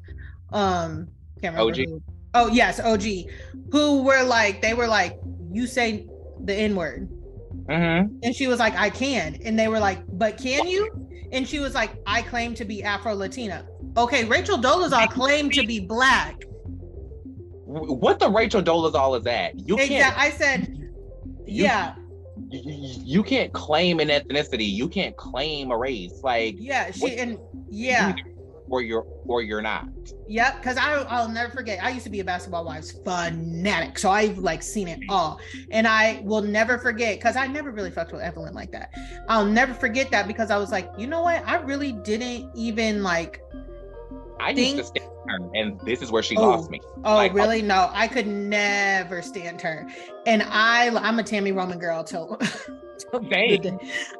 Um, 0.54 1.10
can't 1.42 1.54
remember. 1.56 1.74
OG. 1.74 1.90
Who. 1.90 2.02
Oh 2.34 2.48
yes, 2.48 2.80
OG. 2.80 3.04
Who 3.74 4.04
were 4.04 4.24
like 4.24 4.62
they 4.62 4.74
were 4.74 4.88
like 4.88 5.20
you 5.52 5.68
say 5.68 6.08
the 6.44 6.54
N 6.54 6.76
word. 6.76 7.10
Mm-hmm. 7.70 8.18
And 8.24 8.36
she 8.36 8.48
was 8.48 8.60
like, 8.60 8.76
I 8.76 8.90
can. 8.90 9.40
And 9.44 9.58
they 9.58 9.68
were 9.68 9.80
like, 9.80 10.04
But 10.18 10.38
can 10.38 10.68
you? 10.68 11.08
And 11.32 11.48
she 11.48 11.60
was 11.60 11.74
like, 11.74 11.92
I 12.06 12.22
claim 12.22 12.54
to 12.56 12.66
be 12.66 12.84
Afro 12.84 13.14
Latina. 13.14 13.66
Okay, 13.98 14.26
Rachel 14.26 14.58
Dolezal 14.58 15.10
claimed 15.10 15.54
to 15.54 15.66
be 15.66 15.80
black. 15.80 16.44
What 17.66 18.20
the 18.20 18.30
Rachel 18.30 18.62
Dolezal 18.62 19.18
is 19.18 19.24
that? 19.24 19.60
You 19.60 19.76
can't. 19.76 20.18
I 20.18 20.30
said, 20.30 20.68
you, 21.46 21.64
yeah. 21.64 21.96
You, 22.50 22.62
you, 23.04 23.24
can't 23.24 23.52
claim 23.54 24.00
an 24.00 24.10
ethnicity. 24.10 24.70
You 24.72 24.88
can't 24.88 25.16
claim 25.18 25.72
a 25.72 25.78
race. 25.78 26.22
Like 26.22 26.56
yeah, 26.60 26.92
she 26.92 27.02
what, 27.02 27.14
and 27.14 27.40
yeah 27.70 28.14
or 28.70 28.82
you're 28.82 29.06
or 29.26 29.42
you're 29.42 29.62
not. 29.62 29.88
Yep, 30.28 30.58
because 30.58 30.78
I 30.78 30.94
I'll 31.04 31.30
never 31.30 31.52
forget. 31.52 31.84
I 31.84 31.90
used 31.90 32.04
to 32.06 32.10
be 32.10 32.20
a 32.20 32.24
basketball 32.24 32.66
wives 32.66 32.92
fanatic, 32.92 33.98
so 34.00 34.10
I've 34.10 34.38
like 34.38 34.64
seen 34.64 34.88
it 34.88 35.00
all, 35.10 35.40
and 35.72 35.88
I 35.88 36.22
will 36.24 36.42
never 36.42 36.78
forget 36.78 37.18
because 37.18 37.36
I 37.36 37.48
never 37.48 37.72
really 37.72 37.92
fucked 37.92 38.12
with 38.12 38.22
Evelyn 38.22 38.54
like 38.54 38.72
that. 38.72 38.94
I'll 39.30 39.46
never 39.46 39.74
forget 39.74 40.12
that 40.12 40.28
because 40.28 40.52
I 40.52 40.58
was 40.58 40.72
like, 40.72 40.90
you 40.98 41.08
know 41.08 41.22
what? 41.22 41.44
I 41.46 41.58
really 41.58 41.92
didn't 41.92 42.52
even 42.56 43.04
like. 43.04 43.42
I 44.40 44.54
think... 44.54 44.78
used 44.78 44.94
to 44.94 45.00
stand 45.02 45.12
her, 45.28 45.50
and 45.54 45.80
this 45.82 46.02
is 46.02 46.12
where 46.12 46.24
she 46.24 46.36
oh, 46.36 46.50
lost 46.50 46.70
me. 46.70 46.82
Oh, 47.04 47.16
like, 47.16 47.34
really? 47.34 47.62
Oh. 47.62 47.66
No, 47.66 47.90
I 47.94 48.08
could 48.08 48.28
never 48.28 49.22
stand 49.22 49.62
her, 49.62 49.88
and 50.26 50.44
I 50.44 50.90
I'm 50.90 51.20
a 51.20 51.24
Tami 51.24 51.56
Roman 51.56 51.80
girl 51.80 52.04
till. 52.04 52.40
I 53.14 53.60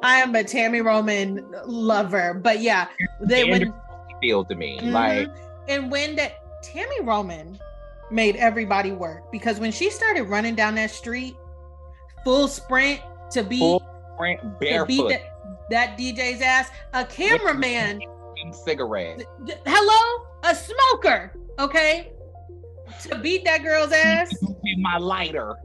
am 0.02 0.34
a 0.34 0.44
Tami 0.44 0.84
Roman 0.84 1.44
lover, 1.66 2.34
but 2.34 2.60
yeah, 2.60 2.88
they 3.20 3.44
when 3.50 3.72
feel 4.20 4.44
to 4.44 4.54
me. 4.54 4.78
Mm-hmm. 4.78 4.92
Like 4.92 5.30
and 5.68 5.90
when 5.90 6.16
that 6.16 6.42
Tami 6.62 7.04
Roman 7.04 7.58
made 8.10 8.36
everybody 8.36 8.92
work 8.92 9.30
because 9.32 9.58
when 9.58 9.72
she 9.72 9.90
started 9.90 10.22
running 10.24 10.54
down 10.54 10.74
that 10.76 10.90
street, 10.90 11.36
full 12.24 12.48
sprint 12.48 13.00
to 13.32 13.42
beat 13.42 13.58
full 13.58 13.82
sprint 14.14 14.40
barefoot. 14.60 15.08
That, 15.08 15.22
that, 15.70 15.98
DJ's 15.98 16.40
ass, 16.40 16.70
a 16.92 17.04
cameraman 17.04 18.00
cigarette. 18.52 19.24
Hello? 19.66 20.26
A 20.44 20.54
smoker, 20.54 21.34
okay? 21.58 22.12
To 23.02 23.18
beat 23.18 23.44
that 23.44 23.64
girl's 23.64 23.90
ass. 23.90 24.32
My 24.78 24.98
lighter 24.98 25.56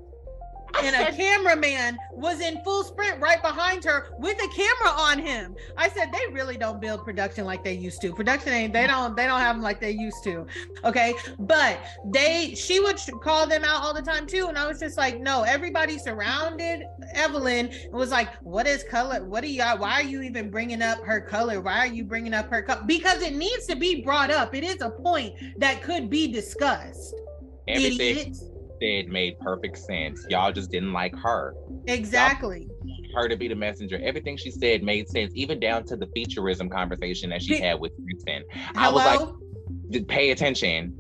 and 0.82 0.96
a 0.96 1.16
cameraman 1.16 1.98
was 2.12 2.42
in 2.42 2.62
full 2.64 2.84
sprint 2.84 3.20
right 3.20 3.42
behind 3.42 3.84
her 3.84 4.10
with 4.20 4.38
a 4.42 4.48
camera 4.50 4.90
on 4.98 5.20
him. 5.20 5.56
I 5.78 5.90
said 5.90 6.12
they 6.12 6.34
really 6.34 6.58
don't 6.58 6.82
build 6.82 7.04
production 7.04 7.46
like 7.46 7.64
they 7.64 7.74
used 7.74 8.02
to. 8.02 8.14
Production 8.14 8.54
ain't 8.54 8.74
they 8.74 8.88
don't 8.88 9.16
they 9.16 9.26
don't 9.26 9.40
have 9.40 9.56
them 9.56 9.64
like 9.64 9.80
they 9.80 9.92
used 9.92 10.24
to. 10.24 10.46
Okay, 10.84 11.14
but 11.40 11.80
they 12.06 12.54
she 12.56 12.80
would 12.80 13.00
call 13.22 13.48
them 13.48 13.64
out 13.64 13.82
all 13.82 13.94
the 13.94 14.02
time 14.02 14.26
too, 14.26 14.48
and 14.48 14.58
I 14.58 14.68
was 14.68 14.80
just 14.80 14.98
like, 14.98 15.20
no, 15.20 15.44
everybody 15.44 15.98
surrounded 15.98 16.84
Evelyn 17.14 17.68
and 17.68 17.94
was 17.94 18.12
like, 18.12 18.36
what 18.42 18.68
is 18.68 18.84
color? 18.84 19.24
What 19.24 19.44
are 19.44 19.48
y'all? 19.48 19.78
Why 19.80 19.94
are 19.94 20.04
you 20.04 20.22
even 20.22 20.50
bringing 20.50 20.82
up 20.82 21.04
her 21.04 21.22
color? 21.22 21.62
Why 21.62 21.80
are 21.80 21.88
you 21.88 22.04
bringing 22.04 22.34
up 22.34 22.50
her 22.50 22.62
color? 22.62 22.84
Because 22.86 23.22
it 23.22 23.36
needs 23.36 23.66
to 23.68 23.76
be 23.76 24.02
brought 24.02 24.32
up. 24.32 24.56
It 24.56 24.64
is 24.64 24.82
a 24.82 24.90
point 24.90 25.36
that 25.58 25.82
could 25.82 26.10
be 26.10 26.28
discussed. 26.28 27.16
Everything. 27.68 28.18
Idiots 28.18 28.44
said 28.82 29.08
made 29.08 29.40
perfect 29.40 29.78
sense. 29.78 30.26
Y'all 30.30 30.52
just 30.52 30.72
didn't 30.72 30.94
like 30.94 31.16
her. 31.16 31.54
Exactly. 31.88 32.68
Her 33.16 33.28
to 33.28 33.36
be 33.36 33.48
the 33.48 33.56
messenger. 33.56 34.00
Everything 34.02 34.38
she 34.38 34.52
said 34.52 34.84
made 34.84 35.10
sense, 35.10 35.32
even 35.36 35.60
down 35.60 35.86
to 35.86 35.96
the 35.96 36.08
featureism 36.08 36.72
conversation 36.72 37.30
that 37.30 37.42
she 37.42 37.60
had 37.60 37.80
with 37.80 37.92
Kristen. 38.04 38.44
I 38.76 38.90
was 38.90 39.36
like, 39.92 40.08
pay 40.08 40.32
attention. 40.32 40.98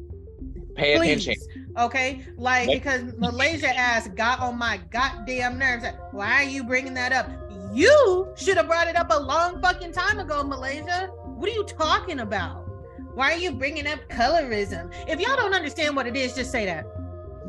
Pay 0.76 0.98
Please. 0.98 1.28
attention. 1.28 1.74
Okay, 1.78 2.26
like 2.38 2.70
because 2.70 3.04
Malaysia 3.17 3.70
ass 3.70 4.10
got 4.10 4.39
on 4.39 4.58
my 4.58 4.80
goddamn 4.89 5.58
nerves. 5.58 5.86
Why 6.12 6.44
are 6.44 6.44
you 6.44 6.63
bringing 6.63 6.94
that 6.96 7.13
up? 7.13 7.30
You 7.74 8.34
should 8.36 8.58
have 8.58 8.67
brought 8.67 8.88
it 8.88 8.98
up 8.98 9.08
a 9.10 9.20
long 9.20 9.62
fucking 9.62 9.94
time 9.94 10.20
ago, 10.20 10.44
Malaysia. 10.44 11.10
What 11.24 11.50
are 11.50 11.54
you 11.54 11.63
talking 11.63 12.20
about? 12.20 12.67
Why 13.13 13.32
are 13.34 13.38
you 13.38 13.54
bringing 13.54 13.88
up 13.88 14.00
colorism? 14.10 14.94
If 15.08 15.20
y'all 15.20 15.36
don't 15.36 15.54
understand 15.54 15.96
what 15.96 16.08
it 16.08 16.15
is, 16.15 16.34
just 16.34 16.52
say 16.52 16.65
that. 16.65 16.86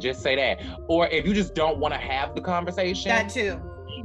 Just 0.02 0.20
say 0.22 0.36
that. 0.36 0.60
Or 0.88 1.06
if 1.06 1.26
you 1.26 1.32
just 1.32 1.54
don't 1.54 1.78
want 1.78 1.94
to 1.94 2.00
have 2.00 2.34
the 2.34 2.40
conversation, 2.40 3.08
that 3.10 3.30
too. 3.30 3.60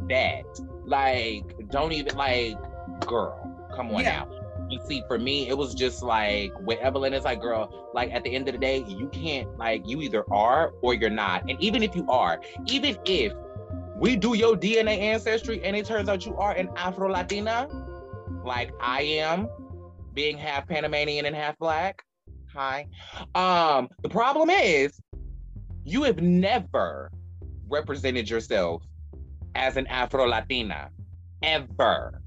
That 0.09 0.43
like 0.85 1.43
don't 1.69 1.91
even 1.91 2.15
like, 2.15 2.55
girl, 3.01 3.69
come 3.75 3.91
on 3.91 4.03
yeah. 4.03 4.25
now. 4.25 4.37
You 4.69 4.79
see, 4.85 5.01
for 5.07 5.17
me, 5.17 5.47
it 5.47 5.57
was 5.57 5.73
just 5.73 6.03
like 6.03 6.51
with 6.59 6.79
Evelyn, 6.79 7.13
it's 7.13 7.25
like, 7.25 7.41
girl, 7.41 7.89
like 7.93 8.11
at 8.11 8.23
the 8.23 8.35
end 8.35 8.47
of 8.47 8.53
the 8.53 8.59
day, 8.59 8.83
you 8.87 9.07
can't 9.09 9.57
like 9.57 9.87
you 9.87 10.01
either 10.01 10.23
are 10.31 10.73
or 10.81 10.93
you're 10.93 11.09
not. 11.09 11.49
And 11.49 11.61
even 11.61 11.83
if 11.83 11.95
you 11.95 12.05
are, 12.09 12.41
even 12.67 12.97
if 13.05 13.33
we 13.95 14.15
do 14.15 14.35
your 14.35 14.55
DNA 14.55 14.99
ancestry 14.99 15.63
and 15.63 15.75
it 15.75 15.85
turns 15.85 16.09
out 16.09 16.25
you 16.25 16.35
are 16.37 16.51
an 16.51 16.69
Afro 16.75 17.09
Latina, 17.09 17.67
like 18.43 18.71
I 18.79 19.01
am, 19.01 19.49
being 20.13 20.37
half 20.37 20.67
Panamanian 20.67 21.25
and 21.25 21.35
half 21.35 21.57
black. 21.57 22.03
Hi. 22.53 22.87
Um, 23.35 23.89
the 24.03 24.09
problem 24.09 24.49
is 24.49 24.99
you 25.87 26.03
have 26.03 26.21
never 26.21 27.09
represented 27.69 28.29
yourself 28.29 28.83
as 29.55 29.77
an 29.77 29.87
Afro 29.87 30.27
Latina, 30.27 30.89
ever. 31.41 32.21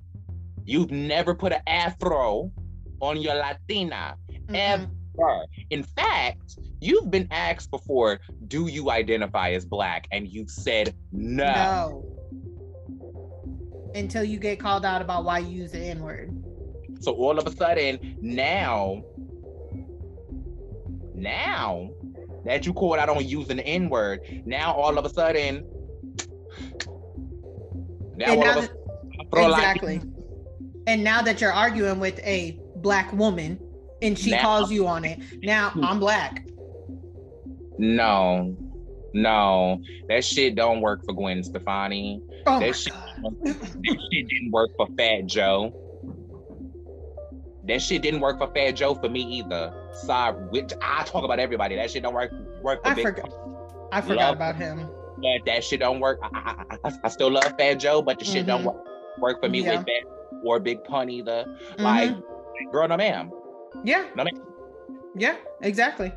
You've 0.64 0.90
never 0.90 1.34
put 1.34 1.52
an 1.52 1.60
Afro 1.66 2.50
on 3.00 3.20
your 3.20 3.34
Latina, 3.34 4.16
mm-hmm. 4.30 4.54
ever. 4.54 5.44
In 5.68 5.82
fact, 5.82 6.58
you've 6.80 7.10
been 7.10 7.28
asked 7.30 7.70
before, 7.70 8.20
do 8.48 8.66
you 8.66 8.90
identify 8.90 9.50
as 9.50 9.66
Black? 9.66 10.08
And 10.10 10.26
you've 10.26 10.50
said 10.50 10.94
no. 11.12 11.44
No. 11.44 12.16
Until 13.94 14.24
you 14.24 14.38
get 14.38 14.58
called 14.58 14.86
out 14.86 15.02
about 15.02 15.24
why 15.24 15.40
you 15.40 15.62
use 15.62 15.72
the 15.72 15.80
N 15.80 16.00
word. 16.00 16.30
So 17.00 17.12
all 17.12 17.38
of 17.38 17.46
a 17.46 17.54
sudden, 17.54 18.16
now, 18.22 19.02
now, 21.14 21.90
that 22.44 22.66
you 22.66 22.72
called 22.72 22.98
out 22.98 23.08
on 23.08 23.26
using 23.26 23.56
the 23.58 23.66
N 23.66 23.88
word. 23.88 24.20
Now 24.44 24.72
all 24.74 24.98
of 24.98 25.04
a 25.04 25.08
sudden, 25.08 25.66
now, 28.16 28.34
now 28.34 28.60
that, 28.60 28.70
exactly. 29.32 29.98
Like, 29.98 30.08
and 30.86 31.04
now 31.04 31.22
that 31.22 31.40
you're 31.40 31.52
arguing 31.52 32.00
with 32.00 32.18
a 32.20 32.58
black 32.76 33.12
woman 33.12 33.58
and 34.02 34.18
she 34.18 34.30
now, 34.30 34.42
calls 34.42 34.72
you 34.72 34.86
on 34.86 35.04
it, 35.04 35.20
now 35.42 35.70
hmm. 35.70 35.84
I'm 35.84 36.00
black. 36.00 36.44
No, 37.78 38.56
no, 39.14 39.80
that 40.08 40.24
shit 40.24 40.54
don't 40.54 40.80
work 40.80 41.04
for 41.04 41.14
Gwen 41.14 41.42
Stefani. 41.42 42.20
Oh 42.46 42.60
that, 42.60 42.76
shit, 42.76 42.92
that 42.92 44.08
shit 44.12 44.28
didn't 44.28 44.50
work 44.50 44.70
for 44.76 44.86
Fat 44.98 45.26
Joe. 45.26 45.74
That 47.70 47.80
shit 47.80 48.02
didn't 48.02 48.18
work 48.18 48.38
for 48.38 48.52
Fat 48.52 48.72
Joe 48.72 48.96
for 48.96 49.08
me 49.08 49.22
either. 49.22 49.72
Sorry, 49.92 50.34
which 50.48 50.72
I 50.82 51.04
talk 51.04 51.22
about 51.22 51.38
everybody. 51.38 51.76
That 51.76 51.88
shit 51.88 52.02
don't 52.02 52.14
work 52.14 52.32
work 52.62 52.82
for 52.82 52.90
I 52.90 52.94
Big 52.94 53.04
forgot. 53.04 53.32
I 53.92 54.00
forgot 54.00 54.16
love, 54.16 54.34
about 54.34 54.56
him. 54.56 54.88
But 55.18 55.46
that 55.46 55.62
shit 55.62 55.78
don't 55.78 56.00
work. 56.00 56.18
I, 56.20 56.64
I, 56.84 56.92
I 57.04 57.08
still 57.08 57.30
love 57.30 57.54
Fat 57.56 57.74
Joe, 57.74 58.02
but 58.02 58.18
the 58.18 58.24
mm-hmm. 58.24 58.34
shit 58.34 58.46
don't 58.46 58.64
mm-hmm. 58.64 58.76
work, 58.76 59.18
work 59.20 59.40
for 59.40 59.48
me 59.48 59.62
yeah. 59.62 59.76
with 59.76 59.86
that 59.86 60.40
or 60.42 60.58
Big 60.58 60.82
Pun 60.82 61.10
either. 61.10 61.44
Mm-hmm. 61.76 61.82
Like, 61.84 62.72
girl, 62.72 62.88
no 62.88 62.96
ma'am. 62.96 63.30
Yeah. 63.84 64.08
No 64.16 64.24
ma'am. 64.24 64.42
Yeah, 65.16 65.36
exactly. 65.62 66.12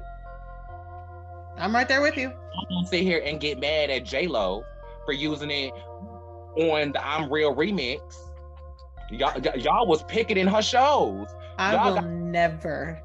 I'm 1.57 1.75
right 1.75 1.87
there 1.87 2.01
with 2.01 2.17
you. 2.17 2.29
I'm 2.29 2.67
gonna 2.69 2.87
sit 2.87 3.03
here 3.03 3.21
and 3.23 3.39
get 3.39 3.59
mad 3.59 3.91
at 3.91 4.05
J 4.05 4.25
Lo 4.25 4.63
for 5.05 5.13
using 5.13 5.51
it 5.51 5.71
on 6.57 6.93
the 6.93 7.07
I'm 7.07 7.31
Real 7.31 7.55
remix 7.55 8.01
Y'all, 9.13 9.39
y'all 9.57 9.87
was 9.87 10.03
picketing 10.03 10.47
her 10.47 10.61
shows. 10.61 11.27
I 11.57 11.73
y'all 11.73 11.93
will 11.93 12.01
got, 12.01 12.09
never. 12.09 13.01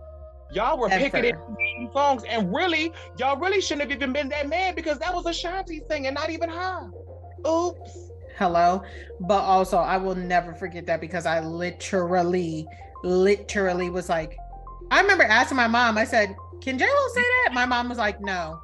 Y'all 0.50 0.78
were 0.78 0.88
ever. 0.90 1.04
picketing 1.04 1.90
songs, 1.92 2.22
and 2.28 2.54
really, 2.54 2.92
y'all 3.18 3.38
really 3.38 3.60
shouldn't 3.60 3.90
have 3.90 3.96
even 3.96 4.12
been 4.12 4.28
that 4.30 4.48
mad 4.48 4.74
because 4.74 4.98
that 4.98 5.14
was 5.14 5.26
Ashanti 5.26 5.82
singing, 5.88 6.14
not 6.14 6.30
even 6.30 6.48
her. 6.48 6.90
Oops. 7.46 8.10
Hello, 8.36 8.82
but 9.20 9.40
also 9.40 9.78
I 9.78 9.96
will 9.96 10.14
never 10.14 10.54
forget 10.54 10.86
that 10.86 11.00
because 11.00 11.26
I 11.26 11.40
literally, 11.40 12.66
literally 13.02 13.90
was 13.90 14.08
like, 14.08 14.38
I 14.90 15.00
remember 15.00 15.24
asking 15.24 15.56
my 15.56 15.66
mom. 15.66 15.98
I 15.98 16.04
said, 16.04 16.34
"Can 16.60 16.78
J 16.78 16.86
Lo 16.86 17.08
say 17.14 17.20
that?" 17.20 17.50
My 17.52 17.66
mom 17.66 17.88
was 17.88 17.98
like, 17.98 18.20
"No." 18.20 18.60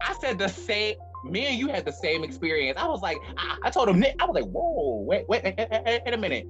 I 0.00 0.14
said 0.20 0.38
the 0.38 0.48
same 0.48 0.96
me 1.24 1.46
and 1.46 1.58
you 1.58 1.68
had 1.68 1.84
the 1.84 1.92
same 1.92 2.24
experience. 2.24 2.78
I 2.78 2.86
was 2.86 3.02
like, 3.02 3.18
I, 3.36 3.58
I 3.64 3.70
told 3.70 3.88
him, 3.88 4.02
I 4.18 4.24
was 4.24 4.34
like, 4.34 4.50
whoa, 4.50 5.02
wait, 5.06 5.28
wait, 5.28 5.44
wait, 5.44 5.56
wait, 5.58 6.02
wait 6.04 6.14
a 6.14 6.16
minute. 6.16 6.46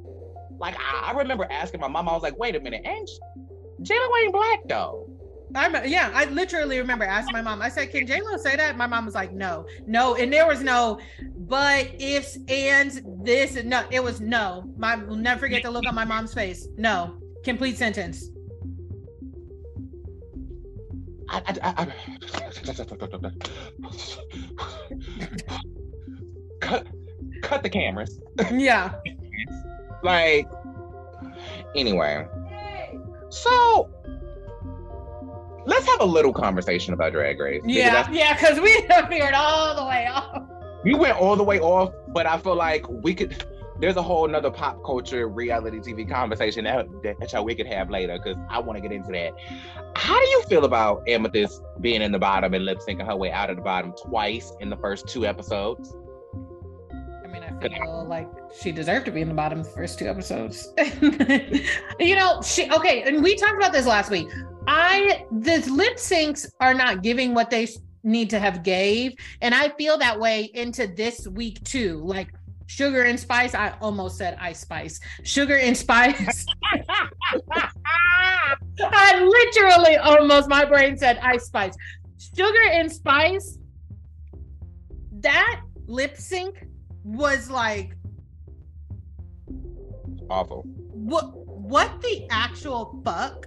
Like, 0.61 0.77
I, 0.79 1.11
I, 1.11 1.13
remember 1.13 1.47
asking 1.51 1.81
my 1.81 1.89
mom, 1.89 2.09
I 2.09 2.13
was 2.13 2.23
like, 2.23 2.39
wait 2.39 2.55
a 2.55 2.61
minute, 2.61 2.83
and 2.85 3.09
J-Lo 3.83 4.17
ain't 4.23 4.33
black 4.33 4.61
though. 4.69 5.11
I 5.55 5.85
yeah, 5.85 6.11
I 6.15 6.27
literally 6.27 6.79
remember 6.79 7.05
asking 7.05 7.33
my 7.33 7.43
mom. 7.43 7.61
I 7.61 7.69
said, 7.69 7.91
"Can 7.91 8.07
J 8.07 8.21
Lo 8.23 8.37
say 8.37 8.55
that?" 8.55 8.77
My 8.77 8.87
mom 8.87 9.05
was 9.05 9.17
like, 9.17 9.33
"No, 9.33 9.67
no," 9.87 10.15
and 10.15 10.33
there 10.33 10.47
was 10.47 10.63
no, 10.63 11.01
but 11.49 11.91
ifs, 12.01 12.39
ands, 12.49 13.01
this, 13.25 13.57
no. 13.65 13.85
It 13.91 14.03
was 14.03 14.21
no. 14.21 14.71
My 14.77 14.95
will 14.97 15.17
never 15.17 15.41
forget 15.41 15.65
the 15.65 15.71
look 15.71 15.87
on 15.87 15.95
my 15.95 16.05
mom's 16.05 16.33
face. 16.33 16.69
No, 16.77 17.17
complete 17.43 17.77
sentence. 17.77 18.29
I, 21.29 21.43
I, 21.63 21.89
I, 26.63 26.83
cut 27.43 27.63
the 27.63 27.71
cameras. 27.71 28.21
Yeah. 28.53 28.93
like, 30.03 30.49
anyway. 31.75 32.27
So 33.29 33.89
let's 35.67 35.87
have 35.87 36.01
a 36.01 36.05
little 36.05 36.33
conversation 36.33 36.95
about 36.95 37.13
Drag 37.13 37.39
Race. 37.39 37.63
Yeah, 37.65 38.09
yeah, 38.11 38.35
because 38.35 38.61
we 38.61 38.87
veered 39.09 39.35
all 39.35 39.77
the 39.77 39.85
way 39.85 40.07
off. 40.07 40.43
We 40.85 40.95
went 40.95 41.19
all 41.19 41.37
the 41.37 41.45
way 41.45 41.61
off, 41.61 41.93
but 42.09 42.27
I 42.27 42.39
feel 42.39 42.57
like 42.57 42.89
we 42.89 43.15
could. 43.15 43.45
There's 43.81 43.97
a 43.97 44.03
whole 44.03 44.29
nother 44.29 44.51
pop 44.51 44.85
culture 44.85 45.27
reality 45.27 45.79
TV 45.79 46.07
conversation 46.07 46.65
that, 46.65 46.87
that 47.03 47.45
we 47.45 47.55
could 47.55 47.67
have 47.67 47.89
later 47.89 48.19
because 48.23 48.37
I 48.51 48.59
want 48.59 48.77
to 48.77 48.83
get 48.83 48.93
into 48.93 49.11
that. 49.13 49.33
How 49.97 50.19
do 50.21 50.27
you 50.27 50.43
feel 50.43 50.67
about 50.67 51.03
Amethyst 51.09 51.63
being 51.81 52.03
in 52.03 52.13
the 52.13 52.19
bottom 52.19 52.53
and 52.53 52.67
lip 52.67 52.81
syncing 52.87 53.07
her 53.07 53.17
way 53.17 53.31
out 53.31 53.49
of 53.49 53.57
the 53.57 53.63
bottom 53.63 53.95
twice 54.03 54.53
in 54.61 54.69
the 54.69 54.77
first 54.77 55.09
two 55.09 55.25
episodes? 55.25 55.97
I 57.61 57.69
mean, 57.69 57.75
I 57.75 57.85
feel 57.85 58.07
like 58.07 58.29
she 58.59 58.73
deserved 58.73 59.07
to 59.07 59.13
be 59.13 59.21
in 59.21 59.29
the 59.29 59.35
bottom 59.35 59.63
the 59.63 59.69
first 59.69 59.99
two 59.99 60.07
episodes. 60.07 60.73
you 62.01 62.17
know, 62.17 62.41
she 62.43 62.71
okay, 62.71 63.03
and 63.03 63.23
we 63.23 63.37
talked 63.37 63.57
about 63.57 63.73
this 63.73 63.87
last 63.87 64.11
week. 64.11 64.29
I 64.67 65.27
the 65.31 65.59
lip 65.71 65.97
syncs 65.97 66.47
are 66.61 66.75
not 66.75 67.03
giving 67.03 67.35
what 67.35 67.51
they 67.51 67.69
need 68.03 68.31
to 68.31 68.39
have 68.39 68.63
gave, 68.63 69.15
and 69.43 69.55
I 69.55 69.69
feel 69.71 69.99
that 69.99 70.19
way 70.19 70.51
into 70.55 70.87
this 70.87 71.29
week 71.29 71.63
too. 71.65 72.01
Like 72.05 72.33
sugar 72.67 73.03
and 73.03 73.21
spice. 73.21 73.55
I 73.55 73.77
almost 73.81 74.17
said 74.17 74.39
ice 74.41 74.61
spice. 74.61 75.01
Sugar 75.25 75.57
and 75.57 75.77
spice. 75.77 76.47
I 78.83 79.21
literally 79.21 79.97
almost 79.97 80.49
my 80.49 80.65
brain 80.65 80.97
said 80.97 81.19
ice 81.19 81.45
spice. 81.47 81.75
Sugar 82.37 82.71
and 82.73 82.91
spice. 82.91 83.59
That 85.13 85.61
lip 85.87 86.17
sync 86.17 86.70
was 87.05 87.51
like 87.51 87.97
awful. 90.29 90.63
What 90.93 91.37
what 91.47 92.01
the 92.01 92.27
actual 92.31 93.01
fuck? 93.05 93.47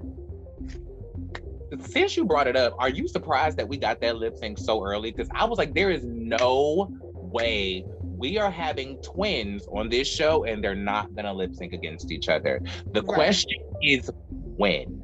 Since 1.79 2.15
you 2.15 2.25
brought 2.25 2.47
it 2.47 2.55
up, 2.55 2.75
are 2.77 2.89
you 2.89 3.07
surprised 3.07 3.57
that 3.57 3.67
we 3.67 3.77
got 3.77 3.99
that 4.01 4.17
lip 4.17 4.35
sync 4.37 4.59
so 4.59 4.83
early? 4.83 5.11
Because 5.11 5.29
I 5.33 5.45
was 5.45 5.57
like, 5.57 5.73
there 5.73 5.89
is 5.89 6.03
no 6.03 6.95
way 7.13 7.83
we 8.01 8.37
are 8.37 8.51
having 8.51 9.01
twins 9.01 9.67
on 9.71 9.89
this 9.89 10.07
show 10.07 10.43
and 10.45 10.63
they're 10.63 10.75
not 10.75 11.13
gonna 11.15 11.33
lip 11.33 11.55
sync 11.55 11.73
against 11.73 12.11
each 12.11 12.29
other. 12.29 12.61
The 12.91 13.01
right. 13.01 13.15
question 13.15 13.59
is 13.81 14.09
when. 14.25 15.03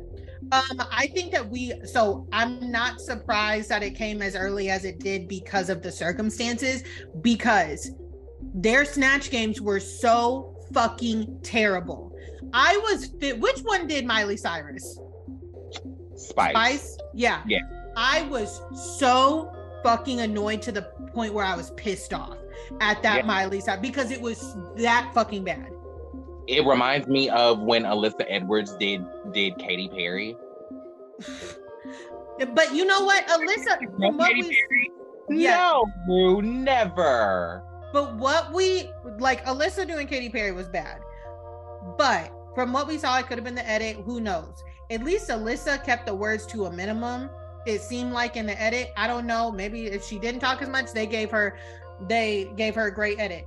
Um, 0.51 0.81
I 0.91 1.07
think 1.07 1.31
that 1.33 1.47
we 1.47 1.73
so 1.85 2.27
I'm 2.31 2.71
not 2.71 3.01
surprised 3.01 3.69
that 3.69 3.83
it 3.83 3.95
came 3.95 4.21
as 4.21 4.35
early 4.35 4.69
as 4.69 4.85
it 4.85 4.99
did 4.99 5.27
because 5.27 5.69
of 5.69 5.81
the 5.81 5.91
circumstances, 5.91 6.83
because 7.21 7.91
their 8.41 8.86
snatch 8.86 9.32
games 9.32 9.62
were 9.62 9.80
so 9.80 10.56
fucking 10.73 11.39
terrible. 11.43 12.15
I 12.54 12.78
was 12.78 13.08
fit. 13.19 13.39
Which 13.39 13.60
one 13.60 13.88
did 13.88 14.06
Miley 14.06 14.38
Cyrus? 14.38 14.99
Spice. 16.15 16.52
Spice? 16.52 16.97
Yeah. 17.13 17.41
Yeah. 17.47 17.60
I 17.95 18.23
was 18.23 18.62
so 18.73 19.54
fucking 19.84 20.21
annoyed 20.21 20.62
to 20.63 20.71
the 20.71 20.84
point 21.13 21.34
where 21.34 21.45
I 21.45 21.56
was 21.56 21.71
pissed 21.71 22.13
off 22.13 22.38
at 22.82 23.02
that 23.04 23.17
yeah. 23.17 23.25
Miley 23.25 23.60
Cyrus 23.60 23.82
because 23.82 24.12
it 24.12 24.21
was 24.21 24.56
that 24.78 25.12
fucking 25.13 25.43
bad. 25.43 25.71
It 26.47 26.65
reminds 26.65 27.08
me 27.08 27.30
of 27.30 27.60
when 27.60 27.84
Alyssa 27.84 28.25
Edwards 28.28 28.75
did 28.75 29.06
did 29.32 29.58
Katy 29.60 29.89
Perry. 29.89 30.36
but 32.54 32.73
you 32.73 32.86
know 32.86 33.04
what, 33.04 33.28
Alyssa? 33.28 33.78
What 34.15 34.34
we, 34.34 34.58
yeah. 35.30 35.80
No, 36.08 36.39
never. 36.39 37.63
But 37.91 38.15
what 38.15 38.54
we 38.54 38.89
like, 39.17 39.45
Alyssa 39.45 39.88
doing 39.88 40.08
Katy 40.08 40.30
Perry 40.30 40.52
was 40.52 40.67
bad. 40.67 41.02
But 41.97 42.32
from 42.56 42.73
what 42.73 42.88
we 42.88 42.97
saw, 42.97 43.17
it 43.19 43.28
could 43.28 43.38
have 43.38 43.45
been 43.45 43.56
the 43.56 43.67
edit. 43.67 43.97
Who 43.97 44.19
knows? 44.19 44.63
At 44.91 45.04
least 45.04 45.30
Alyssa 45.30 45.84
kept 45.84 46.06
the 46.06 46.15
words 46.15 46.45
to 46.47 46.65
a 46.65 46.71
minimum. 46.71 47.30
It 47.65 47.82
seemed 47.82 48.13
like 48.13 48.36
in 48.36 48.45
the 48.45 48.60
edit. 48.60 48.91
I 48.97 49.08
don't 49.08 49.25
know. 49.25 49.52
Maybe 49.52 49.88
if 49.88 50.06
she 50.06 50.17
didn't 50.19 50.41
talk 50.41 50.62
as 50.62 50.69
much, 50.69 50.91
they 50.93 51.06
gave 51.06 51.30
her 51.32 51.58
they 52.08 52.52
gave 52.56 52.75
her 52.75 52.88
a 52.88 52.93
great 52.93 53.19
edit. 53.19 53.45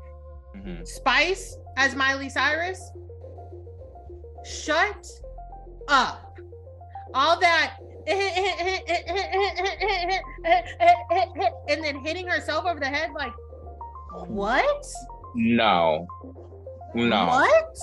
Mm-hmm. 0.56 0.84
Spice 0.84 1.56
as 1.76 1.94
Miley 1.94 2.28
Cyrus. 2.28 2.90
Shut 4.44 5.06
up. 5.88 6.38
All 7.14 7.38
that 7.40 7.76
and 11.68 11.84
then 11.84 11.96
hitting 12.00 12.26
herself 12.26 12.66
over 12.66 12.80
the 12.80 12.86
head 12.86 13.10
like 13.14 13.32
what? 14.26 14.86
No. 15.34 16.06
No. 16.94 17.26
What? 17.26 17.78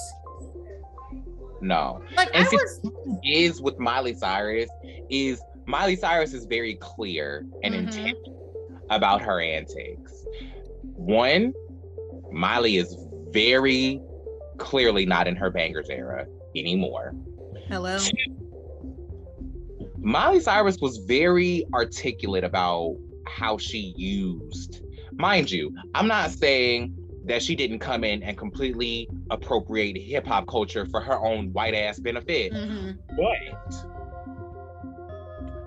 No. 1.62 2.02
Like 2.16 2.30
and 2.34 2.48
I 2.48 2.50
was 2.50 2.82
is 3.24 3.62
with 3.62 3.80
Miley 3.80 4.14
Cyrus 4.14 4.70
is 5.10 5.42
Miley 5.66 5.96
Cyrus 5.96 6.34
is 6.34 6.46
very 6.46 6.76
clear 6.76 7.46
and 7.64 7.74
mm-hmm. 7.74 7.88
intent 7.88 8.18
about 8.90 9.22
her 9.22 9.42
antics. 9.42 10.26
One, 10.96 11.54
Miley 12.32 12.78
is 12.78 12.96
very 13.30 14.02
clearly 14.58 15.06
not 15.06 15.28
in 15.28 15.36
her 15.36 15.50
bangers 15.50 15.90
era 15.90 16.26
anymore. 16.56 17.14
Hello. 17.68 17.98
Two, 18.00 18.12
Miley 19.98 20.40
Cyrus 20.40 20.78
was 20.80 20.98
very 20.98 21.66
articulate 21.74 22.44
about 22.44 22.96
how 23.28 23.58
she 23.58 23.94
used 23.96 24.82
mind 25.20 25.52
you, 25.52 25.76
I'm 25.94 26.08
not 26.08 26.32
saying 26.32 26.96
that 27.26 27.44
she 27.44 27.56
didn't 27.56 27.80
come 27.80 28.04
in 28.04 28.24
and 28.24 28.38
completely 28.38 29.08
appropriate 29.30 29.98
hip 29.98 30.26
hop 30.26 30.48
culture 30.48 30.86
for 30.86 31.02
her 31.02 31.20
own 31.20 31.54
white 31.54 31.76
ass 31.76 32.00
benefit. 32.00 32.52
Mm-hmm. 32.54 32.92
But 33.16 33.76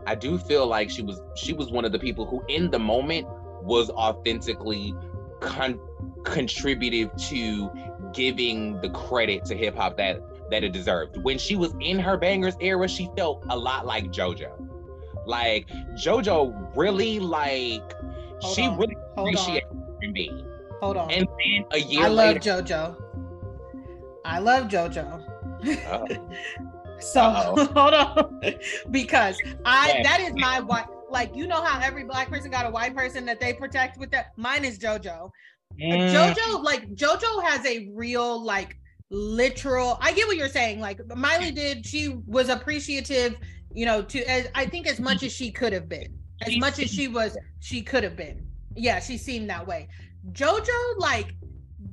I 0.06 0.14
do 0.16 0.38
feel 0.38 0.66
like 0.66 0.90
she 0.90 1.02
was 1.02 1.20
she 1.36 1.52
was 1.52 1.70
one 1.70 1.84
of 1.84 1.92
the 1.92 1.98
people 1.98 2.26
who 2.26 2.42
in 2.48 2.70
the 2.70 2.78
moment 2.78 3.28
was 3.62 3.90
authentically 3.90 4.94
con- 5.40 5.78
contributive 6.24 7.14
to 7.16 7.70
giving 8.12 8.80
the 8.80 8.90
credit 8.90 9.44
to 9.44 9.54
hip 9.54 9.76
hop 9.76 9.96
that 9.98 10.20
that 10.50 10.64
it 10.64 10.72
deserved. 10.72 11.22
When 11.22 11.38
she 11.38 11.54
was 11.54 11.74
in 11.80 11.98
her 11.98 12.16
bangers 12.16 12.56
era, 12.60 12.88
she 12.88 13.08
felt 13.16 13.44
a 13.50 13.56
lot 13.56 13.86
like 13.86 14.06
JoJo. 14.06 14.68
Like 15.26 15.68
JoJo 15.94 16.76
really 16.76 17.20
like 17.20 17.94
Hold 18.42 18.57
she 18.57 18.62
on. 18.62 18.78
really 18.78 18.96
appreciated 19.16 19.68
me. 20.00 20.44
Hold 20.81 20.96
on. 20.96 21.11
And 21.12 21.28
then 21.38 21.64
a 21.70 21.78
year 21.78 22.07
I 22.07 22.09
later, 22.09 22.57
love 22.57 22.64
JoJo. 22.64 23.02
I 24.24 24.38
love 24.40 24.66
JoJo. 24.66 25.24
Oh. 25.88 26.98
so 26.98 27.20
hold 27.74 27.94
on, 27.94 28.40
because 28.90 29.38
I 29.64 30.00
that 30.02 30.20
is 30.20 30.33
my 30.35 30.61
white. 30.61 30.87
Like 31.09 31.37
you 31.37 31.46
know 31.46 31.62
how 31.62 31.81
every 31.81 32.05
black 32.05 32.31
person 32.31 32.50
got 32.50 32.66
a 32.66 32.70
white 32.70 32.96
person 32.96 33.24
that 33.26 33.38
they 33.38 33.52
protect 33.52 33.98
with 33.98 34.11
that. 34.11 34.33
Mine 34.37 34.64
is 34.64 34.78
JoJo. 34.78 35.31
Mm. 35.81 36.12
JoJo, 36.12 36.64
like 36.64 36.88
JoJo, 36.94 37.44
has 37.44 37.64
a 37.64 37.88
real 37.94 38.42
like 38.42 38.76
literal. 39.11 39.98
I 40.00 40.12
get 40.12 40.26
what 40.26 40.37
you're 40.37 40.48
saying. 40.48 40.81
Like 40.81 41.00
Miley 41.14 41.52
did. 41.52 41.87
She 41.87 42.09
was 42.26 42.48
appreciative. 42.48 43.37
You 43.72 43.87
know, 43.87 44.02
to 44.02 44.22
as 44.24 44.48
I 44.57 44.66
think 44.66 44.88
as 44.88 44.98
much 44.98 45.22
as 45.22 45.33
she 45.33 45.52
could 45.52 45.72
have 45.72 45.88
been 45.88 46.18
as 46.46 46.57
much 46.59 46.78
as 46.78 46.90
she 46.90 47.09
was 47.09 47.37
she 47.61 47.83
could 47.83 48.05
have 48.05 48.16
been. 48.16 48.46
Yeah 48.76 49.00
she 49.00 49.16
seemed 49.16 49.48
that 49.50 49.66
way. 49.66 49.88
Jojo 50.33 50.98
like 50.98 51.35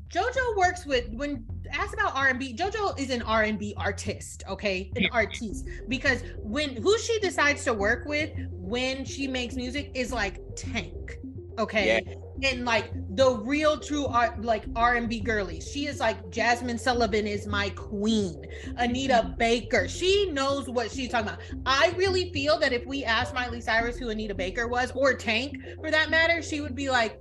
jojo 0.09 0.57
works 0.57 0.85
with 0.85 1.07
when 1.11 1.45
asked 1.71 1.93
about 1.93 2.15
r&b 2.15 2.55
jojo 2.55 2.97
is 2.99 3.11
an 3.11 3.21
r&b 3.21 3.75
artist 3.77 4.43
okay? 4.49 4.91
An 4.95 5.07
artiste. 5.11 5.67
Because 5.87 6.23
when 6.37 6.75
who 6.75 6.97
she 6.97 7.19
decides 7.19 7.63
to 7.65 7.73
work 7.73 8.07
with 8.07 8.31
when 8.51 9.05
she 9.05 9.27
makes 9.27 9.55
music 9.55 9.91
is 9.93 10.11
like 10.11 10.39
tank 10.55 11.17
okay? 11.57 12.01
Yeah 12.05 12.15
and 12.43 12.65
like 12.65 12.91
the 13.15 13.37
real 13.43 13.77
true 13.77 14.05
art 14.05 14.41
like 14.41 14.65
r&b 14.75 15.19
girly. 15.21 15.59
She 15.61 15.87
is 15.87 15.99
like 15.99 16.29
jazmine 16.29 16.79
sullivan 16.79 17.27
is 17.27 17.47
my 17.47 17.69
queen. 17.71 18.45
Anita 18.77 19.35
baker. 19.37 19.87
She 19.87 20.29
knows 20.31 20.69
what 20.69 20.91
she's 20.91 21.09
talking 21.09 21.27
about. 21.27 21.39
I 21.65 21.93
really 21.97 22.31
feel 22.31 22.59
that 22.59 22.73
if 22.73 22.85
we 22.85 23.03
asked 23.03 23.33
miley 23.33 23.61
cyrus 23.61 23.97
who 23.97 24.09
anita 24.09 24.35
baker 24.35 24.67
was 24.67 24.91
or 24.95 25.13
tank 25.13 25.57
for 25.81 25.91
that 25.91 26.09
matter 26.09 26.41
she 26.41 26.61
would 26.61 26.75
be 26.75 26.89
like 26.89 27.19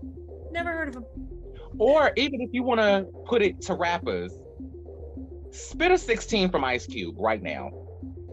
never 0.51 0.71
heard 0.71 0.89
of 0.89 0.97
him 0.97 1.05
or 1.79 2.13
even 2.17 2.41
if 2.41 2.51
you 2.53 2.63
want 2.63 2.81
to 2.81 3.07
put 3.27 3.43
it 3.43 3.61
to 3.63 3.75
rappers 3.75 4.33
spit 5.51 5.93
a 5.93 5.99
16 5.99 6.51
from 6.51 6.65
ice 6.65 6.87
cube 6.87 7.15
right 7.19 7.43
now. 7.43 7.71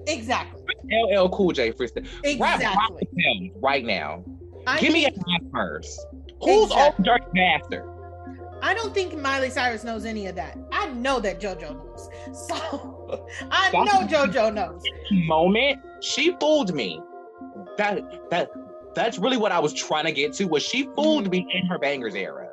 Exactly. 0.08 0.62
Ll 0.92 1.30
cool 1.30 1.52
j 1.52 1.72
freestyle 1.72 2.08
exactly. 2.24 2.38
rap, 2.40 2.92
rap 2.92 3.52
right 3.62 3.86
now. 3.86 4.24
I 4.68 4.80
give 4.80 4.94
me 4.94 5.06
a 5.06 5.12
verse 5.52 6.06
Who's 6.42 6.72
exactly. 6.72 7.10
old 7.10 7.22
dirty 7.22 7.32
bastard? 7.34 7.90
I 8.62 8.74
don't 8.74 8.94
think 8.94 9.16
Miley 9.16 9.50
Cyrus 9.50 9.84
knows 9.84 10.06
any 10.06 10.28
of 10.28 10.36
that. 10.36 10.58
I 10.72 10.88
know 10.90 11.20
that 11.20 11.40
JoJo 11.40 11.74
knows. 11.74 12.10
So 12.34 13.28
I 13.52 13.70
That's 13.72 14.12
know 14.12 14.26
JoJo 14.26 14.54
knows. 14.54 14.82
Moment, 15.12 15.80
she 16.02 16.36
fooled 16.40 16.74
me. 16.74 17.00
That 17.78 18.30
that 18.32 18.50
that's 18.96 19.20
really 19.20 19.38
what 19.38 19.52
I 19.52 19.60
was 19.60 19.74
trying 19.74 20.06
to 20.06 20.12
get 20.12 20.34
to. 20.34 20.46
Was 20.46 20.64
she 20.64 20.90
fooled 20.96 21.30
me 21.30 21.48
in 21.54 21.68
her 21.68 21.78
bangers 21.78 22.16
era? 22.16 22.50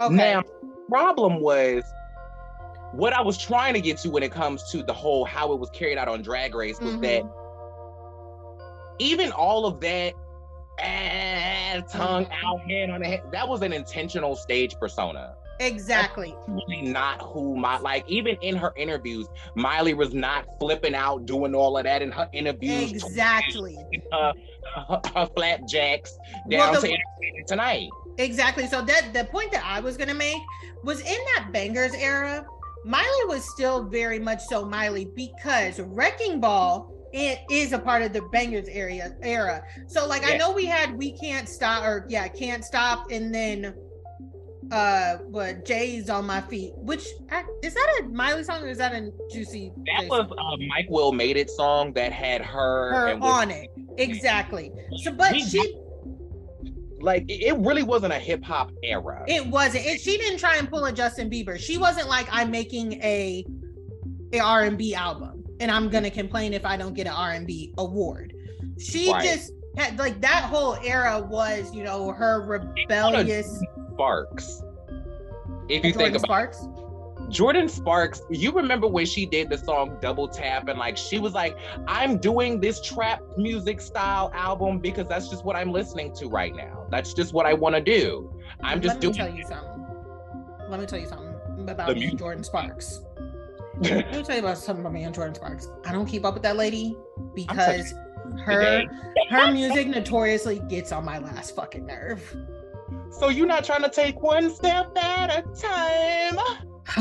Okay. 0.00 0.14
Now, 0.14 0.44
problem 0.88 1.40
was 1.40 1.82
what 2.92 3.12
I 3.12 3.20
was 3.20 3.36
trying 3.36 3.74
to 3.74 3.80
get 3.80 3.98
to 3.98 4.10
when 4.10 4.22
it 4.22 4.30
comes 4.30 4.70
to 4.70 4.82
the 4.82 4.92
whole 4.92 5.24
how 5.24 5.52
it 5.52 5.58
was 5.58 5.70
carried 5.70 5.98
out 5.98 6.08
on 6.08 6.22
Drag 6.22 6.54
Race 6.54 6.80
was 6.80 6.94
mm-hmm. 6.94 7.02
that 7.02 7.22
even 8.98 9.32
all 9.32 9.66
of 9.66 9.80
that 9.80 10.14
eh, 10.80 11.80
tongue 11.90 12.26
out, 12.44 12.60
hand 12.62 12.92
on 12.92 13.00
the 13.00 13.06
head, 13.06 13.22
that 13.32 13.48
was 13.48 13.62
an 13.62 13.72
intentional 13.72 14.36
stage 14.36 14.74
persona. 14.80 15.34
Exactly. 15.60 16.36
Really 16.46 16.82
not 16.82 17.20
who 17.20 17.56
my 17.56 17.78
like 17.78 18.04
even 18.08 18.36
in 18.42 18.56
her 18.56 18.72
interviews, 18.76 19.26
Miley 19.54 19.94
was 19.94 20.14
not 20.14 20.46
flipping 20.60 20.94
out 20.94 21.26
doing 21.26 21.54
all 21.54 21.76
of 21.76 21.84
that 21.84 22.00
in 22.00 22.12
her 22.12 22.28
interviews. 22.32 22.92
Exactly. 22.92 23.76
Her, 24.12 24.32
her, 24.88 25.00
her 25.14 25.26
flapjacks 25.34 26.16
down 26.48 26.72
well, 26.72 26.80
the, 26.80 26.88
to 26.88 26.98
tonight. 27.46 27.88
Exactly. 28.18 28.66
So 28.66 28.82
that 28.82 29.12
the 29.12 29.24
point 29.24 29.50
that 29.52 29.64
I 29.64 29.80
was 29.80 29.96
gonna 29.96 30.14
make 30.14 30.40
was 30.84 31.00
in 31.00 31.06
that 31.06 31.48
Bangerz 31.52 31.94
era, 31.98 32.46
Miley 32.84 33.24
was 33.26 33.48
still 33.48 33.84
very 33.84 34.18
much 34.18 34.40
so 34.44 34.64
Miley 34.64 35.06
because 35.16 35.80
Wrecking 35.80 36.40
Ball 36.40 36.92
it 37.12 37.40
is 37.50 37.72
a 37.72 37.78
part 37.78 38.02
of 38.02 38.12
the 38.12 38.20
Bangerz 38.20 38.68
area 38.70 39.16
era. 39.22 39.62
So 39.86 40.06
like 40.06 40.22
yeah. 40.22 40.34
I 40.34 40.36
know 40.36 40.52
we 40.52 40.66
had 40.66 40.96
we 40.96 41.12
can't 41.12 41.48
stop 41.48 41.84
or 41.84 42.06
yeah, 42.08 42.28
can't 42.28 42.64
stop 42.64 43.10
and 43.10 43.34
then 43.34 43.74
uh 44.70 45.18
but 45.30 45.64
Jay's 45.64 46.10
on 46.10 46.26
my 46.26 46.40
feet, 46.42 46.72
which 46.76 47.06
is 47.62 47.74
that 47.74 48.00
a 48.00 48.08
Miley 48.08 48.44
song 48.44 48.62
or 48.62 48.68
is 48.68 48.78
that 48.78 48.92
a 48.92 49.10
Juicy? 49.32 49.72
That 49.96 50.08
was 50.08 50.30
a 50.30 50.34
uh, 50.34 50.56
Mike 50.68 50.88
Will 50.90 51.12
Made-It 51.12 51.50
song 51.50 51.92
that 51.94 52.12
had 52.12 52.42
her, 52.42 52.92
her 52.92 53.18
on 53.20 53.50
it. 53.50 53.70
Exactly. 53.96 54.72
So 55.02 55.12
but 55.12 55.34
she 55.38 55.76
like 57.00 57.24
it 57.28 57.56
really 57.58 57.82
wasn't 57.84 58.12
a 58.12 58.18
hip 58.18 58.42
hop 58.44 58.70
era. 58.82 59.24
It 59.28 59.46
wasn't. 59.46 59.86
It, 59.86 60.00
she 60.00 60.18
didn't 60.18 60.38
try 60.38 60.56
and 60.56 60.68
pull 60.68 60.84
a 60.84 60.92
Justin 60.92 61.30
Bieber. 61.30 61.58
She 61.58 61.78
wasn't 61.78 62.08
like 62.08 62.28
I'm 62.30 62.50
making 62.50 62.94
a 62.94 63.46
a 64.32 64.40
R 64.40 64.64
and 64.64 64.76
B 64.76 64.94
album 64.94 65.37
and 65.60 65.70
I'm 65.70 65.88
gonna 65.88 66.08
mm-hmm. 66.08 66.18
complain 66.18 66.52
if 66.52 66.64
I 66.64 66.76
don't 66.76 66.94
get 66.94 67.06
an 67.06 67.12
R 67.12 67.32
and 67.32 67.46
B 67.46 67.74
award. 67.78 68.34
She 68.78 69.10
right. 69.12 69.24
just 69.24 69.52
had 69.76 69.98
like 69.98 70.20
that 70.20 70.44
whole 70.44 70.76
era 70.84 71.20
was 71.20 71.74
you 71.74 71.84
know 71.84 72.12
her 72.12 72.42
rebellious 72.42 73.62
Sparks. 73.92 74.62
If 75.68 75.84
you 75.84 75.92
Jordin 75.92 75.96
think 75.96 76.10
about 76.10 76.20
Sparks. 76.22 76.68
Jordin 77.28 77.68
Sparks, 77.68 78.22
you 78.30 78.52
remember 78.52 78.86
when 78.86 79.04
she 79.04 79.26
did 79.26 79.50
the 79.50 79.58
song 79.58 79.98
Double 80.00 80.28
Tap 80.28 80.68
and 80.68 80.78
like 80.78 80.96
she 80.96 81.18
was 81.18 81.34
like, 81.34 81.58
I'm 81.86 82.16
doing 82.16 82.58
this 82.58 82.80
trap 82.80 83.20
music 83.36 83.82
style 83.82 84.30
album 84.34 84.78
because 84.78 85.06
that's 85.08 85.28
just 85.28 85.44
what 85.44 85.54
I'm 85.54 85.70
listening 85.70 86.14
to 86.16 86.28
right 86.28 86.54
now. 86.54 86.86
That's 86.90 87.12
just 87.12 87.34
what 87.34 87.44
I 87.44 87.52
want 87.52 87.74
to 87.74 87.82
do. 87.82 88.32
I'm 88.62 88.80
just 88.80 89.00
doing. 89.00 89.14
Let 89.14 89.32
me 89.32 89.36
tell 89.36 89.38
you 89.38 89.46
something. 89.46 89.86
Let 90.70 90.80
me 90.80 90.86
tell 90.86 90.98
you 90.98 91.06
something 91.06 91.68
about 91.68 91.94
me 91.94 92.12
Jordin 92.12 92.44
Sparks. 92.44 93.02
Let 93.80 94.12
me 94.12 94.22
tell 94.22 94.36
you 94.36 94.42
about 94.42 94.58
something 94.58 94.84
about 94.84 94.92
me 94.92 95.04
and 95.04 95.14
Jordin 95.14 95.36
Sparks. 95.36 95.68
I 95.84 95.92
don't 95.92 96.06
keep 96.06 96.24
up 96.24 96.34
with 96.34 96.42
that 96.42 96.56
lady 96.56 96.96
because 97.34 97.94
her 98.44 98.84
her 99.30 99.52
music 99.52 99.88
notoriously 99.88 100.60
gets 100.68 100.92
on 100.92 101.04
my 101.04 101.18
last 101.18 101.54
fucking 101.54 101.86
nerve. 101.86 102.36
So 103.10 103.28
you're 103.28 103.46
not 103.46 103.64
trying 103.64 103.82
to 103.82 103.90
take 103.90 104.20
one 104.20 104.50
step 104.50 104.96
at 104.96 105.30
a 105.30 105.42
time. 105.58 106.38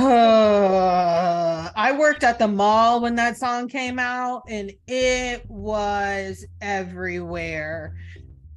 I 1.76 1.96
worked 1.98 2.24
at 2.24 2.40
the 2.40 2.48
mall 2.48 3.02
when 3.02 3.16
that 3.16 3.38
song 3.38 3.70
came 3.70 4.00
out 4.00 4.44
and 4.50 4.72
it 4.88 5.50
was 5.50 6.46
everywhere. 6.62 7.96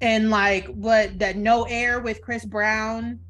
And 0.01 0.31
like 0.31 0.67
what 0.67 1.19
that 1.19 1.37
no 1.37 1.65
air 1.65 2.01
with 2.01 2.21
Chris 2.23 2.45
Brown. 2.45 3.21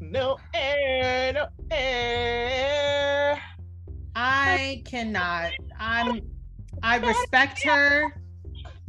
No 0.00 0.38
air, 0.54 1.32
no 1.32 1.46
air. 1.70 3.40
I 4.14 4.82
cannot. 4.84 5.52
I'm 5.78 6.22
I 6.82 6.96
respect 6.96 7.62
her 7.64 8.20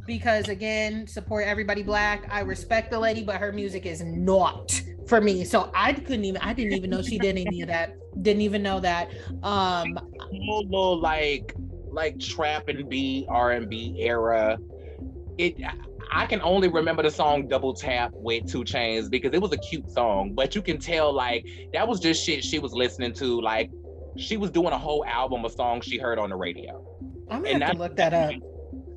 because 0.06 0.50
again, 0.50 1.08
support 1.08 1.46
everybody 1.46 1.84
black. 1.84 2.28
I 2.32 2.42
respect 2.42 2.92
the 2.92 3.00
lady, 3.00 3.24
but 3.24 3.38
her 3.38 3.52
music 3.52 3.86
is 3.86 4.04
not 4.04 4.82
for 5.08 5.22
me. 5.22 5.44
So 5.44 5.72
I 5.76 5.94
couldn't 5.94 6.26
even 6.26 6.42
I 6.42 6.54
didn't 6.54 6.74
even 6.74 6.90
know 6.90 7.02
she 7.02 7.18
did 7.18 7.38
any 7.38 7.62
of 7.62 7.68
that 7.68 7.96
didn't 8.22 8.42
even 8.42 8.64
know 8.64 8.80
that. 8.80 9.12
Um, 9.44 9.98
little 10.32 11.00
like 11.00 11.56
like 11.92 12.20
trap 12.20 12.68
and 12.68 12.90
B 12.90 13.26
R 13.30 13.52
and 13.52 13.70
B 13.70 13.96
era. 14.00 14.58
It 15.38 15.56
I 16.12 16.26
can 16.26 16.42
only 16.42 16.68
remember 16.68 17.04
the 17.04 17.12
song 17.12 17.48
Double 17.48 17.74
Tap 17.74 18.12
with 18.14 18.52
2 18.52 18.66
Chainz 18.66 19.10
because 19.10 19.34
it 19.34 19.42
was 19.42 19.54
a 19.54 19.58
cute 19.58 19.90
song, 19.90 20.34
but 20.34 20.56
you 20.56 20.62
can 20.62 20.78
tell 20.78 21.14
like 21.14 21.46
that 21.74 21.88
was 21.88 22.00
just 22.00 22.24
shit 22.24 22.44
she 22.44 22.60
was 22.60 22.74
listening 22.74 23.14
to. 23.14 23.40
Like 23.42 23.72
she 24.18 24.38
was 24.38 24.52
doing 24.52 24.74
a 24.74 24.78
whole 24.78 25.06
album 25.06 25.46
of 25.46 25.52
songs 25.52 25.86
she 25.86 25.98
heard 25.98 26.20
on 26.20 26.30
the 26.30 26.36
radio. 26.36 26.86
I'm 27.30 27.44
gonna 27.44 27.66
have 27.66 27.76
to 27.76 27.80
look 27.80 27.96
that 27.96 28.14
up. 28.14 28.34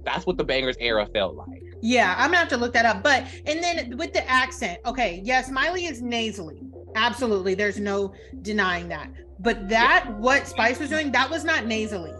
That's 0.04 0.26
what 0.26 0.36
the 0.36 0.44
Bangerz 0.44 0.76
era 0.80 1.06
felt 1.06 1.36
like. 1.36 1.62
Yeah, 1.80 2.14
I'm 2.18 2.28
gonna 2.28 2.38
have 2.38 2.48
to 2.48 2.56
look 2.56 2.72
that 2.74 2.84
up. 2.84 3.02
But 3.02 3.24
and 3.46 3.62
then 3.62 3.96
with 3.96 4.12
the 4.12 4.28
accent, 4.28 4.80
okay, 4.86 5.20
yes, 5.24 5.50
Miley 5.50 5.86
is 5.86 6.02
nasally. 6.02 6.62
Absolutely. 6.94 7.54
There's 7.54 7.78
no 7.78 8.14
denying 8.42 8.88
that. 8.88 9.10
But 9.40 9.68
that, 9.68 10.04
yeah. 10.06 10.12
what 10.12 10.46
Spice 10.46 10.78
was 10.78 10.88
doing, 10.88 11.10
that 11.12 11.28
was 11.28 11.44
not 11.44 11.66
nasally. 11.66 12.12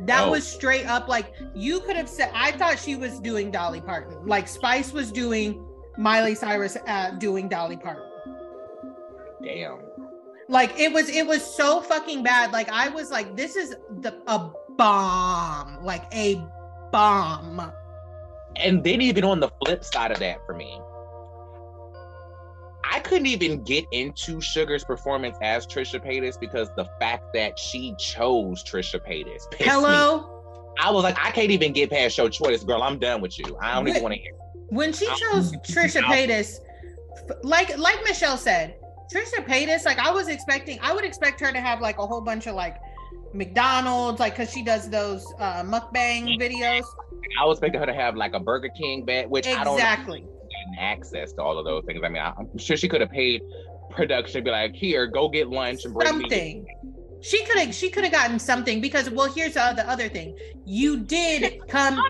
That 0.00 0.28
oh. 0.28 0.30
was 0.30 0.46
straight 0.46 0.86
up 0.86 1.08
like 1.08 1.34
you 1.54 1.80
could 1.80 1.96
have 1.96 2.08
said. 2.08 2.30
I 2.34 2.52
thought 2.52 2.78
she 2.78 2.96
was 2.96 3.20
doing 3.20 3.50
Dolly 3.50 3.80
Parton. 3.80 4.26
Like 4.26 4.48
Spice 4.48 4.92
was 4.92 5.12
doing 5.12 5.64
Miley 5.98 6.34
Cyrus 6.34 6.76
uh, 6.86 7.10
doing 7.12 7.48
Dolly 7.48 7.76
Parton. 7.76 8.04
Damn. 9.42 9.80
Like 10.50 10.78
it 10.80 10.92
was, 10.92 11.08
it 11.08 11.26
was 11.26 11.44
so 11.44 11.80
fucking 11.80 12.24
bad. 12.24 12.52
Like 12.52 12.68
I 12.70 12.88
was 12.88 13.10
like, 13.10 13.36
this 13.36 13.54
is 13.54 13.76
the 14.00 14.20
a 14.26 14.50
bomb, 14.76 15.84
like 15.84 16.04
a 16.12 16.42
bomb. 16.90 17.72
And 18.56 18.82
then 18.82 19.00
even 19.00 19.22
on 19.22 19.38
the 19.38 19.48
flip 19.64 19.84
side 19.84 20.10
of 20.10 20.18
that, 20.18 20.44
for 20.44 20.54
me, 20.54 20.80
I 22.82 22.98
couldn't 22.98 23.26
even 23.26 23.62
get 23.62 23.84
into 23.92 24.40
Sugar's 24.40 24.82
performance 24.82 25.36
as 25.40 25.68
Trisha 25.68 26.04
Paytas 26.04 26.38
because 26.40 26.68
the 26.76 26.86
fact 26.98 27.32
that 27.34 27.56
she 27.56 27.94
chose 27.96 28.64
Trisha 28.64 28.98
Paytas. 28.98 29.42
Hello. 29.56 30.18
Me. 30.18 30.26
I 30.80 30.90
was 30.90 31.04
like, 31.04 31.16
I 31.24 31.30
can't 31.30 31.52
even 31.52 31.72
get 31.72 31.90
past 31.90 32.18
your 32.18 32.28
choice, 32.28 32.64
girl. 32.64 32.82
I'm 32.82 32.98
done 32.98 33.20
with 33.20 33.38
you. 33.38 33.56
I 33.60 33.74
don't 33.74 33.84
when, 33.84 33.92
even 33.92 34.02
want 34.02 34.14
to 34.14 34.20
hear. 34.20 34.32
When 34.70 34.92
she 34.92 35.06
chose 35.06 35.52
Trisha 35.52 36.00
Paytas, 36.00 36.58
like 37.44 37.78
like 37.78 38.02
Michelle 38.02 38.36
said, 38.36 38.74
Trisha 39.12 39.44
Paytas, 39.46 39.84
like 39.84 39.98
I 39.98 40.10
was 40.10 40.28
expecting, 40.28 40.78
I 40.82 40.92
would 40.92 41.04
expect 41.04 41.40
her 41.40 41.52
to 41.52 41.60
have 41.60 41.80
like 41.80 41.98
a 41.98 42.06
whole 42.06 42.20
bunch 42.20 42.46
of 42.46 42.54
like 42.54 42.76
McDonald's, 43.32 44.20
like 44.20 44.34
because 44.34 44.52
she 44.52 44.62
does 44.62 44.88
those 44.88 45.26
uh, 45.38 45.62
mukbang 45.62 46.38
videos. 46.40 46.84
I 47.40 47.44
was 47.44 47.58
expecting 47.58 47.80
her 47.80 47.86
to 47.86 47.94
have 47.94 48.16
like 48.16 48.34
a 48.34 48.40
Burger 48.40 48.70
King 48.76 49.04
bed, 49.04 49.28
which 49.28 49.46
exactly. 49.46 49.60
I 49.60 49.64
don't 49.64 49.76
exactly 49.76 50.26
access 50.78 51.32
to 51.34 51.42
all 51.42 51.58
of 51.58 51.64
those 51.64 51.84
things. 51.84 52.00
I 52.04 52.08
mean, 52.08 52.22
I'm 52.22 52.56
sure 52.58 52.76
she 52.76 52.88
could 52.88 53.00
have 53.00 53.10
paid 53.10 53.42
production, 53.90 54.44
be 54.44 54.50
like, 54.50 54.74
"Here, 54.74 55.06
go 55.06 55.28
get 55.28 55.48
lunch 55.48 55.84
and 55.84 55.94
bring 55.94 56.06
something." 56.06 56.64
Me. 56.64 56.76
She 57.22 57.44
could 57.44 57.58
have. 57.58 57.74
She 57.74 57.90
could 57.90 58.04
have 58.04 58.12
gotten 58.12 58.38
something 58.38 58.80
because, 58.80 59.10
well, 59.10 59.30
here's 59.32 59.54
the 59.54 59.62
other, 59.62 59.84
other 59.86 60.08
thing. 60.08 60.36
You 60.64 60.98
did 60.98 61.60
come. 61.68 62.00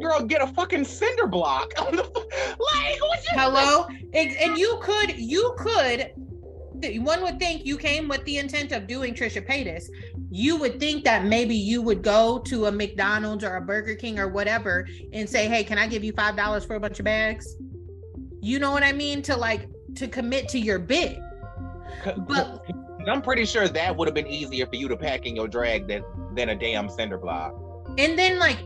Girl, 0.00 0.20
get 0.22 0.40
a 0.40 0.46
fucking 0.46 0.84
cinder 0.84 1.26
block 1.26 1.72
on 1.78 1.96
the 1.96 2.02
like. 2.02 2.98
Hello, 3.30 3.86
and 4.14 4.56
you 4.56 4.78
could, 4.80 5.18
you 5.18 5.54
could. 5.58 6.12
One 6.98 7.22
would 7.22 7.38
think 7.38 7.64
you 7.64 7.76
came 7.76 8.08
with 8.08 8.24
the 8.24 8.38
intent 8.38 8.72
of 8.72 8.86
doing 8.86 9.14
Trisha 9.14 9.46
Paytas. 9.46 9.88
You 10.30 10.56
would 10.56 10.80
think 10.80 11.04
that 11.04 11.24
maybe 11.24 11.54
you 11.54 11.82
would 11.82 12.02
go 12.02 12.38
to 12.40 12.66
a 12.66 12.72
McDonald's 12.72 13.44
or 13.44 13.56
a 13.56 13.60
Burger 13.60 13.94
King 13.94 14.18
or 14.18 14.28
whatever 14.28 14.86
and 15.12 15.28
say, 15.28 15.48
"Hey, 15.48 15.64
can 15.64 15.78
I 15.78 15.86
give 15.86 16.04
you 16.04 16.12
five 16.12 16.36
dollars 16.36 16.64
for 16.64 16.76
a 16.76 16.80
bunch 16.80 16.98
of 16.98 17.04
bags?" 17.04 17.56
You 18.40 18.58
know 18.58 18.70
what 18.72 18.82
I 18.82 18.92
mean? 18.92 19.22
To 19.22 19.36
like 19.36 19.68
to 19.96 20.08
commit 20.08 20.48
to 20.50 20.58
your 20.58 20.78
bid. 20.78 21.18
But 22.28 22.64
I'm 23.06 23.22
pretty 23.22 23.44
sure 23.44 23.68
that 23.68 23.96
would 23.96 24.08
have 24.08 24.14
been 24.14 24.26
easier 24.26 24.66
for 24.66 24.76
you 24.76 24.88
to 24.88 24.96
pack 24.96 25.26
in 25.26 25.36
your 25.36 25.48
drag 25.48 25.88
than 25.88 26.04
than 26.34 26.50
a 26.50 26.54
damn 26.54 26.88
cinder 26.88 27.18
block. 27.18 27.54
And 27.98 28.18
then 28.18 28.38
like 28.38 28.58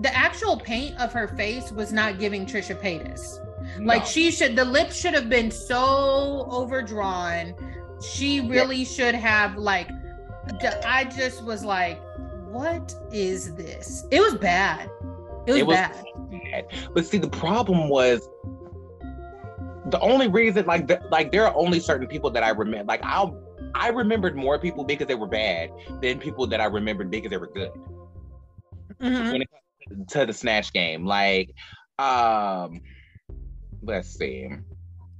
the 0.00 0.14
actual 0.16 0.56
paint 0.56 0.98
of 1.00 1.12
her 1.12 1.28
face 1.28 1.70
was 1.72 1.92
not 1.92 2.18
giving 2.18 2.44
Trisha 2.44 2.80
Paytas. 2.80 3.38
No. 3.78 3.86
Like 3.86 4.06
she 4.06 4.30
should 4.30 4.56
the 4.56 4.64
lips 4.64 4.96
should 4.96 5.14
have 5.14 5.28
been 5.28 5.50
so 5.50 6.46
overdrawn. 6.50 7.54
She 8.02 8.40
really 8.40 8.78
yeah. 8.78 8.84
should 8.84 9.14
have 9.14 9.56
like 9.56 9.88
I 10.86 11.04
just 11.04 11.44
was 11.44 11.64
like, 11.64 12.00
what 12.48 12.94
is 13.12 13.54
this? 13.54 14.04
It 14.10 14.20
was 14.20 14.34
bad. 14.34 14.90
It 15.46 15.52
was, 15.52 15.60
it 15.60 15.66
was 15.66 15.76
bad. 15.76 16.04
bad. 16.30 16.66
But 16.94 17.06
see, 17.06 17.18
the 17.18 17.30
problem 17.30 17.88
was 17.88 18.28
the 19.86 19.98
only 20.00 20.28
reason 20.28 20.66
like 20.66 20.86
the, 20.86 21.00
like 21.10 21.32
there 21.32 21.46
are 21.46 21.54
only 21.56 21.80
certain 21.80 22.06
people 22.06 22.30
that 22.30 22.42
I 22.42 22.50
remember 22.50 22.84
like 22.84 23.02
I'll 23.04 23.40
I 23.74 23.88
remembered 23.88 24.36
more 24.36 24.58
people 24.58 24.84
because 24.84 25.06
they 25.06 25.14
were 25.14 25.26
bad 25.26 25.70
than 26.00 26.18
people 26.18 26.46
that 26.48 26.60
I 26.60 26.66
remembered 26.66 27.10
because 27.10 27.30
they 27.30 27.36
were 27.36 27.50
good. 27.52 27.70
Mm-hmm. 29.00 29.32
When 29.32 29.42
it 29.42 29.48
comes 29.88 30.06
to 30.12 30.26
the 30.26 30.32
snatch 30.32 30.72
game, 30.72 31.04
like 31.04 31.50
um 31.98 32.80
let's 33.82 34.08
see. 34.08 34.48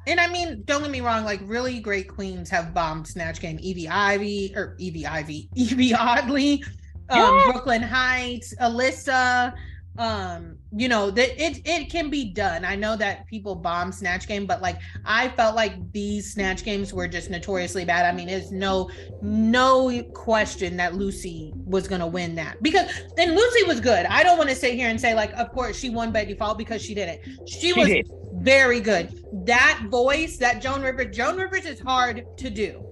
and 0.06 0.20
I 0.20 0.26
mean, 0.28 0.62
don't 0.64 0.82
get 0.82 0.90
me 0.90 1.00
wrong, 1.00 1.24
like 1.24 1.40
really 1.44 1.80
great 1.80 2.08
queens 2.08 2.50
have 2.50 2.74
bombed 2.74 3.06
Snatch 3.06 3.40
Game. 3.40 3.58
Yvie 3.58 3.88
Ivy 3.88 4.52
or 4.56 4.76
Yvie 4.80 5.06
Ivy, 5.06 5.48
Yvie 5.56 5.94
Oddly, 5.94 6.64
um, 7.10 7.18
yeah. 7.18 7.50
Brooklyn 7.50 7.82
Hytes, 7.82 8.54
Alyssa, 8.60 9.54
um 9.98 10.56
you 10.74 10.88
know 10.88 11.10
that 11.10 11.30
it 11.42 11.60
it 11.66 11.90
can 11.90 12.08
be 12.08 12.32
done. 12.32 12.64
I 12.64 12.76
know 12.76 12.96
that 12.96 13.26
people 13.26 13.54
bomb 13.54 13.92
snatch 13.92 14.26
game 14.26 14.46
but 14.46 14.62
like 14.62 14.78
i 15.04 15.28
felt 15.28 15.54
like 15.54 15.92
these 15.92 16.32
snatch 16.32 16.64
games 16.64 16.94
were 16.94 17.06
just 17.06 17.28
notoriously 17.28 17.84
bad. 17.84 18.06
I 18.06 18.16
mean 18.16 18.28
there's 18.28 18.50
no 18.50 18.90
no 19.20 20.02
question 20.14 20.78
that 20.78 20.94
Loosey 20.94 21.52
was 21.66 21.86
gonna 21.88 22.06
win 22.06 22.34
that 22.36 22.62
because 22.62 22.90
then 23.16 23.36
Loosey 23.36 23.66
was 23.66 23.80
good. 23.80 24.06
I 24.06 24.22
don't 24.22 24.38
want 24.38 24.48
to 24.48 24.56
sit 24.56 24.74
here 24.74 24.88
and 24.88 24.98
say 24.98 25.14
like 25.14 25.32
of 25.34 25.52
course 25.52 25.78
she 25.78 25.90
won 25.90 26.10
by 26.10 26.24
default 26.24 26.56
because 26.56 26.80
she 26.82 26.94
didn't 26.94 27.20
she, 27.46 27.60
she 27.60 27.72
was 27.74 27.88
did. 27.88 28.10
very 28.36 28.80
good. 28.80 29.22
That 29.44 29.86
voice 29.90 30.38
that 30.38 30.62
joan 30.62 30.80
rivers 30.82 31.14
joan 31.14 31.36
rivers 31.36 31.66
is 31.66 31.80
hard 31.80 32.24
to 32.38 32.48
do. 32.48 32.82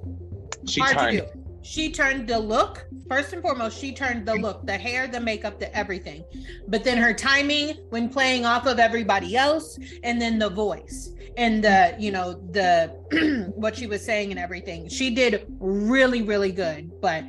She 0.66 0.80
hard 0.80 0.98
turned. 0.98 1.18
to 1.18 1.26
do 1.32 1.39
she 1.62 1.92
turned 1.92 2.28
the 2.28 2.38
look 2.38 2.86
first 3.08 3.32
and 3.32 3.42
foremost, 3.42 3.78
she 3.78 3.92
turned 3.92 4.26
the 4.26 4.36
look, 4.36 4.64
the 4.66 4.78
hair, 4.78 5.08
the 5.08 5.20
makeup, 5.20 5.58
the 5.58 5.74
everything. 5.76 6.24
But 6.68 6.84
then 6.84 6.96
her 6.96 7.12
timing 7.12 7.76
when 7.90 8.08
playing 8.08 8.46
off 8.46 8.66
of 8.66 8.78
everybody 8.78 9.36
else, 9.36 9.78
and 10.04 10.20
then 10.20 10.38
the 10.38 10.48
voice 10.48 11.12
and 11.36 11.62
the, 11.62 11.96
you 11.98 12.12
know, 12.12 12.34
the 12.52 13.50
what 13.56 13.76
she 13.76 13.86
was 13.86 14.04
saying 14.04 14.30
and 14.30 14.38
everything. 14.38 14.88
She 14.88 15.10
did 15.14 15.46
really, 15.58 16.22
really 16.22 16.52
good. 16.52 17.00
But 17.00 17.24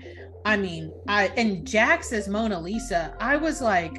I 0.46 0.58
mean, 0.58 0.94
I 1.08 1.28
and 1.36 1.66
Jax 1.68 2.14
as 2.14 2.28
Mona 2.28 2.60
Lisa, 2.60 3.16
I 3.20 3.36
was 3.38 3.62
like, 3.62 3.98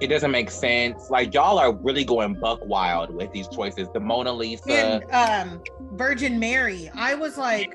it 0.00 0.08
doesn't 0.08 0.30
make 0.30 0.50
sense. 0.50 1.08
Like 1.08 1.32
y'all 1.32 1.58
are 1.58 1.72
really 1.72 2.04
going 2.04 2.34
buck 2.34 2.64
wild 2.66 3.14
with 3.14 3.32
these 3.32 3.48
choices. 3.48 3.88
The 3.94 4.00
Mona 4.00 4.32
Lisa 4.32 4.70
and 4.70 5.04
um 5.12 5.62
Virgin 5.92 6.38
Mary. 6.38 6.90
I 6.94 7.14
was 7.14 7.38
like 7.38 7.74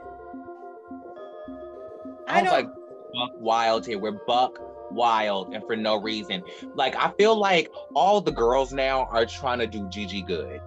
I, 2.30 2.40
I 2.40 2.44
was 2.44 2.52
like 2.52 2.68
buck 2.68 3.32
wild 3.40 3.86
here. 3.86 3.98
We're 3.98 4.12
buck 4.12 4.60
wild 4.92 5.54
and 5.54 5.64
for 5.66 5.76
no 5.76 6.02
reason. 6.02 6.44
Like 6.76 6.96
I 6.96 7.12
feel 7.18 7.36
like 7.36 7.72
all 7.96 8.22
the 8.22 8.32
girls 8.32 8.72
now 8.72 9.06
are 9.06 9.26
trying 9.26 9.60
to 9.60 9.68
do 9.68 9.88
Gigi 9.90 10.22
Goode. 10.22 10.62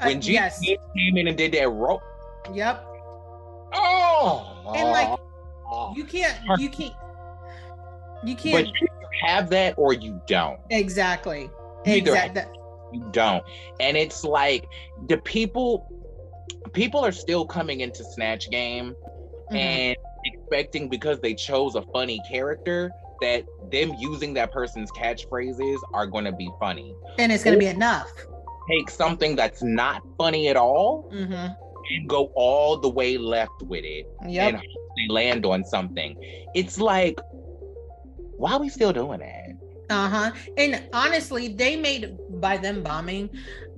Uh, 0.00 0.04
when 0.04 0.18
uh, 0.18 0.20
Gigi 0.20 0.32
yes. 0.34 0.60
came 0.60 1.16
in 1.16 1.28
and 1.28 1.36
did 1.36 1.52
that 1.52 1.68
rope. 1.68 2.02
Yep. 2.52 2.84
Oh. 3.72 4.72
And 4.76 4.90
like 4.90 5.18
you 5.96 6.04
can't 6.04 6.36
you 6.58 6.68
can't 6.68 6.94
you 8.24 8.36
can't 8.36 8.66
but 8.66 8.80
you 8.80 8.88
have 9.24 9.50
that 9.50 9.74
or 9.76 9.92
you 9.92 10.20
don't. 10.26 10.60
Exactly. 10.70 11.50
Exactly. 11.84 12.42
You 12.92 13.08
don't. 13.12 13.44
And 13.78 13.96
it's 13.96 14.24
like 14.24 14.66
the 15.08 15.18
people 15.18 15.86
people 16.72 17.04
are 17.04 17.12
still 17.12 17.46
coming 17.46 17.80
into 17.80 18.04
Snatch 18.04 18.50
Game 18.50 18.94
mm-hmm. 19.50 19.56
and 19.56 19.96
expecting 20.50 20.88
because 20.88 21.20
they 21.20 21.34
chose 21.34 21.74
a 21.74 21.82
funny 21.92 22.20
character 22.28 22.90
that 23.20 23.44
them 23.70 23.94
using 23.98 24.34
that 24.34 24.50
person's 24.52 24.90
catchphrases 24.92 25.76
are 25.92 26.06
going 26.06 26.24
to 26.24 26.32
be 26.32 26.50
funny. 26.58 26.94
And 27.18 27.30
it's 27.30 27.44
going 27.44 27.54
to 27.54 27.58
be 27.58 27.66
enough. 27.66 28.10
Take 28.68 28.90
something 28.90 29.36
that's 29.36 29.62
not 29.62 30.02
funny 30.16 30.48
at 30.48 30.56
all 30.56 31.10
mm-hmm. 31.12 31.32
and 31.32 32.08
go 32.08 32.32
all 32.34 32.78
the 32.78 32.88
way 32.88 33.18
left 33.18 33.62
with 33.62 33.84
it. 33.84 34.06
Yep. 34.26 34.54
And 34.54 34.62
they 34.96 35.12
land 35.12 35.46
on 35.46 35.64
something. 35.64 36.16
It's 36.54 36.78
like, 36.78 37.20
why 38.36 38.54
are 38.54 38.60
we 38.60 38.68
still 38.68 38.92
doing 38.92 39.20
that? 39.20 39.56
Uh 39.90 40.08
huh. 40.08 40.32
And 40.56 40.84
honestly, 40.92 41.48
they 41.48 41.76
made 41.76 42.16
by 42.40 42.56
them 42.56 42.82
bombing, 42.82 43.28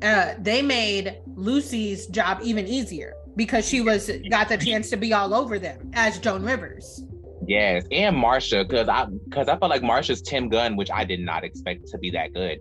uh, 0.03 0.35
they 0.39 0.63
made 0.63 1.19
Loosey's 1.35 2.07
job 2.07 2.41
even 2.43 2.67
easier 2.67 3.15
because 3.37 3.69
she 3.69 3.81
was 3.81 4.11
got 4.31 4.49
the 4.49 4.57
chance 4.57 4.91
to 4.91 4.97
be 4.97 5.13
all 5.13 5.35
over 5.35 5.59
them 5.59 5.91
as 5.95 6.19
Joan 6.19 6.45
Rivers. 6.45 7.05
Yes, 7.47 7.85
and 7.91 8.17
Marcia, 8.17 8.65
because 8.65 8.89
I 8.89 9.07
because 9.29 9.49
I 9.49 9.57
felt 9.57 9.71
like 9.71 9.83
Marcia's 9.83 10.23
Tim 10.23 10.49
Gunn, 10.49 10.77
which 10.77 10.91
I 10.93 11.05
did 11.05 11.21
not 11.21 11.43
expect 11.43 11.89
to 11.89 11.99
be 11.99 12.11
that 12.13 12.33
good. 12.33 12.61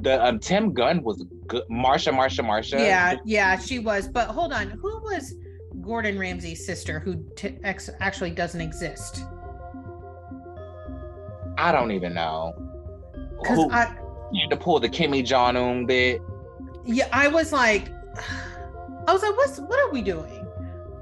The 0.00 0.24
um 0.24 0.40
Tim 0.40 0.72
Gunn 0.72 1.02
was 1.02 1.24
good. 1.46 1.62
Marcia, 1.68 2.10
Marcia, 2.10 2.42
Marcia. 2.42 2.78
Yeah, 2.78 3.16
yeah, 3.24 3.58
she 3.58 3.78
was. 3.78 4.08
But 4.08 4.28
hold 4.28 4.52
on, 4.52 4.70
who 4.70 5.00
was 5.02 5.34
Gordon 5.80 6.18
Ramsay's 6.18 6.66
sister, 6.66 6.98
who 6.98 7.24
t- 7.36 7.58
ex- 7.62 7.90
actually 8.00 8.32
doesn't 8.32 8.60
exist? 8.60 9.22
I 11.56 11.70
don't 11.70 11.92
even 11.92 12.14
know. 12.14 12.54
Because 13.40 13.70
I 13.70 13.94
had 14.40 14.50
to 14.50 14.56
pull 14.56 14.80
the 14.80 14.88
Kimmy 14.88 15.24
Jong 15.24 15.86
bit. 15.86 16.20
Yeah, 16.84 17.08
I 17.12 17.28
was 17.28 17.52
like. 17.52 17.88
I 19.08 19.12
was 19.14 19.22
like, 19.22 19.34
what's 19.38 19.58
what 19.58 19.80
are 19.80 19.90
we 19.90 20.02
doing? 20.02 20.46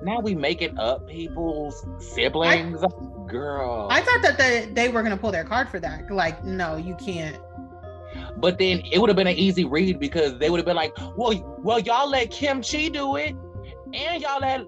Now 0.00 0.20
we 0.20 0.36
make 0.36 0.62
it 0.62 0.78
up 0.78 1.08
people's 1.08 1.84
siblings. 1.98 2.80
I, 2.84 2.88
Girl. 3.26 3.88
I 3.90 4.00
thought 4.00 4.22
that 4.22 4.38
they, 4.38 4.70
they 4.72 4.88
were 4.88 5.02
gonna 5.02 5.16
pull 5.16 5.32
their 5.32 5.42
card 5.42 5.68
for 5.68 5.80
that. 5.80 6.08
Like, 6.08 6.44
no, 6.44 6.76
you 6.76 6.94
can't. 6.94 7.36
But 8.36 8.58
then 8.58 8.82
it 8.92 9.00
would 9.00 9.08
have 9.08 9.16
been 9.16 9.26
an 9.26 9.34
easy 9.34 9.64
read 9.64 9.98
because 9.98 10.38
they 10.38 10.50
would 10.50 10.58
have 10.58 10.64
been 10.64 10.76
like, 10.76 10.96
well, 11.16 11.58
well, 11.64 11.80
y'all 11.80 12.08
let 12.08 12.30
Kim 12.30 12.62
Chi 12.62 12.86
do 12.86 13.16
it, 13.16 13.34
and 13.92 14.22
y'all 14.22 14.40
let 14.40 14.60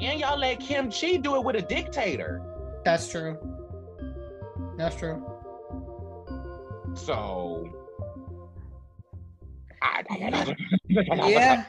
and 0.00 0.18
y'all 0.18 0.36
let 0.36 0.58
Kim 0.58 0.90
Chi 0.90 1.18
do 1.18 1.36
it 1.36 1.44
with 1.44 1.54
a 1.54 1.62
dictator. 1.62 2.42
That's 2.84 3.08
true. 3.08 3.38
That's 4.76 4.96
true. 4.96 5.24
So 6.94 7.68
I, 9.80 10.02
yeah. 11.28 11.64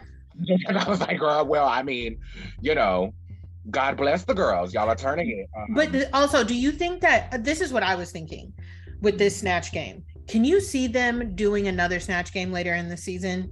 and 0.68 0.78
I 0.78 0.88
was 0.90 1.00
like, 1.00 1.22
well, 1.22 1.68
I 1.68 1.84
mean, 1.84 2.20
you 2.62 2.76
know, 2.76 3.14
God 3.70 3.98
bless 3.98 4.24
the 4.24 4.34
girls. 4.34 4.74
Y'all 4.74 4.90
are 4.90 4.96
turning 4.96 5.30
it. 5.30 5.50
Um, 5.56 5.74
but 5.74 6.10
also, 6.14 6.44
do 6.44 6.56
you 6.56 6.72
think 6.72 7.02
that 7.02 7.34
uh, 7.34 7.38
this 7.38 7.62
is 7.62 7.72
what 7.72 7.84
I 7.84 7.96
was 7.96 8.12
thinking 8.12 8.54
with 9.02 9.18
this 9.18 9.38
snatch 9.38 9.72
game? 9.72 10.04
Can 10.28 10.44
you 10.44 10.60
see 10.60 10.88
them 10.88 11.36
doing 11.36 11.68
another 11.68 12.00
snatch 12.00 12.34
game 12.34 12.52
later 12.52 12.74
in 12.74 12.90
the 12.90 12.98
season? 12.98 13.52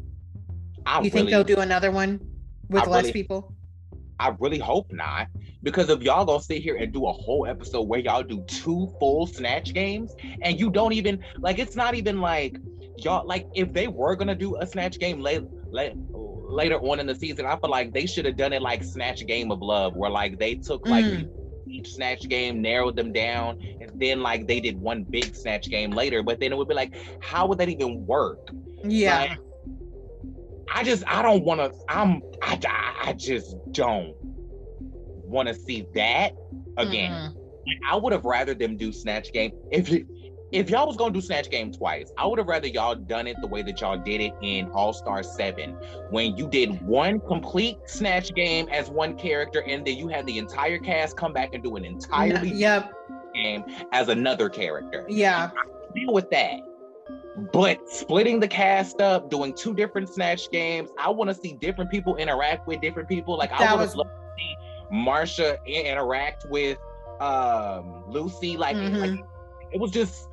I 0.85 0.97
you 0.97 1.01
really, 1.01 1.09
think 1.09 1.29
they'll 1.29 1.43
do 1.43 1.59
another 1.59 1.91
one 1.91 2.19
with 2.69 2.83
I 2.83 2.89
less 2.89 3.03
really, 3.03 3.13
people? 3.13 3.53
I 4.19 4.35
really 4.39 4.59
hope 4.59 4.91
not. 4.91 5.27
Because 5.61 5.89
if 5.89 6.01
y'all 6.01 6.25
gonna 6.25 6.41
sit 6.41 6.61
here 6.61 6.77
and 6.77 6.93
do 6.93 7.05
a 7.05 7.11
whole 7.11 7.45
episode 7.45 7.81
where 7.83 7.99
y'all 7.99 8.23
do 8.23 8.43
two 8.47 8.93
full 8.99 9.27
snatch 9.27 9.73
games 9.73 10.15
and 10.41 10.57
you 10.57 10.69
don't 10.69 10.93
even 10.93 11.21
like 11.37 11.59
it's 11.59 11.75
not 11.75 11.95
even 11.95 12.21
like 12.21 12.57
y'all 12.97 13.27
like 13.27 13.45
if 13.53 13.73
they 13.73 13.87
were 13.87 14.15
gonna 14.15 14.35
do 14.35 14.55
a 14.57 14.65
snatch 14.65 14.99
game 14.99 15.19
late, 15.19 15.43
late 15.69 15.93
later 16.49 16.77
on 16.79 16.99
in 16.99 17.05
the 17.05 17.15
season, 17.15 17.45
I 17.45 17.57
feel 17.57 17.69
like 17.69 17.93
they 17.93 18.05
should 18.05 18.25
have 18.25 18.35
done 18.35 18.53
it 18.53 18.61
like 18.61 18.83
Snatch 18.83 19.25
Game 19.25 19.51
of 19.51 19.61
Love, 19.61 19.95
where 19.95 20.09
like 20.09 20.39
they 20.39 20.55
took 20.55 20.87
like 20.87 21.05
mm. 21.05 21.29
each 21.67 21.93
Snatch 21.93 22.27
game, 22.27 22.61
narrowed 22.61 22.95
them 22.95 23.13
down, 23.13 23.59
and 23.79 23.91
then 23.95 24.21
like 24.21 24.47
they 24.47 24.59
did 24.59 24.79
one 24.79 25.03
big 25.03 25.35
Snatch 25.35 25.69
game 25.69 25.91
later. 25.91 26.23
But 26.23 26.39
then 26.39 26.51
it 26.51 26.57
would 26.57 26.67
be 26.67 26.73
like, 26.73 26.95
how 27.21 27.47
would 27.47 27.57
that 27.59 27.69
even 27.69 28.05
work? 28.05 28.49
Yeah. 28.83 29.21
Like, 29.21 29.39
I 30.73 30.83
just 30.83 31.03
I 31.07 31.21
don't 31.21 31.43
want 31.43 31.59
to. 31.59 31.77
I'm 31.87 32.21
I 32.41 32.59
I 33.01 33.13
just 33.13 33.55
don't 33.71 34.13
want 35.23 35.47
to 35.47 35.53
see 35.53 35.85
that 35.95 36.33
again. 36.77 37.11
Mm. 37.11 37.35
Like, 37.67 37.77
I 37.87 37.95
would 37.95 38.13
have 38.13 38.25
rather 38.25 38.53
them 38.53 38.77
do 38.77 38.91
Snatch 38.91 39.31
Game 39.31 39.51
if 39.71 39.89
you 39.89 40.07
if 40.51 40.69
y'all 40.69 40.87
was 40.87 40.95
gonna 40.95 41.13
do 41.13 41.21
Snatch 41.21 41.49
Game 41.49 41.71
twice, 41.71 42.11
I 42.17 42.25
would 42.25 42.39
have 42.39 42.47
rather 42.47 42.67
y'all 42.67 42.95
done 42.95 43.27
it 43.27 43.37
the 43.41 43.47
way 43.47 43.61
that 43.61 43.79
y'all 43.81 43.97
did 43.97 44.21
it 44.21 44.33
in 44.41 44.69
All 44.71 44.93
Star 44.93 45.21
Seven, 45.23 45.77
when 46.09 46.35
you 46.37 46.47
did 46.47 46.81
one 46.81 47.19
complete 47.19 47.77
Snatch 47.85 48.33
Game 48.33 48.67
as 48.69 48.89
one 48.89 49.15
character, 49.15 49.63
and 49.63 49.85
then 49.85 49.97
you 49.97 50.07
had 50.07 50.25
the 50.25 50.37
entire 50.37 50.79
cast 50.79 51.17
come 51.17 51.33
back 51.33 51.53
and 51.53 51.63
do 51.63 51.75
an 51.75 51.85
entirely 51.85 52.51
yep. 52.51 52.91
game 53.33 53.63
as 53.91 54.09
another 54.09 54.49
character. 54.49 55.05
Yeah, 55.07 55.51
deal 55.93 56.13
with 56.13 56.29
that. 56.31 56.61
But 57.53 57.89
splitting 57.89 58.39
the 58.39 58.47
cast 58.47 59.01
up, 59.01 59.29
doing 59.29 59.53
two 59.53 59.73
different 59.73 60.09
Snatch 60.09 60.49
Games, 60.51 60.89
I 60.99 61.09
want 61.09 61.29
to 61.29 61.35
see 61.35 61.53
different 61.53 61.91
people 61.91 62.15
interact 62.17 62.67
with 62.67 62.81
different 62.81 63.07
people. 63.07 63.37
Like 63.37 63.51
that 63.51 63.61
I 63.61 63.75
would 63.75 63.81
was... 63.81 63.95
love 63.95 64.07
to 64.07 64.33
see 64.37 64.55
Marcia 64.91 65.57
interact 65.65 66.45
with 66.49 66.79
um 67.19 68.03
Loosey. 68.09 68.57
Like, 68.57 68.75
mm-hmm. 68.75 68.95
like 68.95 69.25
it 69.71 69.79
was 69.79 69.91
just 69.91 70.28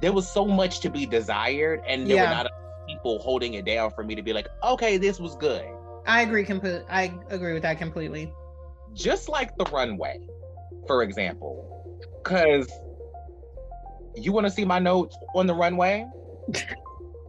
there 0.00 0.12
was 0.12 0.30
so 0.30 0.46
much 0.46 0.80
to 0.80 0.90
be 0.90 1.06
desired, 1.06 1.80
and 1.86 2.06
there 2.06 2.16
yeah. 2.16 2.28
were 2.28 2.44
not 2.44 2.52
people 2.86 3.18
holding 3.18 3.54
it 3.54 3.64
down 3.64 3.90
for 3.90 4.04
me 4.04 4.14
to 4.14 4.22
be 4.22 4.32
like, 4.32 4.48
okay, 4.62 4.96
this 4.96 5.18
was 5.18 5.36
good. 5.36 5.64
I 6.06 6.22
agree 6.22 6.44
completely. 6.44 6.84
I 6.88 7.12
agree 7.30 7.54
with 7.54 7.62
that 7.62 7.78
completely. 7.78 8.32
Just 8.92 9.28
like 9.28 9.56
the 9.56 9.64
runway, 9.66 10.20
for 10.86 11.02
example, 11.02 11.98
because 12.22 12.70
you 14.14 14.32
want 14.32 14.46
to 14.46 14.50
see 14.50 14.64
my 14.64 14.78
notes 14.78 15.16
on 15.34 15.46
the 15.46 15.54
runway. 15.54 16.06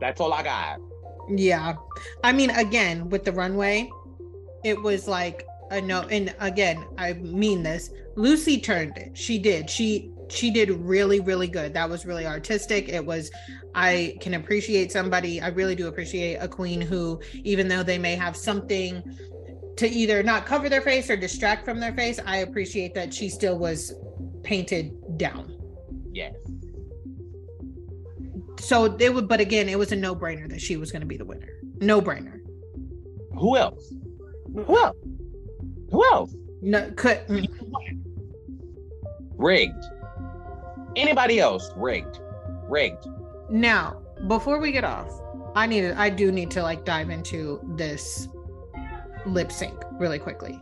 That's 0.00 0.20
all 0.20 0.32
I 0.32 0.42
got. 0.42 0.80
Yeah. 1.28 1.76
I 2.22 2.32
mean, 2.32 2.50
again, 2.50 3.10
with 3.10 3.24
the 3.24 3.32
runway, 3.32 3.90
it 4.64 4.80
was 4.80 5.08
like 5.08 5.44
a 5.70 5.80
no. 5.80 6.02
And 6.02 6.34
again, 6.40 6.84
I 6.96 7.14
mean 7.14 7.62
this. 7.62 7.90
Loosey 8.16 8.62
turned 8.62 8.96
it. 8.96 9.16
She 9.16 9.38
did. 9.38 9.68
She 9.68 10.12
she 10.30 10.50
did 10.50 10.70
really 10.70 11.20
really 11.20 11.48
good 11.48 11.72
that 11.74 11.88
was 11.88 12.04
really 12.04 12.26
artistic 12.26 12.88
it 12.88 13.04
was 13.04 13.30
i 13.74 14.16
can 14.20 14.34
appreciate 14.34 14.92
somebody 14.92 15.40
i 15.40 15.48
really 15.48 15.74
do 15.74 15.88
appreciate 15.88 16.36
a 16.36 16.48
queen 16.48 16.80
who 16.80 17.20
even 17.44 17.68
though 17.68 17.82
they 17.82 17.98
may 17.98 18.14
have 18.14 18.36
something 18.36 19.02
to 19.76 19.88
either 19.88 20.22
not 20.22 20.44
cover 20.44 20.68
their 20.68 20.80
face 20.80 21.08
or 21.08 21.16
distract 21.16 21.64
from 21.64 21.80
their 21.80 21.94
face 21.94 22.20
i 22.26 22.38
appreciate 22.38 22.94
that 22.94 23.12
she 23.12 23.28
still 23.28 23.58
was 23.58 23.94
painted 24.42 24.92
down 25.16 25.56
yes 26.12 26.34
so 28.58 28.84
it 28.98 29.12
would 29.12 29.28
but 29.28 29.40
again 29.40 29.68
it 29.68 29.78
was 29.78 29.92
a 29.92 29.96
no-brainer 29.96 30.48
that 30.48 30.60
she 30.60 30.76
was 30.76 30.92
going 30.92 31.00
to 31.00 31.06
be 31.06 31.16
the 31.16 31.24
winner 31.24 31.48
no 31.80 32.00
brainer 32.00 32.40
who 33.38 33.56
else 33.56 33.94
who 34.54 34.76
else 34.76 34.96
who 35.90 36.04
else 36.12 36.34
no 36.62 36.90
could 36.96 37.26
mm. 37.28 37.46
rigged 39.36 39.84
Anybody 40.98 41.38
else? 41.38 41.70
Rigged. 41.76 42.18
Rigged. 42.68 43.06
Now, 43.50 44.02
before 44.26 44.58
we 44.58 44.72
get 44.72 44.82
off, 44.82 45.12
I 45.54 45.66
need 45.66 45.82
to, 45.82 45.98
I 45.98 46.10
do 46.10 46.32
need 46.32 46.50
to 46.52 46.62
like 46.62 46.84
dive 46.84 47.08
into 47.08 47.60
this 47.76 48.28
lip 49.24 49.52
sync 49.52 49.80
really 49.92 50.18
quickly. 50.18 50.60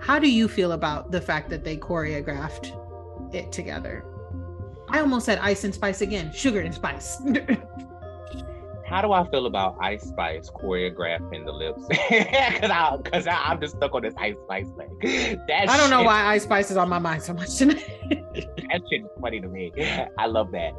How 0.00 0.18
do 0.18 0.30
you 0.30 0.48
feel 0.48 0.72
about 0.72 1.10
the 1.10 1.20
fact 1.20 1.50
that 1.50 1.62
they 1.62 1.76
choreographed 1.76 2.72
it 3.34 3.52
together? 3.52 4.04
I 4.88 5.00
almost 5.00 5.26
said 5.26 5.38
ice 5.38 5.64
and 5.64 5.74
spice 5.74 6.00
again, 6.00 6.32
sugar 6.32 6.60
and 6.60 6.74
spice. 6.74 7.20
how 8.92 9.00
do 9.00 9.10
I 9.10 9.26
feel 9.30 9.46
about 9.46 9.78
Ice 9.80 10.02
Spice 10.02 10.50
choreographing 10.50 11.46
the 11.46 11.52
lips? 11.52 11.82
Because 12.10 12.70
I, 12.70 12.98
cause 13.02 13.26
I, 13.26 13.50
am 13.50 13.58
just 13.58 13.76
stuck 13.76 13.94
on 13.94 14.02
this 14.02 14.12
Ice 14.18 14.34
Spice 14.44 14.66
thing. 14.76 15.38
That 15.48 15.70
I 15.70 15.78
don't 15.78 15.88
know 15.88 16.02
why 16.02 16.26
Ice 16.26 16.42
Spice 16.42 16.70
is 16.70 16.76
on 16.76 16.90
my 16.90 16.98
mind 16.98 17.22
so 17.22 17.32
much 17.32 17.56
tonight. 17.56 17.82
that 18.10 18.82
shit 18.90 19.00
is 19.00 19.08
funny 19.18 19.40
to 19.40 19.48
me. 19.48 19.72
I 20.18 20.26
love 20.26 20.52
that. 20.52 20.74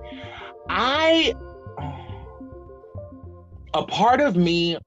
I, 0.70 1.34
a 3.74 3.84
part 3.84 4.22
of 4.22 4.36
me 4.36 4.78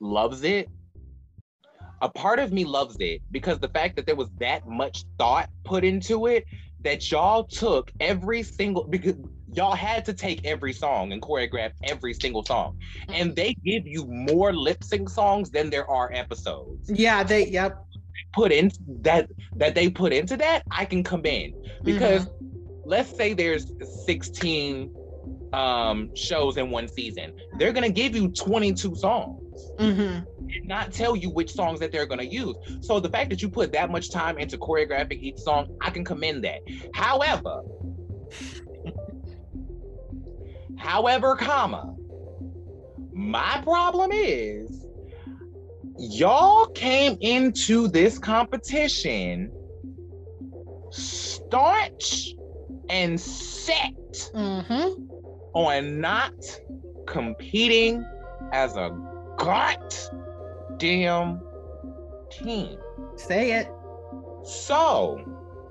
loves 0.00 0.42
it. 0.42 0.68
A 2.00 2.08
part 2.08 2.40
of 2.40 2.52
me 2.52 2.64
loves 2.64 2.96
it 2.98 3.22
because 3.30 3.60
the 3.60 3.68
fact 3.68 3.94
that 3.94 4.04
there 4.04 4.16
was 4.16 4.30
that 4.40 4.66
much 4.66 5.04
thought 5.16 5.48
put 5.64 5.84
into 5.84 6.26
it 6.26 6.44
that 6.80 7.08
y'all 7.08 7.44
took 7.44 7.92
every 8.00 8.42
single 8.42 8.82
because 8.82 9.14
y'all 9.52 9.74
had 9.74 10.04
to 10.06 10.12
take 10.12 10.44
every 10.44 10.72
song 10.72 11.12
and 11.12 11.20
choreograph 11.20 11.72
every 11.84 12.14
single 12.14 12.44
song. 12.44 12.78
And 13.08 13.30
mm-hmm. 13.30 13.34
they 13.34 13.54
give 13.64 13.86
you 13.86 14.06
more 14.06 14.52
lip 14.52 14.82
sync 14.82 15.08
songs 15.08 15.50
than 15.50 15.70
there 15.70 15.88
are 15.88 16.10
episodes. 16.12 16.90
Yeah 16.90 17.22
they 17.22 17.46
yep. 17.48 17.84
Put 18.32 18.50
in 18.50 18.70
that 19.02 19.28
that 19.56 19.74
they 19.74 19.90
put 19.90 20.12
into 20.12 20.36
that 20.38 20.62
i 20.70 20.84
can 20.84 21.04
commend. 21.04 21.54
Because 21.82 22.26
mm-hmm. 22.26 22.80
let's 22.84 23.14
say 23.14 23.34
there's 23.34 23.72
16 24.06 24.94
um 25.52 26.14
shows 26.16 26.56
in 26.56 26.70
one 26.70 26.88
season. 26.88 27.34
They're 27.58 27.72
gonna 27.72 27.90
give 27.90 28.16
you 28.16 28.28
22 28.28 28.94
songs 28.96 29.42
mm-hmm. 29.78 30.66
not 30.66 30.92
tell 30.92 31.14
you 31.14 31.28
which 31.28 31.52
songs 31.52 31.78
that 31.80 31.92
they're 31.92 32.06
gonna 32.06 32.22
use. 32.22 32.56
So 32.80 33.00
the 33.00 33.10
fact 33.10 33.28
that 33.30 33.42
you 33.42 33.50
put 33.50 33.72
that 33.72 33.90
much 33.90 34.10
time 34.10 34.38
into 34.38 34.56
choreographing 34.56 35.20
each 35.20 35.38
song 35.38 35.76
i 35.82 35.90
can 35.90 36.04
commend 36.04 36.44
that. 36.44 36.60
However 36.94 37.62
However, 40.82 41.36
comma, 41.36 41.94
my 43.12 43.60
problem 43.62 44.10
is 44.12 44.84
y'all 45.96 46.66
came 46.66 47.16
into 47.20 47.86
this 47.86 48.18
competition 48.18 49.52
staunch 50.90 52.34
and 52.88 53.18
set 53.18 53.94
mm-hmm. 54.34 55.04
on 55.54 56.00
not 56.00 56.34
competing 57.06 58.04
as 58.52 58.76
a 58.76 58.90
goddamn 59.38 61.40
team. 62.28 62.76
Say 63.14 63.52
it. 63.52 63.70
So, 64.42 65.24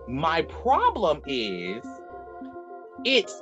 my 0.07 0.43
problem 0.43 1.21
is 1.27 1.83
it's 3.03 3.41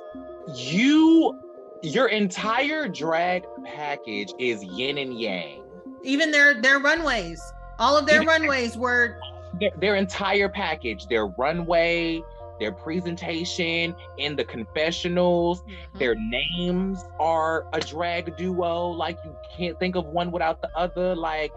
you 0.56 1.38
your 1.82 2.08
entire 2.08 2.88
drag 2.88 3.44
package 3.64 4.32
is 4.38 4.62
yin 4.64 4.98
and 4.98 5.18
yang. 5.18 5.62
Even 6.02 6.30
their 6.30 6.60
their 6.60 6.78
runways, 6.78 7.40
all 7.78 7.96
of 7.96 8.06
their 8.06 8.22
runways 8.22 8.76
were 8.76 9.18
their, 9.58 9.70
their 9.78 9.96
entire 9.96 10.48
package, 10.48 11.06
their 11.06 11.26
runway, 11.26 12.22
their 12.58 12.72
presentation 12.72 13.94
in 14.18 14.36
the 14.36 14.44
confessionals, 14.44 15.62
mm-hmm. 15.62 15.98
their 15.98 16.14
names 16.14 17.04
are 17.18 17.66
a 17.72 17.80
drag 17.80 18.36
duo. 18.36 18.88
Like 18.88 19.18
you 19.24 19.34
can't 19.56 19.78
think 19.78 19.96
of 19.96 20.06
one 20.06 20.30
without 20.30 20.60
the 20.60 20.70
other. 20.76 21.16
Like, 21.16 21.52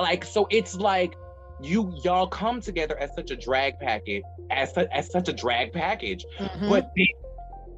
like 0.00 0.24
so 0.24 0.46
it's 0.50 0.76
like 0.76 1.16
you 1.60 1.92
y'all 2.04 2.28
come 2.28 2.60
together 2.60 2.96
as 2.98 3.10
such 3.14 3.30
a 3.30 3.36
drag 3.36 3.78
package, 3.80 4.22
as, 4.50 4.72
as 4.72 5.10
such 5.10 5.28
a 5.28 5.32
drag 5.32 5.72
package, 5.72 6.24
mm-hmm. 6.38 6.68
but 6.68 6.90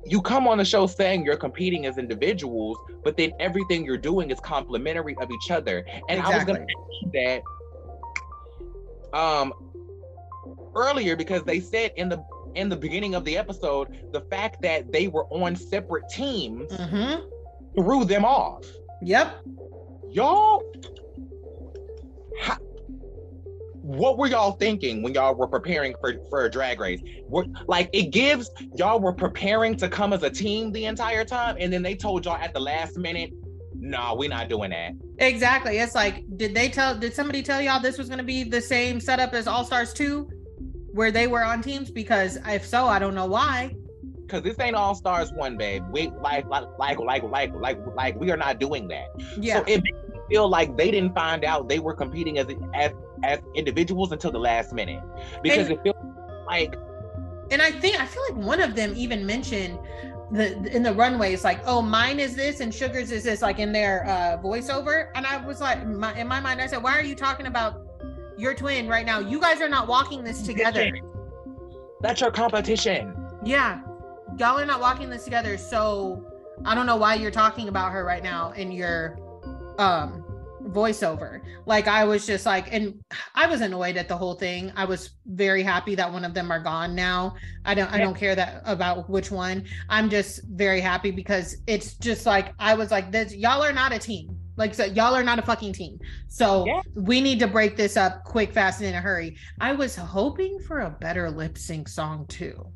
you 0.07 0.21
come 0.21 0.49
on 0.49 0.59
the 0.59 0.65
show 0.65 0.87
saying 0.87 1.25
you're 1.25 1.37
competing 1.37 1.87
as 1.87 1.99
individuals, 1.99 2.79
but 3.05 3.17
then 3.17 3.33
everything 3.39 3.85
you're 3.85 3.99
doing 3.99 4.31
is 4.31 4.41
complementary 4.41 5.17
of 5.21 5.31
each 5.31 5.51
other. 5.51 5.85
And 6.09 6.19
exactly. 6.19 6.35
I 6.35 6.37
was 6.37 6.45
going 6.45 6.67
to 6.67 7.11
that 7.13 7.43
um 9.13 9.53
earlier 10.75 11.17
because 11.17 11.43
they 11.43 11.59
said 11.61 11.93
in 11.97 12.09
the 12.09 12.25
in 12.55 12.69
the 12.69 12.77
beginning 12.77 13.15
of 13.15 13.25
the 13.25 13.37
episode 13.37 13.99
the 14.13 14.21
fact 14.23 14.63
that 14.63 14.93
they 14.93 15.09
were 15.09 15.27
on 15.27 15.57
separate 15.57 16.09
teams 16.09 16.71
mm-hmm. 16.73 17.27
threw 17.77 18.05
them 18.05 18.25
off. 18.25 18.65
Yep. 19.03 19.45
Y'all 20.11 20.63
what 23.91 24.19
were 24.19 24.29
y'all 24.29 24.53
thinking 24.53 25.03
when 25.03 25.15
y'all 25.15 25.35
were 25.35 25.49
preparing 25.49 25.95
for, 26.01 26.15
for 26.29 26.45
a 26.45 26.51
drag 26.51 26.79
race? 26.79 27.01
We're, 27.27 27.45
like 27.67 27.91
it 27.93 28.13
gives 28.13 28.49
y'all 28.77 29.01
were 29.01 29.13
preparing 29.13 29.77
to 29.79 29.89
come 29.89 30.13
as 30.13 30.23
a 30.23 30.31
team 30.31 30.71
the 30.71 30.85
entire 30.85 31.25
time, 31.25 31.57
and 31.59 31.73
then 31.73 31.83
they 31.83 31.97
told 31.97 32.25
y'all 32.25 32.37
at 32.37 32.55
the 32.55 32.61
last 32.61 32.97
minute, 32.97 33.33
no, 33.75 33.99
nah, 33.99 34.15
we're 34.15 34.29
not 34.29 34.49
doing 34.49 34.71
that. 34.71 34.93
Exactly. 35.19 35.79
It's 35.79 35.97
like, 35.97 36.25
did 36.37 36.55
they 36.55 36.69
tell 36.69 36.97
did 36.97 37.15
somebody 37.15 37.43
tell 37.43 37.61
y'all 37.61 37.81
this 37.81 37.99
was 37.99 38.09
gonna 38.09 38.23
be 38.23 38.45
the 38.45 38.61
same 38.61 39.01
setup 39.01 39.35
as 39.35 39.49
All 39.49 39.65
Stars 39.65 39.93
2, 39.93 40.23
where 40.93 41.11
they 41.11 41.27
were 41.27 41.43
on 41.43 41.61
teams? 41.61 41.91
Because 41.91 42.39
if 42.47 42.65
so, 42.65 42.87
I 42.87 43.01
don't 43.01 43.15
know 43.15 43.27
why. 43.27 43.75
Cause 44.29 44.43
this 44.43 44.61
ain't 44.61 44.77
All 44.77 44.95
Stars 44.95 45.33
one, 45.33 45.57
babe. 45.57 45.83
We 45.91 46.11
like 46.23 46.47
like 46.47 46.65
like 46.79 47.01
like 47.01 47.25
like 47.25 47.53
like 47.57 47.79
like 47.97 48.21
we 48.21 48.31
are 48.31 48.37
not 48.37 48.61
doing 48.61 48.87
that. 48.87 49.09
Yeah. 49.41 49.59
So 49.59 49.65
it 49.67 49.83
feel 50.29 50.49
like 50.49 50.77
they 50.77 50.93
didn't 50.93 51.15
find 51.15 51.45
out 51.45 51.69
they 51.69 51.81
were 51.81 51.95
competing 51.95 52.39
as 52.39 52.47
as 52.75 52.93
as 53.23 53.39
individuals 53.55 54.13
until 54.13 54.31
the 54.31 54.39
last 54.39 54.73
minute. 54.73 55.03
Because 55.43 55.69
and, 55.69 55.79
it 55.79 55.83
feels 55.83 55.97
like. 56.47 56.75
And 57.51 57.61
I 57.61 57.71
think 57.71 58.01
I 58.01 58.07
feel 58.07 58.23
like 58.29 58.37
one 58.37 58.61
of 58.61 58.75
them 58.75 58.95
even 58.97 59.27
mentioned 59.27 59.79
the 60.31 60.55
in 60.75 60.85
the 60.85 60.93
runways 60.93 61.43
like 61.43 61.61
oh 61.67 61.83
mine 61.83 62.21
is 62.21 62.37
this 62.37 62.61
and 62.61 62.73
sugars 62.73 63.11
is 63.11 63.25
this 63.25 63.43
like 63.43 63.59
in 63.59 63.73
their 63.73 64.07
uh 64.07 64.41
voiceover. 64.41 65.09
And 65.15 65.27
i 65.27 65.45
was 65.45 65.61
like 65.61 65.85
my, 65.87 66.17
in 66.17 66.29
my 66.29 66.39
mind 66.41 66.61
i 66.61 66.67
said 66.67 66.83
why 66.83 66.97
are 66.97 67.03
you 67.03 67.17
talking 67.17 67.47
about 67.47 67.83
your 68.39 68.55
twin 68.55 68.89
right 68.89 69.05
now? 69.05 69.19
You 69.19 69.41
guys 69.41 69.61
are 69.61 69.69
not 69.69 69.89
walking 69.89 70.23
this 70.23 70.43
together. 70.43 70.93
That's 72.01 72.21
your 72.21 72.31
competition. 72.31 73.15
Yeah. 73.45 73.83
Y'all 74.39 74.59
are 74.59 74.65
not 74.65 74.81
walking 74.81 75.11
this 75.11 75.25
together. 75.25 75.59
So 75.59 76.25
i 76.65 76.75
don't 76.75 76.87
know 76.87 76.97
why 76.97 77.15
you're 77.15 77.31
talking 77.31 77.69
about 77.69 77.93
her 77.93 78.05
right 78.05 78.23
now 78.23 78.53
in 78.53 78.71
your 78.71 79.19
um 79.79 80.25
voiceover. 80.69 81.41
Like 81.67 81.89
i 81.89 82.05
was 82.05 82.27
just 82.27 82.47
like 82.47 82.73
and 82.73 83.03
i 83.35 83.47
was 83.47 83.61
annoyed 83.61 83.97
at 83.97 84.09
the 84.09 84.17
whole 84.17 84.35
thing. 84.35 84.73
I 84.77 84.85
was 84.85 85.11
very 85.27 85.63
happy 85.63 85.95
that 85.95 86.13
one 86.13 86.25
of 86.25 86.35
them 86.35 86.51
are 86.51 86.61
gone 86.61 86.95
now. 86.95 87.35
I 87.65 87.75
don't 87.75 87.91
i 87.93 87.99
don't 87.99 88.17
care 88.17 88.35
that 88.35 88.63
about 88.65 89.09
which 89.09 89.31
one. 89.31 89.65
I'm 89.89 90.11
just 90.11 90.43
very 90.49 90.81
happy 90.81 91.11
because 91.11 91.57
it's 91.67 91.95
just 91.95 92.27
like 92.27 92.55
i 92.59 92.75
was 92.75 92.91
like 92.91 93.11
this 93.11 93.35
y'all 93.35 93.63
are 93.63 93.73
not 93.73 93.93
a 93.93 93.99
team. 93.99 94.37
Like 94.57 94.75
so 94.75 94.85
y'all 94.85 95.15
are 95.15 95.25
not 95.25 95.39
a 95.39 95.43
fucking 95.43 95.73
team. 95.73 95.99
So 96.29 96.67
yeah. 96.67 96.83
we 96.95 97.21
need 97.21 97.39
to 97.41 97.47
break 97.47 97.77
this 97.77 97.97
up 97.97 98.25
quick 98.25 98.53
fast 98.53 98.81
and 98.81 98.91
in 98.91 98.95
a 98.95 99.01
hurry. 99.01 99.37
I 99.61 99.73
was 99.73 99.97
hoping 99.97 100.59
for 100.61 100.81
a 100.81 100.91
better 100.91 101.31
lip 101.31 101.57
sync 101.57 101.89
song 101.89 102.27
too. 102.27 102.67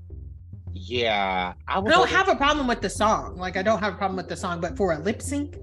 Yeah 0.73 1.53
I, 1.69 1.79
I 1.79 1.81
don't 1.81 1.93
hoping- 1.93 2.15
have 2.15 2.29
a 2.29 2.37
problem 2.37 2.67
with 2.67 2.81
the 2.81 2.91
song. 2.91 3.37
Like 3.37 3.57
i 3.57 3.63
don't 3.63 3.81
have 3.81 3.95
a 3.95 3.97
problem 3.97 4.17
with 4.17 4.29
the 4.29 4.37
song 4.37 4.61
but 4.61 4.77
for 4.77 4.93
a 4.93 4.99
lip 4.99 5.21
sync 5.21 5.57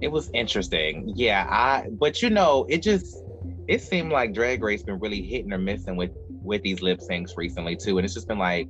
it 0.00 0.08
was 0.08 0.30
interesting. 0.34 1.12
Yeah, 1.14 1.46
I 1.48 1.88
but 1.90 2.22
you 2.22 2.30
know, 2.30 2.66
it 2.68 2.82
just 2.82 3.16
it 3.68 3.80
seemed 3.82 4.12
like 4.12 4.34
Drag 4.34 4.62
Race 4.62 4.82
been 4.82 4.98
really 4.98 5.22
hitting 5.22 5.52
or 5.52 5.58
missing 5.58 5.96
with 5.96 6.10
with 6.42 6.62
these 6.62 6.82
lip 6.82 7.00
syncs 7.00 7.36
recently 7.36 7.76
too, 7.76 7.98
and 7.98 8.04
it's 8.04 8.14
just 8.14 8.28
been 8.28 8.38
like, 8.38 8.68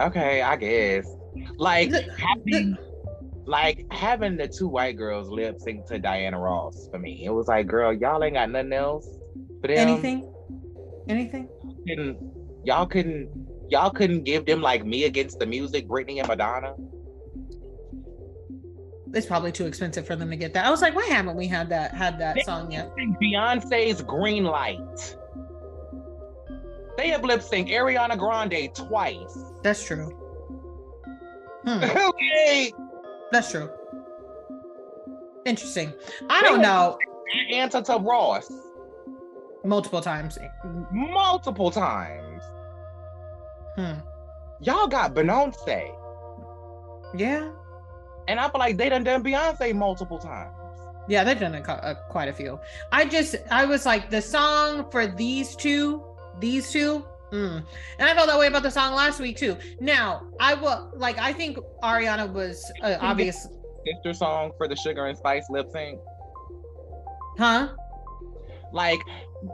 okay, 0.00 0.42
I 0.42 0.56
guess, 0.56 1.08
like 1.56 1.92
having 1.92 2.76
like 3.46 3.86
having 3.90 4.36
the 4.36 4.48
two 4.48 4.68
white 4.68 4.96
girls 4.96 5.28
lip 5.28 5.58
sync 5.58 5.86
to 5.86 5.98
Diana 5.98 6.38
Ross 6.38 6.88
for 6.90 6.98
me, 6.98 7.24
it 7.24 7.30
was 7.30 7.48
like, 7.48 7.66
girl, 7.66 7.92
y'all 7.92 8.22
ain't 8.22 8.34
got 8.34 8.50
nothing 8.50 8.72
else 8.72 9.08
for 9.60 9.68
them. 9.68 9.88
Anything, 9.88 10.32
anything. 11.08 11.48
Y'all 12.64 12.86
couldn't 12.86 13.28
y'all 13.68 13.90
couldn't 13.90 14.24
give 14.24 14.46
them 14.46 14.60
like 14.60 14.84
me 14.84 15.04
against 15.04 15.38
the 15.38 15.46
music, 15.46 15.86
Britney 15.86 16.18
and 16.18 16.28
Madonna. 16.28 16.74
It's 19.14 19.26
probably 19.26 19.52
too 19.52 19.66
expensive 19.66 20.06
for 20.06 20.16
them 20.16 20.30
to 20.30 20.36
get 20.36 20.52
that. 20.54 20.66
I 20.66 20.70
was 20.70 20.82
like, 20.82 20.94
why 20.94 21.06
haven't 21.06 21.36
we 21.36 21.46
had 21.46 21.68
that 21.70 21.94
had 21.94 22.18
that 22.18 22.34
they 22.36 22.42
song 22.42 22.70
yet? 22.70 22.92
Beyonce's 23.22 24.02
Green 24.02 24.44
Light. 24.44 25.16
They 26.96 27.08
have 27.08 27.24
lip 27.24 27.42
sync 27.42 27.68
Ariana 27.68 28.18
Grande 28.18 28.74
twice. 28.74 29.38
That's 29.62 29.84
true. 29.84 30.10
Hmm. 31.64 31.84
okay. 31.84 32.72
That's 33.32 33.50
true. 33.50 33.70
Interesting. 35.46 35.92
I 36.28 36.42
don't 36.42 36.60
know. 36.60 36.98
Answer 37.52 37.82
to 37.82 37.96
Ross. 37.98 38.52
Multiple 39.64 40.00
times. 40.00 40.38
Multiple 40.92 41.70
times. 41.70 42.42
Hmm. 43.76 44.00
Y'all 44.60 44.88
got 44.88 45.14
Beyonce. 45.14 45.94
Yeah. 47.16 47.52
And 48.28 48.38
I 48.38 48.48
feel 48.50 48.60
like 48.60 48.76
they 48.76 48.88
done 48.88 49.02
done 49.02 49.24
Beyonce 49.24 49.74
multiple 49.74 50.18
times. 50.18 50.54
Yeah, 51.08 51.24
they've 51.24 51.40
done 51.40 51.54
a, 51.54 51.62
a, 51.62 51.96
quite 52.10 52.28
a 52.28 52.32
few. 52.34 52.60
I 52.92 53.06
just, 53.06 53.36
I 53.50 53.64
was 53.64 53.86
like, 53.86 54.10
the 54.10 54.20
song 54.20 54.90
for 54.90 55.06
these 55.06 55.56
two, 55.56 56.04
these 56.38 56.70
two, 56.70 57.02
mm. 57.32 57.64
and 57.98 58.08
I 58.08 58.14
felt 58.14 58.28
that 58.28 58.38
way 58.38 58.46
about 58.46 58.62
the 58.62 58.70
song 58.70 58.94
last 58.94 59.18
week 59.18 59.38
too. 59.38 59.56
Now, 59.80 60.26
I 60.38 60.52
will, 60.52 60.92
like, 60.94 61.18
I 61.18 61.32
think 61.32 61.58
Ariana 61.82 62.30
was 62.30 62.70
uh, 62.82 62.98
obvious. 63.00 63.48
Sister 63.86 64.12
song 64.12 64.52
for 64.58 64.68
the 64.68 64.76
Sugar 64.76 65.06
and 65.06 65.16
Spice 65.16 65.46
lip 65.48 65.70
sync. 65.72 65.98
Huh? 67.38 67.70
Like, 68.70 69.00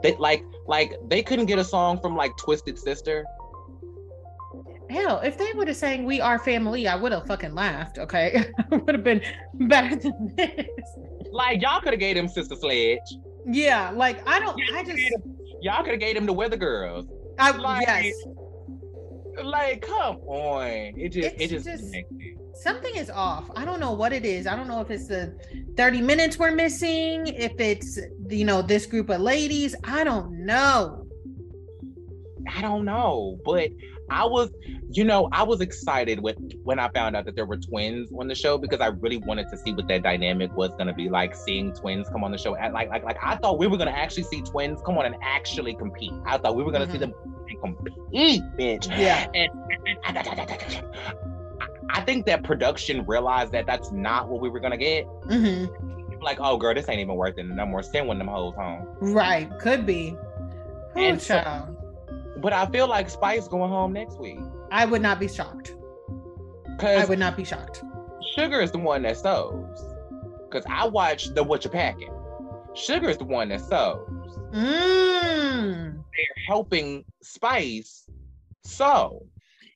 they 0.03 0.13
like, 0.17 0.43
like 0.67 0.95
they 1.07 1.23
couldn't 1.23 1.45
get 1.45 1.57
a 1.57 1.63
song 1.63 2.01
from 2.01 2.17
like 2.17 2.35
Twisted 2.35 2.77
Sister 2.77 3.23
Hell, 4.89 5.19
if 5.21 5.37
they 5.37 5.51
would 5.55 5.67
have 5.67 5.77
sang 5.77 6.05
"We 6.05 6.21
Are 6.21 6.37
Family," 6.39 6.87
I 6.87 6.95
would 6.95 7.11
have 7.11 7.25
fucking 7.25 7.53
laughed. 7.53 7.97
Okay, 7.97 8.45
would 8.71 8.95
have 8.95 9.03
been 9.03 9.21
better 9.53 9.95
than 9.95 10.33
this. 10.37 10.67
Like 11.31 11.61
y'all 11.61 11.81
could 11.81 11.93
have 11.93 11.99
gave 11.99 12.15
him 12.15 12.27
Sister 12.27 12.55
Sledge. 12.55 12.99
Yeah, 13.45 13.91
like 13.91 14.27
I 14.27 14.39
don't. 14.39 14.59
I 14.73 14.83
just 14.83 15.01
y'all 15.61 15.83
could 15.83 15.91
have 15.91 15.99
gave 15.99 16.15
him 16.15 16.25
the 16.25 16.33
Weather 16.33 16.57
Girls. 16.57 17.07
I 17.39 17.51
like, 17.51 17.87
yes. 17.87 18.13
Like, 19.43 19.81
come 19.81 20.17
on! 20.27 20.67
It 20.67 21.09
just, 21.09 21.35
it's 21.35 21.43
it 21.43 21.49
just, 21.49 21.65
just 21.65 21.93
something 22.53 22.95
is 22.95 23.09
off. 23.09 23.49
I 23.55 23.65
don't 23.65 23.79
know 23.79 23.91
what 23.91 24.13
it 24.13 24.25
is. 24.25 24.47
I 24.47 24.55
don't 24.55 24.67
know 24.67 24.81
if 24.81 24.89
it's 24.89 25.07
the 25.07 25.35
30 25.75 26.01
minutes 26.01 26.39
we're 26.39 26.51
missing, 26.51 27.27
if 27.27 27.59
it's 27.59 27.99
you 28.29 28.45
know 28.45 28.61
this 28.61 28.85
group 28.85 29.09
of 29.09 29.21
ladies. 29.21 29.75
I 29.83 30.03
don't 30.03 30.45
know. 30.45 31.05
I 32.47 32.61
don't 32.61 32.85
know, 32.85 33.39
but 33.43 33.69
I 34.09 34.25
was, 34.25 34.51
you 34.91 35.03
know, 35.03 35.29
I 35.31 35.43
was 35.43 35.61
excited 35.61 36.19
when 36.19 36.35
when 36.63 36.79
I 36.79 36.89
found 36.89 37.15
out 37.15 37.25
that 37.25 37.35
there 37.35 37.45
were 37.45 37.57
twins 37.57 38.11
on 38.17 38.27
the 38.27 38.35
show 38.35 38.57
because 38.57 38.79
I 38.79 38.87
really 38.87 39.17
wanted 39.17 39.49
to 39.49 39.57
see 39.57 39.73
what 39.73 39.87
that 39.87 40.03
dynamic 40.03 40.55
was 40.55 40.71
going 40.71 40.87
to 40.87 40.93
be 40.93 41.09
like. 41.09 41.35
Seeing 41.35 41.73
twins 41.73 42.07
come 42.09 42.23
on 42.23 42.31
the 42.31 42.37
show, 42.37 42.55
at 42.55 42.73
like 42.73 42.89
like 42.89 43.03
like 43.03 43.17
I 43.21 43.35
thought 43.37 43.57
we 43.57 43.67
were 43.67 43.77
going 43.77 43.89
to 43.89 43.97
actually 43.97 44.23
see 44.23 44.41
twins 44.41 44.81
come 44.85 44.97
on 44.97 45.05
and 45.05 45.15
actually 45.21 45.75
compete. 45.75 46.13
I 46.25 46.37
thought 46.37 46.55
we 46.55 46.63
were 46.63 46.71
going 46.71 46.87
to 46.87 46.93
mm-hmm. 46.93 47.03
see 47.03 47.11
them 47.11 47.13
compete, 47.61 48.43
bitch. 48.57 48.87
Yeah. 48.89 49.27
And, 49.33 49.51
I 51.89 52.01
think 52.01 52.25
that 52.25 52.43
production 52.43 53.05
realized 53.05 53.51
that 53.53 53.65
that's 53.65 53.91
not 53.91 54.27
what 54.27 54.41
we 54.41 54.49
were 54.49 54.59
going 54.59 54.71
to 54.71 54.77
get. 54.77 55.05
Mm-hmm. 55.27 56.21
Like, 56.21 56.39
oh 56.41 56.57
girl, 56.57 56.73
this 56.73 56.89
ain't 56.89 56.99
even 56.99 57.15
worth 57.15 57.37
it 57.37 57.43
no 57.43 57.65
more. 57.65 57.83
Send 57.83 58.07
one 58.07 58.17
of 58.17 58.25
them 58.25 58.33
hoes 58.33 58.55
home. 58.55 58.87
Right, 58.99 59.49
could 59.59 59.85
be. 59.85 60.17
Oh, 60.95 60.99
and. 60.99 61.21
So, 61.21 61.74
but 62.45 62.53
I 62.53 62.67
feel 62.67 62.87
like 62.87 63.09
Spice 63.09 63.47
going 63.47 63.71
home 63.71 63.91
next 63.91 64.19
week. 64.19 64.37
I 64.71 64.85
would 64.85 65.01
not 65.01 65.19
be 65.19 65.27
shocked. 65.27 65.75
Cause 66.79 67.03
I 67.03 67.05
would 67.05 67.17
not 67.17 67.35
be 67.35 67.43
shocked. 67.43 67.83
Sugar 68.35 68.61
is 68.61 68.71
the 68.71 68.77
one 68.77 69.01
that 69.01 69.17
sews. 69.17 69.83
Cause 70.51 70.63
I 70.69 70.87
watch 70.87 71.33
the 71.33 71.41
What 71.41 71.63
You 71.63 71.71
Packing. 71.71 72.13
Sugar 72.75 73.09
is 73.09 73.17
the 73.17 73.23
one 73.23 73.49
that 73.49 73.61
sews. 73.61 74.37
Mm. 74.53 75.95
They're 75.95 76.45
helping 76.47 77.03
Spice 77.23 78.07
sew. 78.63 79.25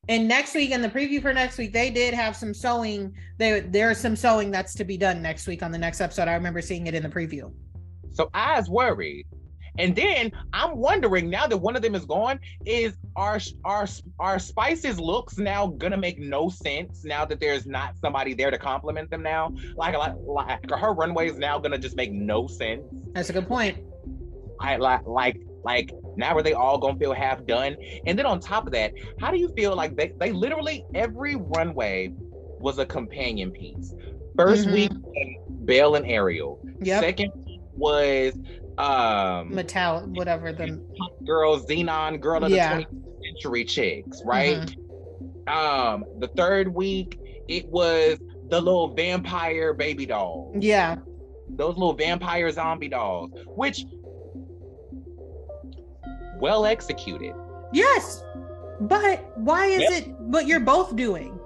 And 0.08 0.28
next 0.28 0.54
week, 0.54 0.70
in 0.70 0.84
the 0.84 0.90
preview 0.90 1.24
for 1.24 1.34
next 1.34 1.58
week, 1.58 1.74
they 1.74 1.90
did 1.90 2.14
have 2.14 2.36
some 2.36 2.54
sewing. 2.54 3.16
There, 3.40 3.62
there's 3.62 3.98
some 3.98 4.16
sewing 4.16 4.52
that's 4.52 4.76
to 4.76 4.84
be 4.84 4.96
done 4.96 5.24
next 5.24 5.48
week 5.48 5.64
on 5.64 5.72
the 5.72 5.80
next 5.80 6.02
episode. 6.02 6.28
I 6.28 6.36
remember 6.36 6.62
seeing 6.62 6.86
it 6.86 6.94
in 6.94 7.02
the 7.02 7.10
preview. 7.10 7.52
So 8.14 8.30
I 8.36 8.60
was 8.60 8.70
worried 8.70 9.26
and 9.80 9.96
then 9.96 10.32
I'm 10.54 10.78
wondering 10.78 11.30
now 11.30 11.48
that 11.48 11.58
one 11.58 11.76
of 11.76 11.82
them 11.82 11.96
is 11.96 12.06
gone, 12.06 12.40
is 12.66 12.98
our 13.16 13.40
our 13.64 13.88
our 14.20 14.40
spices 14.40 15.00
looks 15.00 15.38
now 15.38 15.68
gonna 15.68 15.98
make 15.98 16.20
no 16.20 16.50
sense 16.50 17.04
now 17.04 17.26
that 17.26 17.40
there's 17.40 17.66
not 17.66 17.98
somebody 17.98 18.34
there 18.34 18.52
to 18.52 18.58
compliment 18.58 19.10
them 19.10 19.24
now? 19.24 19.54
Like 19.76 19.98
like, 19.98 20.14
like 20.26 20.70
her 20.70 20.94
runway 20.94 21.30
is 21.30 21.38
now 21.38 21.58
gonna 21.60 21.78
just 21.78 21.96
make 21.96 22.12
no 22.12 22.48
sense. 22.48 22.84
That's 23.14 23.30
a 23.30 23.34
good 23.34 23.48
point. 23.48 23.80
I 24.60 24.76
like 24.76 25.06
like 25.06 25.42
like 25.64 25.92
now 26.18 26.36
are 26.36 26.44
they 26.44 26.54
all 26.54 26.78
gonna 26.78 27.00
feel 27.00 27.14
half 27.14 27.46
done? 27.46 27.76
And 28.06 28.20
then 28.20 28.26
on 28.26 28.40
top 28.40 28.66
of 28.66 28.74
that, 28.74 28.94
how 29.20 29.32
do 29.32 29.38
you 29.38 29.50
feel 29.56 29.76
like 29.76 29.96
they, 29.96 30.14
they 30.20 30.32
literally 30.32 30.86
every 30.94 31.36
runway 31.36 32.12
was 32.60 32.78
a 32.78 32.86
companion 32.86 33.52
piece. 33.52 33.94
1st 34.36 34.66
mm-hmm. 34.66 34.74
week, 34.74 34.92
Belle 35.66 35.96
and 35.96 36.06
Ariel. 36.06 36.60
Yep. 36.82 37.02
Second 37.02 37.32
was 37.76 38.34
um 38.80 39.54
metal 39.54 40.02
whatever 40.14 40.54
the 40.54 40.82
girls 41.26 41.66
Zenon 41.68 42.20
girl 42.20 42.46
of 42.46 42.52
yeah. 42.52 42.78
the 42.78 42.84
20th 42.84 43.24
century 43.24 43.66
chicks 43.66 44.22
right 44.26 44.58
mm-hmm. 44.58 45.50
um 45.50 46.06
the 46.20 46.28
third 46.30 46.74
week 46.74 47.20
it 47.50 47.68
was 47.68 48.18
the 48.48 48.60
little 48.60 48.94
vampire 48.96 49.74
baby 49.74 50.06
doll 50.06 50.54
yeah 50.58 50.96
those 51.50 51.76
little 51.76 51.94
vampire 51.94 52.50
zombie 52.52 52.88
dolls 52.88 53.32
which 53.48 53.84
well 56.38 56.66
executed 56.66 57.34
yes 57.74 58.24
but 58.82 59.38
why 59.38 59.66
is 59.66 59.82
yep. 59.82 59.92
it 59.92 60.10
what 60.20 60.48
you're 60.48 60.62
both 60.62 60.96
doing 60.96 61.38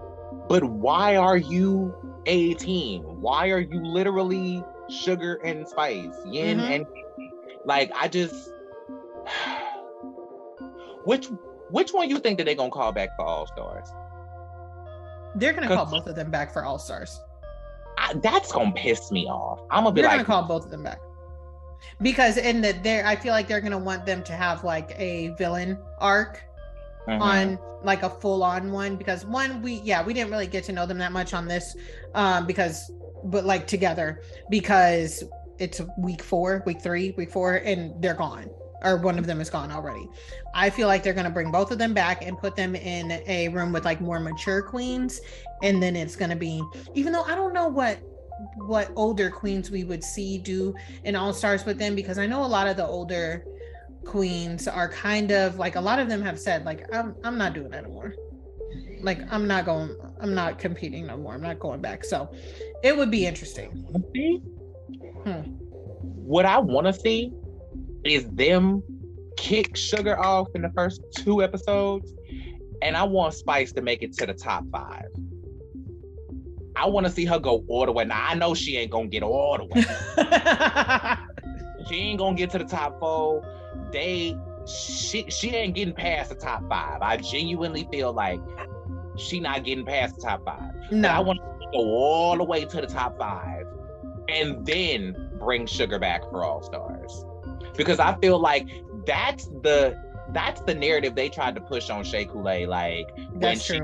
but 0.47 0.63
why 0.63 1.15
are 1.15 1.37
you 1.37 1.95
a 2.27 2.53
team 2.55 3.01
why 3.01 3.49
are 3.49 3.59
you 3.59 3.83
literally 3.83 4.63
sugar 4.87 5.35
and 5.43 5.67
spice 5.67 6.13
yin 6.25 6.59
mm-hmm. 6.59 6.71
and 6.71 6.85
like 7.65 7.91
I 7.95 8.07
just 8.07 8.51
which 11.05 11.27
which 11.69 11.91
one 11.91 12.09
you 12.09 12.19
think 12.19 12.37
that 12.37 12.45
they're 12.45 12.55
gonna 12.55 12.71
call 12.71 12.91
back 12.91 13.15
for 13.15 13.25
All 13.25 13.47
Stars? 13.47 13.89
They're 15.35 15.53
gonna 15.53 15.67
call 15.67 15.85
both 15.85 16.07
of 16.07 16.15
them 16.15 16.29
back 16.29 16.53
for 16.53 16.63
All 16.63 16.79
Stars. 16.79 17.19
That's 18.15 18.51
gonna 18.51 18.71
piss 18.73 19.11
me 19.11 19.27
off. 19.27 19.61
I'm 19.71 19.83
gonna 19.83 19.93
be 19.95 20.01
they're 20.01 20.09
like, 20.09 20.25
gonna 20.25 20.41
call 20.41 20.47
both 20.47 20.65
of 20.65 20.71
them 20.71 20.83
back 20.83 20.99
because 22.01 22.37
in 22.37 22.61
the 22.61 22.73
there, 22.83 23.05
I 23.05 23.15
feel 23.15 23.33
like 23.33 23.47
they're 23.47 23.61
gonna 23.61 23.77
want 23.77 24.05
them 24.05 24.23
to 24.23 24.33
have 24.33 24.63
like 24.63 24.93
a 24.97 25.29
villain 25.37 25.77
arc 25.99 26.43
mm-hmm. 27.07 27.21
on 27.21 27.59
like 27.83 28.03
a 28.03 28.09
full 28.09 28.43
on 28.43 28.71
one 28.71 28.95
because 28.95 29.25
one 29.25 29.61
we 29.61 29.73
yeah 29.83 30.03
we 30.03 30.13
didn't 30.13 30.31
really 30.31 30.47
get 30.47 30.63
to 30.65 30.71
know 30.71 30.85
them 30.85 30.97
that 30.97 31.11
much 31.11 31.33
on 31.33 31.47
this 31.47 31.75
um 32.15 32.45
because 32.45 32.91
but 33.25 33.45
like 33.45 33.67
together 33.67 34.21
because 34.49 35.23
it's 35.59 35.81
week 35.97 36.21
four, 36.21 36.63
week 36.65 36.81
three, 36.81 37.11
week 37.17 37.31
four, 37.31 37.55
and 37.55 38.01
they're 38.01 38.13
gone, 38.13 38.49
or 38.83 38.97
one 38.97 39.17
of 39.17 39.25
them 39.25 39.41
is 39.41 39.49
gone 39.49 39.71
already. 39.71 40.07
I 40.53 40.69
feel 40.69 40.87
like 40.87 41.03
they're 41.03 41.13
gonna 41.13 41.29
bring 41.29 41.51
both 41.51 41.71
of 41.71 41.77
them 41.77 41.93
back 41.93 42.25
and 42.25 42.37
put 42.37 42.55
them 42.55 42.75
in 42.75 43.11
a 43.27 43.49
room 43.49 43.71
with 43.71 43.85
like 43.85 44.01
more 44.01 44.19
mature 44.19 44.61
queens, 44.61 45.21
and 45.61 45.81
then 45.81 45.95
it's 45.95 46.15
gonna 46.15 46.35
be, 46.35 46.61
even 46.93 47.13
though 47.13 47.23
I 47.23 47.35
don't 47.35 47.53
know 47.53 47.67
what 47.67 47.99
what 48.55 48.91
older 48.95 49.29
queens 49.29 49.71
we 49.71 49.83
would 49.83 50.03
see 50.03 50.37
do 50.37 50.73
in 51.03 51.15
All 51.15 51.33
Stars 51.33 51.65
with 51.65 51.77
them 51.77 51.95
because 51.95 52.17
I 52.17 52.25
know 52.25 52.43
a 52.43 52.47
lot 52.47 52.67
of 52.67 52.77
the 52.77 52.85
older 52.85 53.45
queens 54.05 54.67
are 54.67 54.89
kind 54.89 55.31
of 55.31 55.57
like 55.57 55.75
a 55.75 55.81
lot 55.81 55.99
of 55.99 56.09
them 56.09 56.21
have 56.21 56.39
said 56.39 56.65
like 56.65 56.85
I'm 56.93 57.15
I'm 57.23 57.37
not 57.37 57.53
doing 57.53 57.69
that 57.71 57.85
anymore. 57.85 58.15
Like 59.01 59.21
I'm 59.31 59.47
not 59.47 59.65
going 59.65 59.95
I'm 60.19 60.33
not 60.33 60.59
competing 60.59 61.07
no 61.07 61.17
more. 61.17 61.33
I'm 61.33 61.41
not 61.41 61.59
going 61.59 61.81
back. 61.81 62.03
So 62.03 62.33
it 62.83 62.95
would 62.95 63.11
be 63.11 63.25
interesting. 63.25 63.85
Hmm. 65.23 65.41
What 66.01 66.45
I 66.45 66.59
want 66.59 66.87
to 66.87 66.93
see 66.93 67.31
is 68.03 68.29
them 68.31 68.83
kick 69.37 69.75
Sugar 69.75 70.19
off 70.19 70.47
in 70.55 70.61
the 70.61 70.71
first 70.71 71.01
two 71.17 71.41
episodes, 71.41 72.13
and 72.81 72.95
I 72.97 73.03
want 73.03 73.33
Spice 73.33 73.71
to 73.73 73.81
make 73.81 74.01
it 74.01 74.13
to 74.17 74.25
the 74.25 74.33
top 74.33 74.65
five. 74.71 75.05
I 76.75 76.87
want 76.87 77.05
to 77.05 77.11
see 77.11 77.25
her 77.25 77.39
go 77.39 77.63
all 77.67 77.85
the 77.85 77.91
way. 77.91 78.03
Now 78.05 78.25
I 78.27 78.35
know 78.35 78.53
she 78.53 78.77
ain't 78.77 78.91
gonna 78.91 79.07
get 79.07 79.23
all 79.23 79.57
the 79.57 79.65
way. 79.65 79.83
she 81.87 81.95
ain't 81.95 82.19
gonna 82.19 82.35
get 82.35 82.49
to 82.51 82.57
the 82.57 82.65
top 82.65 82.99
four. 82.99 83.43
They 83.91 84.35
she 84.67 85.29
she 85.29 85.51
ain't 85.51 85.75
getting 85.75 85.93
past 85.93 86.29
the 86.29 86.35
top 86.35 86.67
five. 86.67 87.01
I 87.01 87.17
genuinely 87.17 87.87
feel 87.91 88.11
like 88.13 88.39
she 89.17 89.39
not 89.39 89.63
getting 89.63 89.85
past 89.85 90.15
the 90.15 90.21
top 90.21 90.43
five. 90.45 90.71
No, 90.91 91.07
but 91.07 91.11
I 91.11 91.19
want 91.19 91.39
to 91.39 91.67
go 91.73 91.79
all 91.79 92.37
the 92.37 92.43
way 92.43 92.65
to 92.65 92.81
the 92.81 92.87
top 92.87 93.17
five 93.19 93.65
and 94.29 94.65
then 94.65 95.29
bring 95.39 95.65
Sugar 95.65 95.99
back 95.99 96.21
for 96.29 96.43
All 96.43 96.61
Stars. 96.63 97.25
Because 97.75 97.99
I 97.99 98.15
feel 98.21 98.39
like 98.39 98.67
that's 99.05 99.45
the 99.61 99.97
that's 100.31 100.61
the 100.61 100.73
narrative 100.73 101.13
they 101.15 101.29
tried 101.29 101.53
to 101.55 101.61
push 101.61 101.89
on 101.89 102.03
Shea 102.03 102.25
Coulee. 102.25 102.65
Like 102.65 103.07
when 103.33 103.57
she 103.59 103.79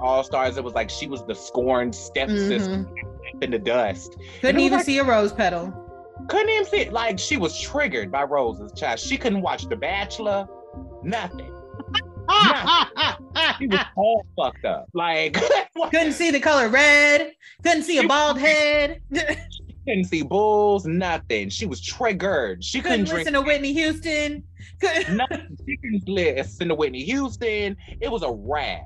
All 0.00 0.22
Stars, 0.22 0.56
it 0.56 0.64
was 0.64 0.74
like 0.74 0.88
she 0.90 1.06
was 1.06 1.24
the 1.24 1.34
scorned 1.34 1.94
stepsister 1.94 2.58
Mhm. 2.86 3.42
in 3.42 3.50
the 3.50 3.58
dust. 3.58 4.16
Couldn't 4.40 4.60
even 4.60 4.78
like- 4.78 4.86
see 4.86 4.98
a 4.98 5.04
rose 5.04 5.32
petal. 5.32 5.72
Couldn't 6.28 6.50
even 6.50 6.64
see 6.66 6.78
it. 6.78 6.92
Like 6.92 7.18
she 7.18 7.36
was 7.36 7.58
triggered 7.60 8.12
by 8.12 8.22
Rose's 8.22 8.72
child. 8.78 9.00
She 9.00 9.16
couldn't 9.18 9.42
watch 9.42 9.68
The 9.68 9.76
Bachelor. 9.76 10.46
Nothing. 11.02 11.52
She 13.58 13.66
was 13.66 13.80
all 13.96 14.24
fucked 14.36 14.64
up. 14.64 14.88
Like 14.94 15.36
Couldn't 15.90 16.12
see 16.12 16.30
the 16.30 16.38
color 16.40 16.68
red. 16.68 17.32
Couldn't 17.64 17.82
see 17.82 17.98
a 17.98 18.06
bald 18.06 18.38
head. 18.38 19.02
couldn't 19.86 20.04
see 20.04 20.22
bulls. 20.22 20.84
Nothing. 20.86 21.48
She 21.48 21.66
was 21.66 21.80
triggered. 21.80 22.62
She 22.62 22.80
couldn't 22.80 23.04
Couldn't 23.06 23.06
drink 23.06 23.18
listen 23.26 23.32
to 23.34 23.42
Whitney 23.42 23.72
Houston. 23.72 24.42
Couldn't- 24.80 25.16
nothing. 25.16 25.56
She 25.66 25.76
couldn't 25.76 26.08
listen 26.08 26.68
to 26.68 26.74
Whitney 26.74 27.04
Houston. 27.04 27.76
It 28.00 28.10
was 28.10 28.22
a 28.22 28.30
wrap. 28.32 28.82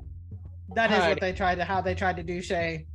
That 0.75 0.91
is 0.91 0.97
Honey. 0.97 1.09
what 1.13 1.21
they 1.21 1.33
tried 1.33 1.55
to 1.55 1.63
how 1.63 1.81
they 1.81 1.95
tried 1.95 2.17
to 2.17 2.23
do 2.23 2.41
Shea. 2.41 2.85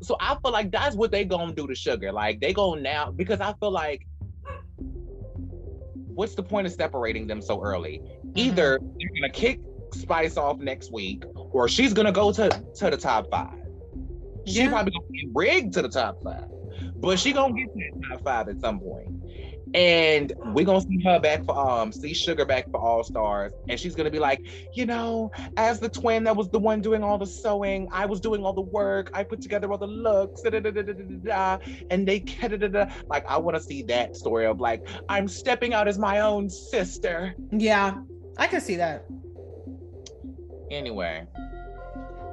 So 0.00 0.16
I 0.20 0.36
feel 0.42 0.52
like 0.52 0.70
that's 0.70 0.94
what 0.96 1.10
they 1.10 1.24
gonna 1.24 1.52
do 1.52 1.66
to 1.66 1.74
Sugar. 1.74 2.12
Like 2.12 2.40
they 2.40 2.52
go 2.52 2.74
now 2.74 3.10
because 3.10 3.40
I 3.40 3.52
feel 3.54 3.70
like 3.70 4.06
what's 6.14 6.34
the 6.34 6.42
point 6.42 6.66
of 6.66 6.72
separating 6.72 7.26
them 7.26 7.40
so 7.42 7.62
early? 7.62 7.98
Mm-hmm. 7.98 8.30
Either 8.38 8.78
they're 8.98 9.10
gonna 9.20 9.30
kick 9.32 9.60
Spice 9.94 10.36
off 10.36 10.58
next 10.58 10.92
week, 10.92 11.24
or 11.34 11.66
she's 11.68 11.92
gonna 11.94 12.12
go 12.12 12.30
to 12.32 12.48
to 12.76 12.90
the 12.90 12.96
top 12.96 13.30
five. 13.30 13.54
She 14.46 14.60
Yeah. 14.60 14.68
probably 14.68 14.92
gonna 14.92 15.06
be 15.10 15.28
rigged 15.34 15.72
to 15.74 15.82
the 15.82 15.88
top 15.88 16.22
five, 16.22 16.44
but 17.00 17.18
she 17.18 17.32
gonna 17.32 17.54
get 17.54 17.72
to 17.72 17.78
the 17.94 18.06
top 18.08 18.22
five 18.24 18.48
at 18.48 18.60
some 18.60 18.80
point. 18.80 19.08
And 19.74 20.32
we're 20.46 20.64
gonna 20.64 20.80
see 20.80 20.98
her 21.04 21.20
back 21.20 21.44
for 21.44 21.58
um 21.58 21.92
see 21.92 22.14
Sugar 22.14 22.46
back 22.46 22.70
for 22.70 22.80
All 22.80 23.04
Stars, 23.04 23.52
and 23.68 23.78
she's 23.78 23.94
gonna 23.94 24.10
be 24.10 24.18
like, 24.18 24.40
you 24.72 24.86
know, 24.86 25.30
as 25.56 25.78
the 25.78 25.88
twin 25.88 26.24
that 26.24 26.34
was 26.34 26.48
the 26.48 26.58
one 26.58 26.80
doing 26.80 27.02
all 27.02 27.18
the 27.18 27.26
sewing, 27.26 27.88
I 27.92 28.06
was 28.06 28.20
doing 28.20 28.44
all 28.44 28.54
the 28.54 28.62
work, 28.62 29.10
I 29.12 29.24
put 29.24 29.42
together 29.42 29.70
all 29.70 29.78
the 29.78 29.86
looks, 29.86 30.40
da, 30.42 30.50
da, 30.50 30.60
da, 30.60 30.70
da, 30.70 30.82
da, 30.82 30.92
da, 30.92 31.02
da, 31.22 31.58
and 31.90 32.08
they 32.08 32.20
da, 32.20 32.48
da, 32.48 32.68
da. 32.68 32.86
like 33.08 33.26
I 33.28 33.36
want 33.36 33.56
to 33.56 33.62
see 33.62 33.82
that 33.82 34.16
story 34.16 34.46
of 34.46 34.60
like 34.60 34.86
I'm 35.08 35.28
stepping 35.28 35.74
out 35.74 35.86
as 35.86 35.98
my 35.98 36.20
own 36.20 36.48
sister. 36.48 37.34
Yeah, 37.52 37.98
I 38.38 38.46
can 38.46 38.60
see 38.60 38.76
that. 38.76 39.04
Anyway, 40.70 41.26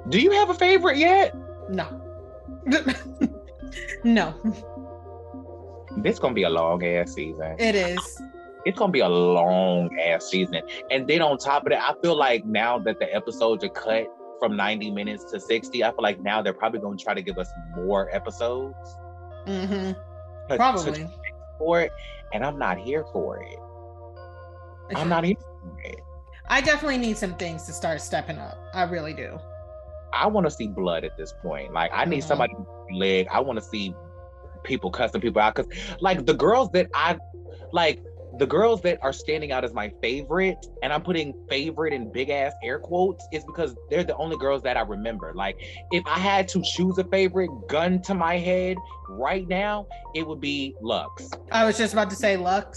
do 0.09 0.19
you 0.19 0.31
have 0.31 0.49
a 0.49 0.53
favorite 0.53 0.97
yet? 0.97 1.35
No. 1.69 2.01
no, 4.03 4.33
This 5.97 6.19
gonna 6.19 6.33
be 6.33 6.43
a 6.43 6.49
long 6.49 6.83
ass 6.85 7.13
season. 7.13 7.55
it 7.59 7.75
is. 7.75 8.21
It's 8.65 8.77
gonna 8.77 8.91
be 8.91 8.99
a 9.01 9.09
long 9.09 9.89
ass 9.99 10.25
season. 10.25 10.61
And 10.91 11.07
then 11.07 11.21
on 11.21 11.37
top 11.37 11.63
of 11.65 11.69
that, 11.69 11.81
I 11.81 11.93
feel 12.01 12.17
like 12.17 12.45
now 12.45 12.79
that 12.79 12.99
the 12.99 13.13
episodes 13.13 13.63
are 13.63 13.69
cut 13.69 14.07
from 14.39 14.55
90 14.57 14.91
minutes 14.91 15.23
to 15.31 15.39
60, 15.39 15.83
I 15.83 15.89
feel 15.91 16.01
like 16.01 16.19
now 16.21 16.41
they're 16.41 16.53
probably 16.53 16.79
gonna 16.79 16.97
try 16.97 17.13
to 17.13 17.21
give 17.21 17.37
us 17.37 17.49
more 17.75 18.13
episodes. 18.13 18.75
hmm 19.45 19.51
to- 19.61 19.95
to- 20.49 20.55
Probably. 20.57 21.07
for 21.59 21.81
it. 21.81 21.91
And 22.33 22.43
I'm 22.45 22.57
not 22.59 22.77
here 22.79 23.05
for 23.13 23.37
it. 23.39 23.59
I'm 24.95 25.07
not 25.09 25.23
here 25.23 25.35
for 25.39 25.79
it. 25.83 25.99
I 26.49 26.61
definitely 26.61 26.97
need 26.97 27.17
some 27.17 27.33
things 27.35 27.63
to 27.63 27.73
start 27.73 28.01
stepping 28.01 28.37
up. 28.37 28.57
I 28.73 28.83
really 28.83 29.13
do. 29.13 29.39
I 30.15 30.27
want 30.27 30.47
to 30.47 30.51
see 30.51 30.67
blood 30.67 31.03
at 31.03 31.17
this 31.17 31.33
point. 31.41 31.73
Like 31.73 31.91
I 31.93 32.05
need 32.05 32.23
somebody 32.23 32.53
mm-hmm. 32.53 32.93
to 32.93 32.97
leg. 32.97 33.27
I 33.31 33.39
want 33.39 33.59
to 33.59 33.65
see 33.65 33.93
people 34.65 34.91
cussing 34.91 35.21
people 35.21 35.41
out 35.41 35.55
because, 35.55 35.71
like, 36.01 36.25
the 36.25 36.33
girls 36.33 36.69
that 36.71 36.89
I 36.93 37.17
like, 37.71 38.03
the 38.37 38.47
girls 38.47 38.81
that 38.81 38.99
are 39.01 39.13
standing 39.13 39.53
out 39.53 39.63
as 39.63 39.73
my 39.73 39.93
favorite, 40.01 40.57
and 40.83 40.91
I'm 40.91 41.01
putting 41.01 41.33
favorite 41.49 41.93
in 41.93 42.11
big 42.11 42.29
ass 42.29 42.51
air 42.63 42.79
quotes, 42.79 43.25
is 43.31 43.45
because 43.45 43.75
they're 43.89 44.03
the 44.03 44.15
only 44.17 44.37
girls 44.37 44.61
that 44.63 44.75
I 44.75 44.81
remember. 44.81 45.33
Like, 45.33 45.57
if 45.91 46.03
I 46.05 46.19
had 46.19 46.47
to 46.49 46.61
choose 46.61 46.97
a 46.97 47.05
favorite, 47.05 47.49
gun 47.69 48.01
to 48.03 48.13
my 48.13 48.37
head 48.37 48.77
right 49.07 49.47
now, 49.47 49.87
it 50.13 50.27
would 50.27 50.41
be 50.41 50.75
Luxx. 50.83 51.37
I 51.51 51.65
was 51.65 51.77
just 51.77 51.93
about 51.93 52.09
to 52.09 52.15
say 52.15 52.35
Luxx. 52.35 52.75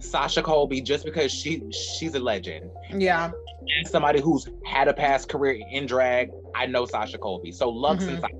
Sasha 0.00 0.42
Colby, 0.42 0.80
just 0.80 1.04
because 1.04 1.30
she 1.32 1.62
she's 1.70 2.14
a 2.14 2.20
legend. 2.20 2.70
Yeah. 2.92 3.30
And 3.76 3.86
somebody 3.88 4.20
who's 4.20 4.46
had 4.64 4.88
a 4.88 4.94
past 4.94 5.28
career 5.28 5.60
in 5.70 5.86
drag, 5.86 6.30
I 6.54 6.66
know 6.66 6.84
Sasha 6.86 7.18
Colby. 7.18 7.50
So 7.52 7.72
Luxx 7.72 8.06
and 8.08 8.18
Mhm. 8.18 8.20
Sasha, 8.20 8.34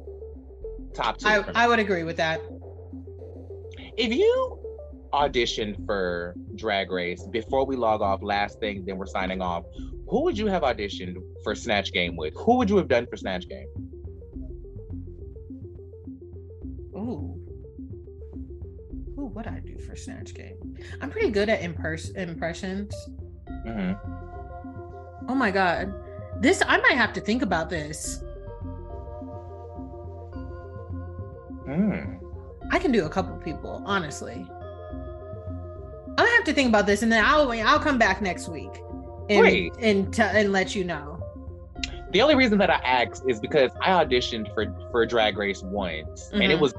top 0.94 1.18
two. 1.18 1.26
I. 1.28 1.44
I 1.54 1.68
would 1.68 1.78
agree 1.78 2.02
with 2.04 2.16
that. 2.18 2.40
if 3.96 4.12
you 4.12 4.58
audition 5.12 5.76
for 5.86 6.34
Drag 6.56 6.90
Race 6.90 7.24
before 7.30 7.64
we 7.64 7.76
log 7.76 8.02
off, 8.02 8.22
last 8.22 8.58
thing, 8.58 8.84
then 8.84 8.96
we're 8.98 9.06
signing 9.06 9.40
off. 9.40 9.64
Who 10.08 10.24
would 10.24 10.36
you 10.36 10.48
have 10.48 10.62
auditioned 10.62 11.16
for 11.44 11.54
Snatch 11.54 11.92
Game 11.92 12.16
with? 12.16 12.34
Who 12.36 12.56
would 12.58 12.68
you 12.68 12.76
have 12.76 12.88
done 12.88 13.06
for 13.06 13.16
Snatch 13.16 13.48
Game? 13.48 13.68
Ooh. 16.96 17.40
Ooh, 19.18 19.26
what 19.32 19.46
I 19.46 19.60
do 19.60 19.78
for 19.78 19.94
Snatch 19.96 20.34
Game? 20.34 20.76
I'm 21.00 21.10
pretty 21.10 21.30
good 21.30 21.48
at 21.48 21.60
impers- 21.60 22.14
impressions. 22.16 22.92
Mhm. 23.66 23.98
Oh 25.28 25.34
my 25.34 25.50
god. 25.50 25.92
This 26.40 26.62
I 26.66 26.78
might 26.78 26.96
have 26.96 27.12
to 27.14 27.20
think 27.20 27.42
about 27.42 27.70
this. 27.70 28.22
Hmm. 31.64 32.16
I 32.70 32.78
can 32.78 32.92
do 32.92 33.04
a 33.06 33.08
couple 33.08 33.36
people, 33.38 33.82
honestly. 33.86 34.46
I'll 36.18 36.26
have 36.26 36.44
to 36.44 36.52
think 36.52 36.68
about 36.68 36.86
this 36.86 37.02
and 37.02 37.10
then 37.10 37.24
I'll 37.24 37.50
I'll 37.50 37.78
come 37.80 37.98
back 37.98 38.20
next 38.22 38.48
week 38.48 38.70
and 39.30 39.40
Great. 39.40 39.72
and 39.78 40.12
t- 40.12 40.22
and 40.22 40.52
let 40.52 40.74
you 40.74 40.84
know. 40.84 41.10
The 42.12 42.22
only 42.22 42.36
reason 42.36 42.58
that 42.58 42.70
I 42.70 42.74
asked 42.84 43.24
is 43.28 43.40
because 43.40 43.70
I 43.80 44.04
auditioned 44.04 44.52
for 44.54 44.66
for 44.92 45.04
Drag 45.06 45.36
Race 45.36 45.62
once, 45.62 46.30
and 46.32 46.42
it 46.44 46.58
Mhm. 46.58 46.60
was 46.60 46.74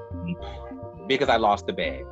because 1.07 1.27
I 1.29 1.35
lost 1.37 1.65
the 1.67 1.73
bed. 1.73 2.03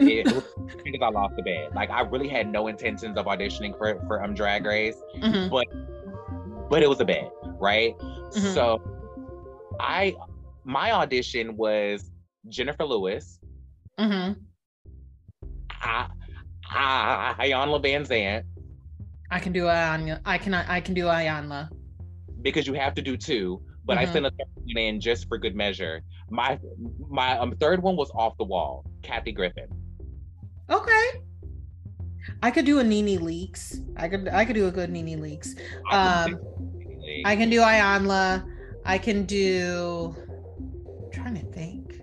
It 0.18 0.26
was 0.32 0.44
because 0.84 1.00
I 1.02 1.08
lost 1.10 1.34
the 1.36 1.42
bed. 1.42 1.70
Like 1.74 1.90
I 1.90 2.00
really 2.02 2.28
had 2.28 2.50
no 2.50 2.68
intentions 2.68 3.16
of 3.16 3.26
auditioning 3.26 3.76
for 3.76 4.00
for 4.06 4.22
um 4.22 4.34
Drag 4.34 4.64
Race. 4.64 4.96
Mhm. 5.16 5.50
but 6.70 6.82
it 6.82 6.88
was 6.88 7.00
a 7.00 7.04
bed, 7.04 7.30
right? 7.60 7.96
Mhm. 7.98 8.54
So 8.54 8.80
I 9.80 10.14
my 10.64 10.92
audition 10.92 11.56
was 11.56 12.10
Jennifer 12.48 12.84
Lewis, 12.84 13.40
Mhm. 13.98 14.36
I, 15.82 16.06
I, 16.70 17.34
Iyanla 17.48 17.82
Vanzant, 17.82 18.44
I 19.30 19.38
can 19.38 19.52
do 19.52 19.64
Iyanla. 19.64 20.20
I 20.24 20.38
can 20.38 20.54
I 20.54 20.80
can 20.80 20.94
do 20.94 21.04
Iyanla. 21.04 21.68
because 22.42 22.66
you 22.66 22.74
have 22.74 22.94
to 22.94 23.02
do 23.02 23.16
two, 23.16 23.62
but 23.84 23.96
I 23.98 24.04
Mhm. 24.06 24.12
sent 24.12 24.26
a 24.26 24.30
third 24.30 24.48
one 24.64 24.76
in 24.78 25.00
just 25.00 25.26
for 25.28 25.38
good 25.38 25.54
measure. 25.56 26.02
My 26.30 26.58
my 27.08 27.38
um, 27.38 27.52
third 27.58 27.82
one 27.82 27.96
was 27.96 28.10
off 28.14 28.36
the 28.38 28.44
wall, 28.44 28.84
Kathy 29.02 29.32
Griffin. 29.32 29.68
Okay. 30.70 31.04
I 32.42 32.50
could 32.50 32.64
do 32.66 32.78
a 32.78 32.84
NeNe 32.84 33.18
Leakes. 33.18 33.78
I 33.96 34.08
could 34.08 34.28
I 34.28 34.44
could 34.44 34.54
do 34.54 34.66
a 34.66 34.70
good 34.70 34.90
NeNe 34.90 35.18
Leakes. 35.20 35.58
I 35.90 36.24
Um, 36.24 36.38
I 37.24 37.34
can 37.36 37.50
do 37.50 37.60
Iyanla. 37.60 38.44
I 38.84 38.98
can 38.98 39.24
do. 39.24 40.14
I'm 40.18 41.10
trying 41.12 41.34
to 41.34 41.46
think. 41.52 42.00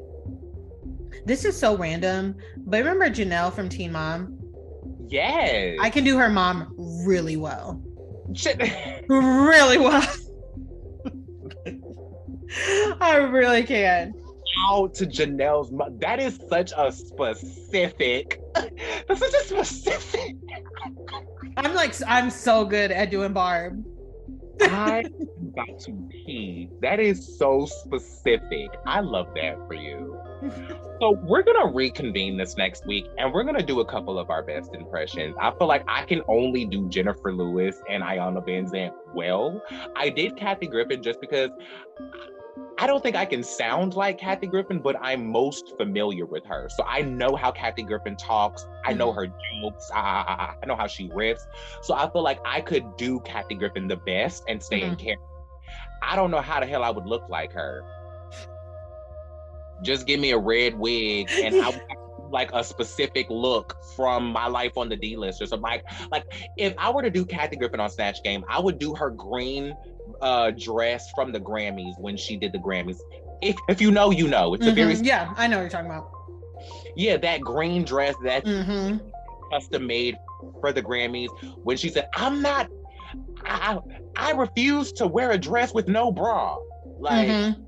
This 1.26 1.45
is 1.45 1.57
so 1.57 1.76
random, 1.78 2.36
but 2.57 2.78
remember 2.80 3.09
Jenelle 3.09 3.51
from 3.53 3.70
Teen 3.70 3.91
Mom? 3.91 4.38
yes, 5.07 5.78
I 5.80 5.89
can 5.91 6.03
do 6.03 6.18
her 6.18 6.30
mom 6.30 6.74
really 7.05 7.38
well. 7.38 7.82
Shit. 8.34 8.59
Really 9.07 9.78
well. 9.78 10.03
I 13.01 13.18
really 13.18 13.63
can. 13.63 14.13
out 14.68 14.93
to 14.95 15.05
Jenelle's 15.05 15.72
mo- 15.72 15.95
that 16.01 16.20
is 16.20 16.39
such 16.49 16.72
a 16.78 16.91
specific 16.91 18.39
that's 19.08 19.20
such 19.20 19.34
a 19.34 19.66
specific 19.66 20.36
I'm 21.58 21.74
like 21.74 21.93
I'm 22.08 22.30
so 22.30 22.66
good 22.66 22.91
at 22.91 23.10
doing 23.12 23.34
Barb. 23.34 23.84
I 24.62 24.99
am 24.99 25.28
about 25.53 25.80
to 25.82 26.08
pee. 26.10 26.70
That 26.82 26.99
is 26.99 27.38
so 27.38 27.66
specific. 27.66 28.70
I 28.86 29.01
love 29.01 29.28
that 29.36 29.58
for 29.68 29.74
you. 29.74 30.20
So 31.01 31.12
we're 31.24 31.43
gonna 31.43 31.74
reconvene 31.74 32.38
this 32.38 32.56
next 32.56 32.86
week 32.88 33.06
and 33.18 33.34
we're 33.34 33.43
gonna 33.43 33.62
do 33.62 33.82
a 33.82 33.86
couple 33.86 34.18
of 34.18 34.30
our 34.30 34.41
best 34.41 34.74
impressions. 34.74 35.36
I 35.41 35.51
feel 35.51 35.68
like 35.68 35.84
I 35.89 36.06
can 36.06 36.22
only 36.30 36.64
do 36.64 36.88
Jennifer 36.88 37.34
Lewis 37.34 37.76
and 37.89 38.01
Ayana 38.01 38.45
Van 38.45 38.66
Zant 38.66 38.93
well. 39.14 39.62
I 39.97 40.08
did 40.08 40.38
Kathy 40.38 40.68
Griffin 40.68 41.03
just 41.03 41.20
because 41.20 41.49
I 42.78 42.88
don't 42.88 43.01
think 43.01 43.15
I 43.15 43.26
can 43.26 43.41
sound 43.41 43.93
like 43.93 44.17
Kathy 44.17 44.47
Griffin, 44.47 44.80
but 44.80 44.97
I'm 45.01 45.32
most 45.32 45.78
familiar 45.78 46.26
with 46.26 46.45
her. 46.45 46.67
So 46.76 46.84
I 46.86 47.01
know 47.01 47.36
how 47.36 47.51
Kathy 47.51 47.84
Griffin 47.84 48.17
talks. 48.17 48.67
I 48.84 48.93
know 48.93 49.11
mm-hmm. 49.11 49.19
her 49.19 49.28
jokes. 49.61 49.89
I, 49.93 49.99
I, 49.99 50.55
I 50.61 50.65
know 50.65 50.76
how 50.76 50.88
she 50.88 51.07
riffs. 51.09 51.41
So 51.82 51.93
I 51.93 52.09
feel 52.11 52.21
like 52.23 52.39
I 52.45 52.59
could 52.59 52.97
do 52.97 53.21
Kathy 53.21 53.55
Griffin 53.55 53.88
the 53.88 53.95
best 53.95 54.43
and 54.49 54.61
stay 54.61 54.82
in 54.82 54.91
mm-hmm. 54.91 55.05
character. 55.05 55.26
I 56.01 56.15
don't 56.17 56.32
know 56.32 56.41
how 56.41 56.59
the 56.59 56.65
hell 56.65 56.84
I 56.84 56.89
would 56.89 57.05
look 57.05 57.30
like 57.30 57.53
her. 57.53 57.84
Just 59.82 60.05
give 60.05 60.19
me 60.19 60.32
a 60.32 60.38
red 60.38 60.78
wig 60.78 61.30
and 61.32 61.55
I 61.55 61.69
would 61.69 61.76
have 61.76 62.32
like 62.32 62.51
a 62.53 62.63
specific 62.63 63.28
look 63.30 63.78
from 63.95 64.26
my 64.26 64.47
life 64.47 64.78
on 64.78 64.89
the 64.89 64.97
D 64.97 65.15
list 65.15 65.41
or 65.41 65.45
something. 65.45 65.63
Like, 65.63 65.86
like 66.11 66.26
if 66.57 66.73
I 66.78 66.89
were 66.89 67.01
to 67.01 67.09
do 67.09 67.26
Kathy 67.26 67.55
Griffin 67.55 67.80
on 67.80 67.89
Snatch 67.89 68.21
Game, 68.23 68.43
I 68.49 68.59
would 68.59 68.80
do 68.80 68.93
her 68.95 69.09
green 69.09 69.73
uh 70.22 70.51
dress 70.51 71.11
from 71.11 71.32
the 71.32 71.39
Grammys 71.39 71.99
when 71.99 72.18
she 72.18 72.38
did 72.38 72.51
the 72.51 72.59
Grammys. 72.59 72.97
If 73.41 73.55
if 73.70 73.82
you 73.82 73.91
know, 73.91 74.11
you 74.11 74.28
know. 74.28 74.53
It's 74.53 74.63
mm-hmm. 74.63 74.72
a 74.72 74.76
very 74.76 74.95
yeah, 74.95 75.34
I 75.38 75.47
know 75.47 75.57
what 75.57 75.63
you're 75.63 75.70
talking 75.70 75.91
about. 75.91 76.11
Yeah, 76.95 77.18
that 77.18 77.41
green 77.41 77.84
dress 77.84 78.16
that 78.24 78.45
mm-hmm. 78.45 78.97
custom 79.51 79.88
made 79.88 80.18
for 80.61 80.72
the 80.72 80.82
Grammys 80.82 81.30
when 81.63 81.78
she 81.78 81.89
said, 81.89 82.07
"I'm 82.16 82.41
not, 82.41 82.70
I 83.43 83.80
I 84.16 84.32
refuse 84.32 84.91
to 84.93 85.07
wear 85.07 85.32
a 85.32 85.38
dress 85.38 85.74
with 85.74 85.88
no 85.88 86.11
bra." 86.11 86.57
Like, 86.97 87.28
mm-hmm. 87.28 87.61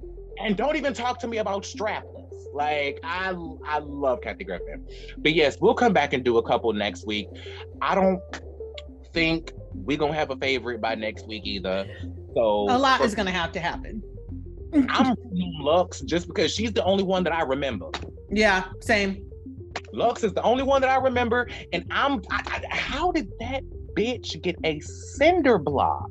and 0.44 0.56
don't 0.56 0.78
even 0.78 0.94
talk 0.94 1.20
to 1.20 1.28
me 1.28 1.38
about 1.38 1.64
strapless. 1.64 2.32
Like, 2.54 3.00
I 3.04 3.36
I 3.66 3.80
love 3.80 4.22
Kathy 4.22 4.46
Griffin, 4.46 4.88
but 5.18 5.34
yes, 5.34 5.58
we'll 5.60 5.76
come 5.76 5.94
back 5.94 6.14
and 6.14 6.24
do 6.24 6.38
a 6.38 6.44
couple 6.44 6.72
next 6.74 7.06
week. 7.06 7.28
I 7.82 7.96
don't 7.96 8.22
think 9.14 9.52
we're 9.84 9.98
gonna 9.98 10.14
have 10.14 10.32
a 10.32 10.38
favorite 10.38 10.82
by 10.82 10.96
next 10.96 11.28
week 11.28 11.46
either. 11.46 11.88
So 12.34 12.68
a 12.70 12.78
lot 12.78 13.02
is 13.02 13.16
gonna 13.16 13.32
have 13.32 13.52
to 13.54 13.60
happen. 13.60 14.02
I'm 14.74 15.16
Luxx 15.62 16.04
just 16.06 16.28
because 16.28 16.54
she's 16.54 16.74
the 16.74 16.84
only 16.84 17.04
one 17.04 17.24
that 17.24 17.34
I 17.34 17.42
remember. 17.42 17.90
Yeah, 18.30 18.66
same. 18.82 19.26
Luxx 19.94 20.24
is 20.24 20.34
the 20.34 20.44
only 20.44 20.64
one 20.64 20.82
that 20.82 20.90
I 20.90 20.98
remember, 20.98 21.50
and 21.72 21.86
I'm. 21.92 22.22
I, 22.30 22.62
I, 22.72 22.76
how 22.76 23.12
did 23.12 23.30
that 23.40 23.64
bitch 23.96 24.42
get 24.42 24.56
a 24.64 24.80
cinder 24.82 25.58
block? 25.58 26.10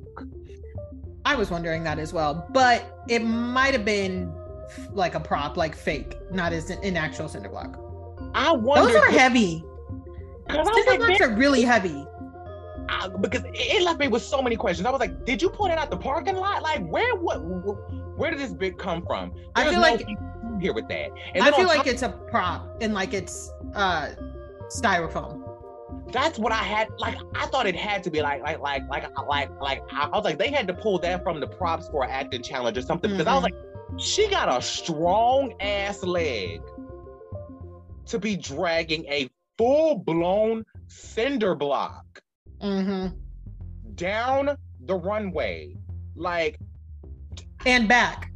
I 1.24 1.34
was 1.34 1.50
wondering 1.50 1.84
that 1.84 1.98
as 1.98 2.12
well, 2.12 2.46
but 2.52 3.02
it 3.08 3.20
might 3.20 3.74
have 3.74 3.84
been 3.84 4.32
like 4.92 5.14
a 5.14 5.20
prop, 5.20 5.56
like 5.56 5.74
fake, 5.74 6.16
not 6.30 6.52
as 6.52 6.70
an 6.70 6.96
actual 6.96 7.28
cinder 7.28 7.48
block. 7.48 7.78
I 8.34 8.52
wonder. 8.52 8.92
Those 8.92 9.02
are 9.02 9.10
heavy. 9.10 9.64
Cinder 10.50 10.98
blocks 10.98 11.20
are 11.20 11.34
really 11.34 11.62
heavy. 11.62 12.06
I, 12.89 13.09
because 13.09 13.43
it 13.45 13.82
left 13.82 13.99
me 13.99 14.09
with 14.09 14.22
so 14.22 14.43
many 14.43 14.57
questions. 14.57 14.87
I 14.87 14.91
was 14.91 15.01
like, 15.01 15.24
did 15.24 15.43
you 15.43 15.51
pull 15.51 15.66
it 15.66 15.72
out 15.72 15.91
the 15.91 15.97
parking 15.97 16.37
lot? 16.37 16.62
Like, 16.62 16.87
where 16.87 17.14
what 17.14 17.39
where 18.16 18.30
did 18.30 18.41
this 18.41 18.53
bit 18.53 18.78
come 18.78 19.05
from? 19.05 19.32
There's 19.32 19.49
I 19.55 19.64
feel 19.64 19.72
no 19.74 19.80
like 19.80 20.07
here 20.61 20.72
with 20.72 20.89
that. 20.89 21.11
And 21.34 21.45
I 21.45 21.51
feel 21.53 21.66
like 21.66 21.78
top- 21.78 21.87
it's 21.87 22.03
a 22.03 22.09
prop 22.30 22.76
and 22.80 22.95
like 22.95 23.14
it's 23.14 23.51
uh 23.74 24.11
styrofoam. 24.68 25.43
That's 26.12 26.39
what 26.39 26.53
I 26.53 26.62
had. 26.62 26.89
Like 26.99 27.18
I 27.34 27.47
thought 27.47 27.66
it 27.66 27.76
had 27.76 28.03
to 28.05 28.11
be 28.11 28.22
like 28.22 28.43
like 28.43 28.61
like 28.61 28.89
like 28.89 29.09
like 29.26 29.51
like 29.61 29.82
I 29.93 30.09
was 30.09 30.24
like 30.24 30.39
they 30.39 30.51
had 30.51 30.66
to 30.68 30.74
pull 30.74 30.99
that 31.01 31.22
from 31.22 31.41
the 31.41 31.47
props 31.47 31.89
for 31.89 32.05
an 32.05 32.11
acting 32.11 32.43
challenge 32.43 32.78
or 32.78 32.82
something 32.82 33.11
mm-hmm. 33.11 33.18
because 33.18 33.30
I 33.30 33.34
was 33.34 33.45
mm-hmm. 33.45 33.91
like 33.91 34.01
she 34.01 34.28
got 34.28 34.49
a 34.49 34.61
strong 34.62 35.55
ass 35.61 36.03
leg 36.03 36.61
to 38.07 38.18
be 38.18 38.37
dragging 38.37 39.05
a 39.07 39.28
full 39.59 39.99
blown 39.99 40.64
cinder 40.89 41.55
block 41.55 42.22
mm-hmm. 42.62 43.16
down 43.94 44.57
the 44.84 44.94
runway 44.94 45.76
like 46.14 46.59
and 47.64 47.88
back. 47.88 48.30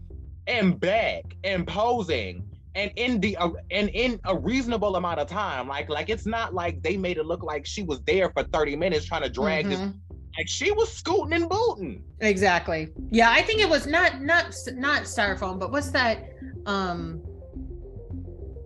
and 0.46 0.78
back 0.80 1.36
and 1.44 1.66
posing 1.66 2.44
and 2.74 2.90
in 2.96 3.20
the 3.20 3.36
uh, 3.36 3.50
and 3.70 3.88
in 3.90 4.20
a 4.24 4.36
reasonable 4.36 4.96
amount 4.96 5.18
of 5.18 5.28
time. 5.28 5.66
Like 5.68 5.88
like 5.88 6.08
it's 6.08 6.26
not 6.26 6.54
like 6.54 6.82
they 6.82 6.96
made 6.96 7.18
it 7.18 7.26
look 7.26 7.42
like 7.42 7.66
she 7.66 7.82
was 7.82 8.00
there 8.02 8.30
for 8.30 8.44
30 8.44 8.76
minutes 8.76 9.06
trying 9.06 9.22
to 9.22 9.28
drag 9.30 9.66
mm-hmm. 9.66 9.84
this 9.84 9.94
like 10.38 10.48
she 10.48 10.70
was 10.70 10.92
scooting 10.92 11.32
and 11.32 11.48
booting. 11.48 12.04
Exactly. 12.20 12.88
Yeah 13.10 13.30
i 13.30 13.42
think 13.42 13.60
it 13.60 13.68
was 13.68 13.86
not 13.86 14.20
not 14.20 14.54
not 14.74 15.02
styrofoam 15.02 15.58
but 15.58 15.72
what's 15.72 15.90
that 15.90 16.30
um 16.66 17.22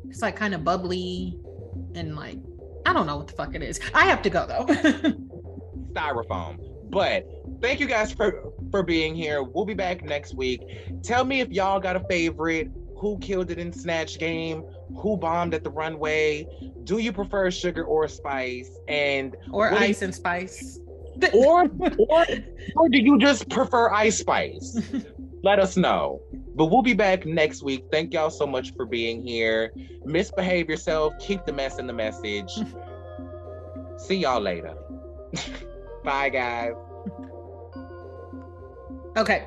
it's 0.08 0.22
like 0.22 0.36
kind 0.36 0.54
of 0.54 0.64
bubbly 0.64 1.38
and 1.94 2.14
like 2.16 2.38
i 2.86 2.92
don't 2.92 3.06
know 3.06 3.16
what 3.16 3.26
the 3.26 3.32
fuck 3.32 3.54
it 3.54 3.62
is. 3.62 3.80
I 3.94 4.04
have 4.06 4.22
to 4.22 4.30
go 4.30 4.46
though 4.46 5.12
styrofoam 5.94 6.58
but 6.94 7.26
thank 7.60 7.80
you 7.80 7.86
guys 7.86 8.12
for 8.12 8.52
for 8.70 8.84
being 8.84 9.16
here. 9.16 9.42
We'll 9.42 9.64
be 9.64 9.74
back 9.74 10.04
next 10.04 10.34
week. 10.34 10.62
Tell 11.02 11.24
me 11.24 11.40
if 11.40 11.50
y'all 11.50 11.80
got 11.80 11.96
a 11.96 12.04
favorite. 12.08 12.70
Who 12.98 13.18
killed 13.18 13.50
it 13.50 13.58
in 13.58 13.72
Snatch 13.72 14.18
Game? 14.18 14.64
Who 14.96 15.16
bombed 15.16 15.54
at 15.54 15.64
the 15.64 15.70
runway? 15.70 16.46
Do 16.84 16.98
you 16.98 17.12
prefer 17.12 17.50
sugar 17.50 17.82
or 17.82 18.06
spice? 18.06 18.70
And 18.86 19.36
or 19.50 19.72
ice 19.72 20.00
you, 20.00 20.06
and 20.06 20.14
spice? 20.14 20.78
or 21.34 21.68
or 21.98 22.26
or 22.76 22.88
do 22.88 22.98
you 22.98 23.18
just 23.18 23.48
prefer 23.50 23.90
ice 23.92 24.18
spice? 24.18 24.80
Let 25.42 25.58
us 25.58 25.76
know. 25.76 26.22
But 26.54 26.66
we'll 26.66 26.82
be 26.82 26.94
back 26.94 27.26
next 27.26 27.64
week. 27.64 27.86
Thank 27.90 28.14
y'all 28.14 28.30
so 28.30 28.46
much 28.46 28.72
for 28.74 28.86
being 28.86 29.20
here. 29.20 29.72
Misbehave 30.04 30.70
yourself. 30.70 31.12
Keep 31.18 31.44
the 31.44 31.52
mess 31.52 31.78
in 31.80 31.88
the 31.88 31.92
message. 31.92 32.52
See 33.96 34.18
y'all 34.18 34.40
later. 34.40 34.76
Bye, 36.04 36.28
guys. 36.28 36.74
Okay. 39.16 39.46